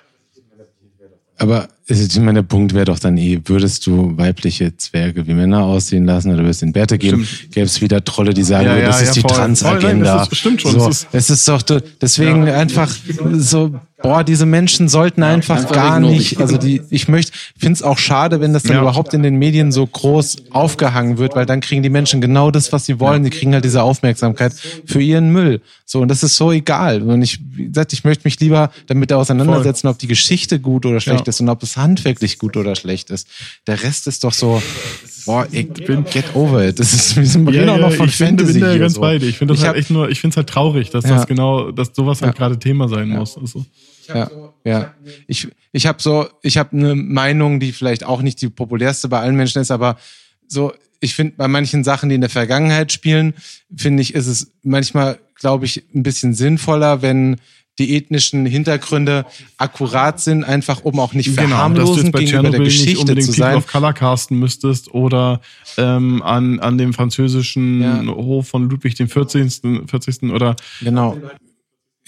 [1.39, 5.65] Aber ich meine, der Punkt wäre doch dann eh, würdest du weibliche Zwerge wie Männer
[5.65, 8.77] aussehen lassen oder würdest du ihnen Bärte geben, gäbe es wieder Trolle, die sagen, Ja,
[8.79, 9.31] ja, das ist ja, die voll.
[9.31, 9.91] Voll, Transagenda.
[9.91, 11.63] nein, das ist- stimmt schon, So, das ist- es ist doch,
[12.01, 12.91] deswegen einfach
[13.35, 17.83] so, boah, diese Menschen sollten einfach, einfach gar nicht, also die, ich möchte, finde es
[17.83, 18.83] auch schade, wenn das dann Ja.
[18.83, 22.73] überhaupt in den Medien so groß aufgehangen wird, weil dann kriegen die Menschen genau das,
[22.73, 24.53] was sie wollen, die kriegen halt diese Aufmerksamkeit
[24.87, 25.61] für ihren Müll.
[25.85, 27.03] So, und das ist so egal.
[27.03, 31.01] Und ich, wie gesagt, ich möchte mich lieber damit auseinandersetzen, ob die Geschichte gut oder
[31.01, 31.31] schlecht Ja.
[31.31, 33.29] ist und ob es handwerklich gut oder schlecht ist.
[33.67, 34.61] Der Rest ist doch so,
[35.27, 36.79] boah, ich bin, get over it.
[36.79, 39.01] Das ist, wir sind reden auch noch von ich finde, Fantasy bin da ganz so.
[39.01, 39.27] bei dir.
[39.29, 41.17] Ich finde das Ich halt hab- echt nur, ich finde es halt traurig, dass Ja.
[41.17, 43.37] das genau, dass sowas halt gerade Thema sein muss.
[43.39, 43.65] Also,
[44.09, 44.31] Ja,
[44.65, 44.95] ja.
[45.27, 49.21] Ich, ich habe so, ich habe eine Meinung, die vielleicht auch nicht die populärste bei
[49.21, 49.97] allen Menschen ist, aber
[50.49, 53.35] so, ich finde bei manchen Sachen, die in der Vergangenheit spielen,
[53.77, 57.37] finde ich, ist es manchmal, glaube ich, ein bisschen sinnvoller, wenn
[57.79, 59.27] die ethnischen Hintergründe
[59.59, 62.69] akkurat sind, einfach um auch nicht Genau, dass du verharmlosen jetzt bei gegenüber der nicht
[62.71, 63.57] Geschichte unbedingt zu People sein.
[63.57, 65.43] of Color casten müsstest oder
[65.77, 68.03] ähm, an, an dem französischen Ja.
[68.07, 69.87] Hof von Ludwig dem 14.
[69.87, 70.23] 40.
[70.33, 71.19] oder Genau.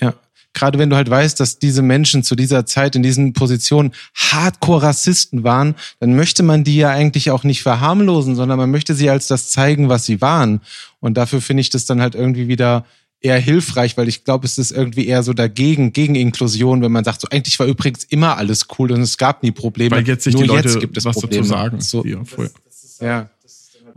[0.01, 0.15] Ja.
[0.55, 4.83] Gerade wenn du halt weißt, dass diese Menschen zu dieser Zeit in diesen Positionen hardcore
[4.83, 9.11] Rassisten waren, dann möchte man die ja eigentlich auch nicht verharmlosen, sondern man möchte sie
[9.11, 10.61] als das zeigen, was sie waren.
[11.01, 12.85] Und dafür finde ich das dann halt irgendwie wieder
[13.20, 17.05] eher hilfreich, weil ich glaube, es ist irgendwie eher so dagegen, gegen Inklusion, wenn man
[17.05, 19.97] sagt, so eigentlich war übrigens immer alles cool und es gab nie Probleme.
[19.97, 21.43] weil jetzt sich Nur die Leute jetzt gibt es was Probleme.
[21.43, 21.81] dazu sagen.
[21.81, 22.53] So, wie vorher.
[23.01, 23.31] ja.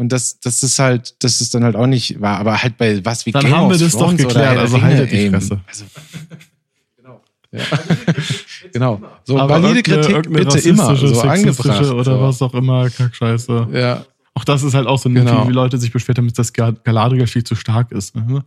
[0.02, 2.40] Und das, das ist halt, das ist dann halt auch nicht wahr.
[2.40, 4.78] Aber halt bei was wie Dann Game haben wir das doch Thrones oder geklärt, also
[4.78, 5.62] Ringe, haltet die Fresse.
[5.68, 5.86] Also,
[7.52, 7.62] ja.
[8.74, 9.00] genau.
[9.26, 11.92] So Aber valide Kritik bitte immer rassistische, so sexistische angebracht.
[11.94, 12.22] Oder so.
[12.22, 13.68] was auch immer, Kackscheiße.
[13.74, 14.04] Ja.
[14.34, 15.34] Auch das ist halt auch so ein Genau.
[15.34, 18.16] Motiv, wie Leute sich beschwert haben, dass Gal- Galadriel viel zu stark ist.
[18.16, 18.44] Ne?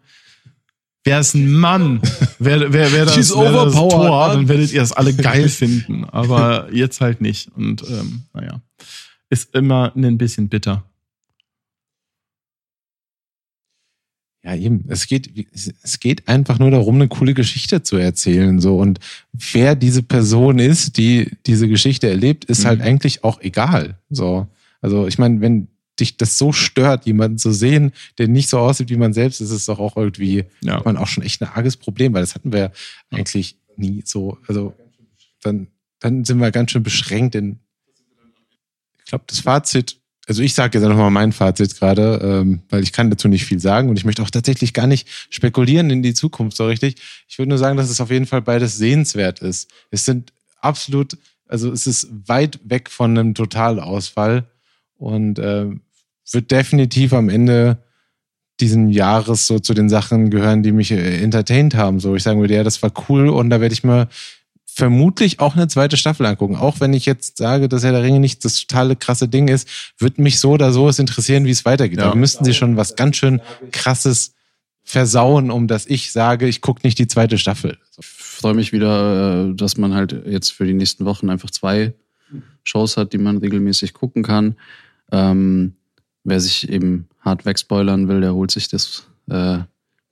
[1.05, 2.01] Wer ist ein Mann?
[2.40, 6.05] wer, wer, wer das, wer das Tor, dann werdet ihr das alle geil finden.
[6.06, 7.48] Aber jetzt halt nicht.
[7.55, 8.60] Und ähm, naja,
[9.31, 10.82] ist immer ein bisschen bitter.
[14.44, 14.84] Ja, eben.
[14.88, 15.30] Es geht,
[15.82, 18.76] es geht einfach nur darum, eine coole Geschichte zu erzählen, so.
[18.78, 19.00] Und
[19.32, 22.66] wer diese Person ist, die diese Geschichte erlebt, ist Mhm.
[22.68, 24.46] halt eigentlich auch egal, so.
[24.82, 25.68] Also, ich meine, wenn
[25.98, 29.50] dich das so stört, jemanden zu sehen, der nicht so aussieht wie man selbst, ist
[29.50, 30.82] es doch auch irgendwie, Ja.
[30.84, 32.72] man auch schon echt ein arges Problem, weil das hatten wir ja
[33.10, 34.36] eigentlich nie so.
[34.46, 34.74] Also,
[35.42, 35.68] dann,
[36.00, 37.60] dann sind wir ganz schön beschränkt in,
[38.98, 39.96] ich glaube, das Fazit,
[40.26, 43.44] also ich sage jetzt einfach mal mein Fazit gerade, ähm, weil ich kann dazu nicht
[43.44, 46.96] viel sagen und ich möchte auch tatsächlich gar nicht spekulieren in die Zukunft so richtig.
[47.28, 49.70] Ich würde nur sagen, dass es auf jeden Fall beides sehenswert ist.
[49.90, 54.44] Es sind absolut, also es ist weit weg von einem Totalausfall
[54.96, 55.66] und äh,
[56.30, 57.78] wird definitiv am Ende
[58.60, 62.01] diesen Jahres so zu den Sachen gehören, die mich äh, entertained haben.
[62.01, 64.09] So, ich sagen würde, ja, das war cool und da werde ich mir
[64.74, 66.56] vermutlich auch eine zweite Staffel angucken.
[66.56, 69.68] Auch wenn ich jetzt sage, dass Herr der Ringe nicht das totale krasse Ding ist,
[69.98, 72.01] wird mich so oder so es interessieren, wie es weitergeht.
[72.01, 72.09] Ja.
[72.09, 73.40] Da müssten sie schon was ganz schön
[73.70, 74.34] krasses
[74.82, 77.78] versauen, um dass ich sage, ich gucke nicht die zweite Staffel.
[77.98, 81.94] Ich freue mich wieder, äh, dass man halt jetzt für die nächsten Wochen einfach zwei
[82.64, 84.56] Shows hat, die man regelmäßig gucken kann.
[85.12, 85.74] Ähm,
[86.24, 89.59] wer sich eben hart wegspoilern will, der holt sich das äh,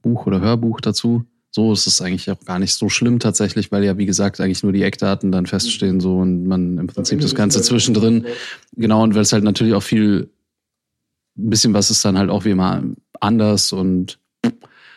[0.02, 1.24] Buch oder Hörbuch dazu.
[1.54, 4.62] So ist es eigentlich auch gar nicht so schlimm tatsächlich, weil ja, wie gesagt, eigentlich
[4.62, 8.26] nur die Eckdaten dann feststehen so und man im Prinzip das Ganze zwischendrin,
[8.74, 10.30] genau, und weil es halt natürlich auch viel,
[11.36, 12.82] ein bisschen was ist dann halt auch wie immer
[13.20, 14.18] anders und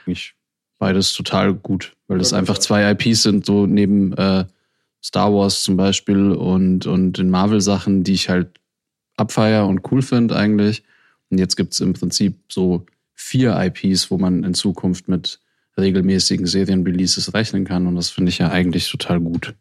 [0.06, 0.34] ich
[0.80, 4.45] beides total gut, weil das einfach zwei IPs sind, so neben äh,
[5.03, 8.60] Star Wars zum Beispiel und, und den Marvel-Sachen, die ich halt
[9.18, 10.84] abfeier und cool finde eigentlich.
[11.30, 15.40] Und jetzt gibt's im Prinzip so vier IPs, wo man in Zukunft mit
[15.77, 17.88] regelmäßigen Serienreleases rechnen kann.
[17.88, 19.56] Und das finde ich ja eigentlich total gut.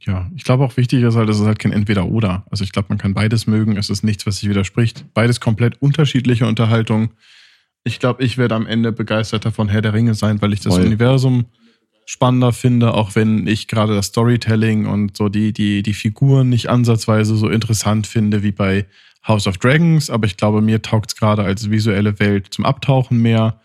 [0.00, 2.44] Ja, ich glaube auch wichtig ist halt, es ist halt kein Entweder-Oder.
[2.50, 3.76] Also ich glaube, man kann beides mögen.
[3.76, 5.04] Es ist nichts, was sich widerspricht.
[5.14, 7.10] Beides komplett unterschiedliche Unterhaltung.
[7.84, 10.74] Ich glaube, ich werde am Ende begeisterter von Herr der Ringe sein, weil ich das
[10.74, 10.86] Voll.
[10.86, 11.46] Universum
[12.04, 16.68] spannender finde, auch wenn ich gerade das Storytelling und so die, die, die Figuren nicht
[16.68, 18.86] ansatzweise so interessant finde wie bei
[19.26, 23.18] House of Dragons, aber ich glaube, mir taugt es gerade als visuelle Welt zum Abtauchen
[23.18, 23.60] mehr.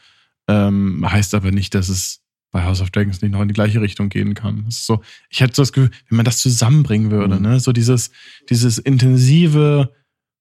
[0.48, 2.22] Ähm, heißt aber nicht, dass es
[2.52, 4.64] bei House of Dragons nicht noch in die gleiche Richtung gehen kann.
[4.66, 7.42] Das ist so, ich hätte so das Gefühl, wenn man das zusammenbringen würde, Mhm.
[7.42, 8.12] ne, so dieses,
[8.50, 9.94] dieses intensive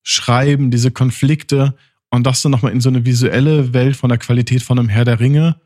[0.03, 1.77] Schreiben, diese Konflikte
[2.11, 5.05] und das dann nochmal in so eine visuelle Welt von der Qualität von einem Herr
[5.05, 5.61] der Ringe,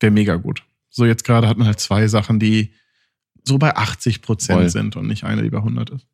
[0.00, 0.62] wäre mega gut.
[0.88, 2.72] So jetzt gerade hat man halt zwei Sachen, die
[3.44, 6.06] so bei 80 Prozent sind und nicht eine, die bei 100 ist.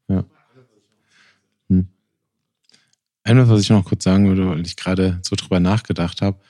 [3.23, 6.41] Einmal, was ich noch kurz sagen würde, weil ich gerade so drüber nachgedacht habe.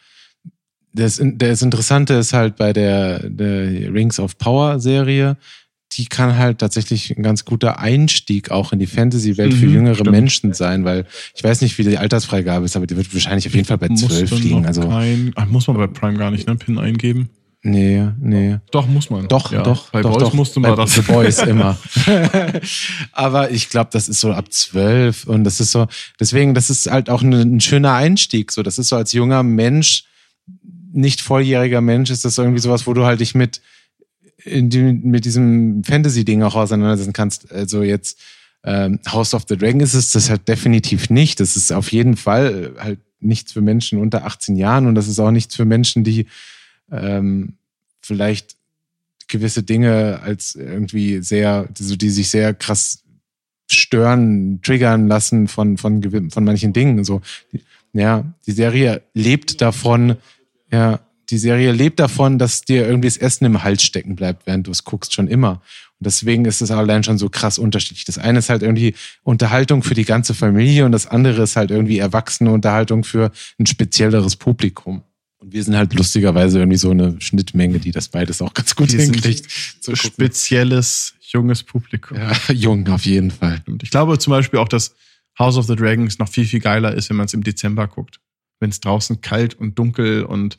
[0.93, 5.37] Das, das Interessante ist halt bei der, der Rings of Power Serie,
[5.93, 9.95] die kann halt tatsächlich ein ganz guter Einstieg auch in die Fantasy-Welt für Mhm, jüngere
[9.95, 10.11] stimmt.
[10.11, 11.05] Menschen sein, weil
[11.35, 13.89] ich weiß nicht, wie die Altersfreigabe ist, aber die wird wahrscheinlich auf jeden Fall bei
[13.89, 14.67] zwölf liegen.
[14.67, 16.55] Also, kein, ach, muss man bei Prime gar nicht, ne?
[16.57, 17.29] PIN eingeben.
[17.63, 18.59] nee, nee.
[18.71, 19.27] Doch, muss man.
[19.29, 19.91] Doch, Ja, doch.
[19.91, 20.33] Bei doch, Boys doch.
[20.33, 20.95] musste bei man das.
[20.95, 21.77] The Boys immer.
[23.13, 25.87] Aber ich glaube, das ist so ab zwölf und das ist so,
[26.19, 28.53] deswegen, das ist halt auch ein, ein schöner Einstieg.
[28.53, 30.05] So, das ist so als junger Mensch,
[30.93, 33.61] nicht volljähriger Mensch, ist das irgendwie sowas, wo du halt dich mit,
[34.45, 37.53] die, mit diesem Fantasy-Ding auch auseinandersetzen kannst.
[37.53, 38.19] Also jetzt
[38.65, 41.41] ähm, House of the Dragon ist es das halt definitiv nicht.
[41.41, 45.19] Das ist auf jeden Fall halt nichts für Menschen unter 18 Jahren und das ist
[45.19, 46.27] auch nichts für Menschen, die
[46.91, 47.55] ähm,
[48.01, 48.57] vielleicht
[49.29, 53.05] gewisse Dinge als irgendwie sehr, so die sich sehr krass
[53.71, 57.05] stören, triggern lassen von, von, von manchen Dingen.
[57.05, 57.21] So,
[57.93, 60.17] ja, die Serie lebt davon,
[60.73, 64.67] ja, die Serie lebt davon, dass dir irgendwie das Essen im Hals stecken bleibt, während
[64.67, 65.63] du es guckst, schon immer.
[65.99, 68.05] Und deswegen ist es allein schon so krass unterschiedlich.
[68.05, 71.71] Das eine ist halt irgendwie Unterhaltung für die ganze Familie und das andere ist halt
[71.71, 75.03] irgendwie erwachsene Unterhaltung für ein spezielleres Publikum.
[75.39, 78.93] Und wir sind halt lustigerweise irgendwie so eine Schnittmenge, die das beides auch ganz gut
[78.93, 79.47] Wir hinkriegt.
[79.85, 79.97] gucken.
[79.97, 82.19] Spezielles, junges Publikum.
[82.19, 83.63] Ja, jung auf jeden Fall.
[83.67, 84.95] Und ich glaube zum Beispiel auch, dass
[85.39, 88.21] House of the Dragons noch viel, viel geiler ist, wenn man es im Dezember guckt.
[88.61, 90.59] Wenn es draußen kalt und dunkel und,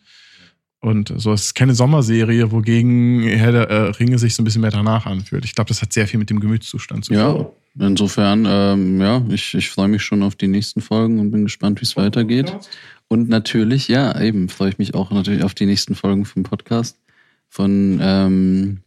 [0.79, 1.31] und so.
[1.31, 5.05] Es ist keine Sommerserie, wogegen Herr der äh, Ringe sich so ein bisschen mehr danach
[5.05, 5.45] anfühlt.
[5.45, 7.21] Ich glaube, das hat sehr viel mit dem Gemütszustand zu tun.
[7.21, 11.43] Ja, insofern, ähm, ja, ich, ich freue mich schon auf die nächsten Folgen und bin
[11.45, 12.53] gespannt, wie es weitergeht.
[13.07, 16.97] Und natürlich, ja, eben freue ich mich auch natürlich auf die nächsten Folgen vom Podcast.
[17.49, 18.79] Von, ähm,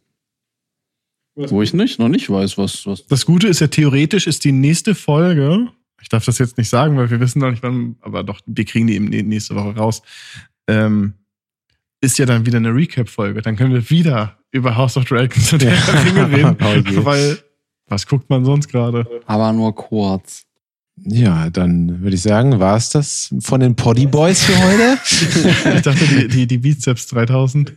[1.35, 3.07] wo ich nicht, noch nicht weiß, was, was.
[3.07, 5.69] Das Gute ist ja, theoretisch ist die nächste Folge,
[6.01, 8.65] ich darf das jetzt nicht sagen, weil wir wissen noch nicht wann, aber doch, wir
[8.65, 10.03] kriegen die eben nächste Woche raus,
[10.69, 11.15] ähm,
[12.01, 13.41] ist ja dann wieder eine Recap-Folge.
[13.41, 15.71] Dann können wir wieder über House of Dragons und Ja.
[15.73, 17.05] Ringe reden, Oh je.
[17.05, 17.39] weil
[17.89, 19.07] was guckt man sonst gerade?
[19.27, 20.45] Aber nur kurz.
[20.97, 24.99] Ja, dann würde ich sagen, war es das von den Poddy Boys für heute?
[25.77, 27.73] Ich dachte, die, die, die Bizeps 3000.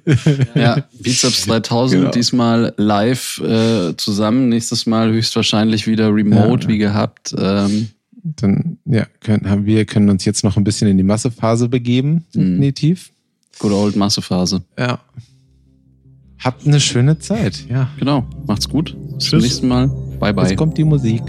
[0.53, 2.11] Ja, Bizeps 3000 Genau.
[2.11, 4.49] diesmal live äh, zusammen.
[4.49, 6.69] Nächstes Mal höchstwahrscheinlich wieder remote Ja.
[6.69, 7.34] wie gehabt.
[7.38, 7.89] Ähm,
[8.36, 12.26] Dann, ja, können, haben wir können uns jetzt noch ein bisschen in die Massephase begeben,
[12.36, 13.12] definitiv.
[13.60, 14.64] good old Massephase.
[14.78, 14.99] Ja.
[16.40, 17.90] Habt eine schöne Zeit, ja.
[17.98, 18.26] Genau.
[18.45, 18.95] Macht's gut.
[19.16, 19.44] Bis zum Tschüss.
[19.44, 19.88] nächsten Mal.
[20.20, 20.48] Bye bye.
[20.48, 21.22] Jetzt kommt die Musik.